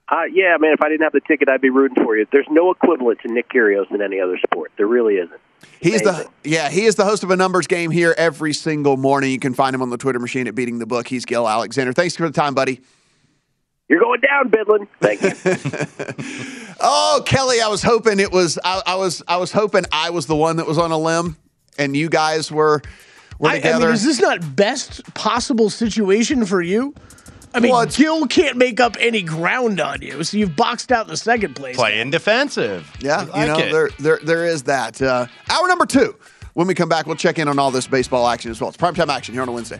Uh, 0.10 0.26
yeah, 0.32 0.58
man, 0.60 0.74
if 0.74 0.82
I 0.82 0.90
didn't 0.90 1.04
have 1.04 1.14
the 1.14 1.22
ticket, 1.22 1.48
I'd 1.48 1.62
be 1.62 1.70
rooting 1.70 2.04
for 2.04 2.18
you. 2.18 2.28
There's 2.32 2.48
no 2.52 2.70
equivalent 2.70 3.22
to 3.22 3.32
Nick 3.32 3.50
Kyrgios 3.50 3.90
in 3.92 4.02
any 4.02 4.20
other 4.20 4.38
sport. 4.38 4.74
There 4.78 4.88
really 4.88 5.16
isn't. 5.16 5.40
He's 5.80 6.02
the 6.02 6.28
yeah, 6.44 6.70
he 6.70 6.86
is 6.86 6.96
the 6.96 7.06
host 7.06 7.24
of 7.24 7.32
a 7.32 7.36
numbers 7.36 7.68
game 7.68 7.90
here 7.92 8.14
every 8.18 8.54
single 8.54 8.98
morning. 8.98 9.32
You 9.32 9.40
can 9.40 9.54
find 9.54 9.74
him 9.74 9.82
on 9.82 9.90
the 9.90 9.98
Twitter 9.98 10.20
machine 10.20 10.48
at 10.48 10.56
beating 10.56 10.80
the 10.80 10.86
book. 10.86 11.08
He's 11.08 11.26
Gill 11.26 11.48
Alexander. 11.48 11.92
Thanks 11.94 12.16
for 12.16 12.28
the 12.28 12.34
time, 12.34 12.54
buddy. 12.54 12.82
You're 13.90 14.00
going 14.00 14.22
down, 14.22 14.50
Bidlin. 14.50 14.88
Thank 15.02 15.22
you. 15.22 16.68
Oh, 16.84 17.22
Kelly, 17.28 17.62
I 17.62 17.68
was 17.68 17.84
hoping 17.84 18.20
it 18.20 18.32
was 18.32 18.58
I, 18.64 18.82
I 18.88 18.96
was 18.96 19.22
I 19.28 19.38
was 19.38 19.52
hoping 19.52 19.84
I 19.92 20.10
was 20.10 20.26
the 20.26 20.36
one 20.36 20.56
that 20.56 20.66
was 20.66 20.80
on 20.80 20.90
a 20.92 20.98
limb 20.98 21.38
and 21.78 21.96
you 21.96 22.10
guys 22.10 22.52
were 22.52 22.82
were 23.38 23.50
I, 23.50 23.54
I 23.54 23.56
together. 23.58 23.86
mean, 23.86 23.94
is 23.94 24.04
this 24.04 24.20
not 24.20 24.56
best 24.56 25.04
possible 25.14 25.70
situation 25.70 26.46
for 26.46 26.60
you? 26.60 26.96
I 27.54 27.60
mean, 27.60 27.88
Gill 27.90 28.28
can't 28.28 28.58
make 28.58 28.80
up 28.80 28.96
any 29.00 29.22
ground 29.22 29.80
on 29.80 30.02
you, 30.02 30.24
so 30.24 30.38
you've 30.38 30.56
boxed 30.56 30.92
out 30.92 31.08
the 31.08 31.18
second 31.18 31.56
place. 31.56 31.76
Playing 31.76 32.10
defensive. 32.10 32.90
Yeah, 33.00 33.28
I 33.34 33.42
you 33.42 33.48
know, 33.52 33.60
it. 33.60 33.72
there, 33.72 33.90
there, 34.00 34.20
there 34.24 34.46
is 34.46 34.64
that. 34.64 35.02
Uh, 35.02 35.28
hour 35.50 35.68
number 35.68 35.86
two. 35.86 36.16
When 36.54 36.68
we 36.68 36.74
come 36.74 36.90
back, 36.90 37.08
we'll 37.08 37.16
check 37.16 37.40
in 37.40 37.48
on 37.48 37.60
all 37.60 37.72
this 37.72 37.88
baseball 37.88 38.28
action 38.28 38.52
as 38.52 38.60
well. 38.60 38.70
It's 38.70 38.78
primetime 38.78 39.08
action 39.08 39.34
here 39.34 39.42
on 39.42 39.48
a 39.48 39.54
Wednesday. 39.54 39.80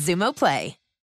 Xumo 0.00 0.32
Play. 0.32 0.79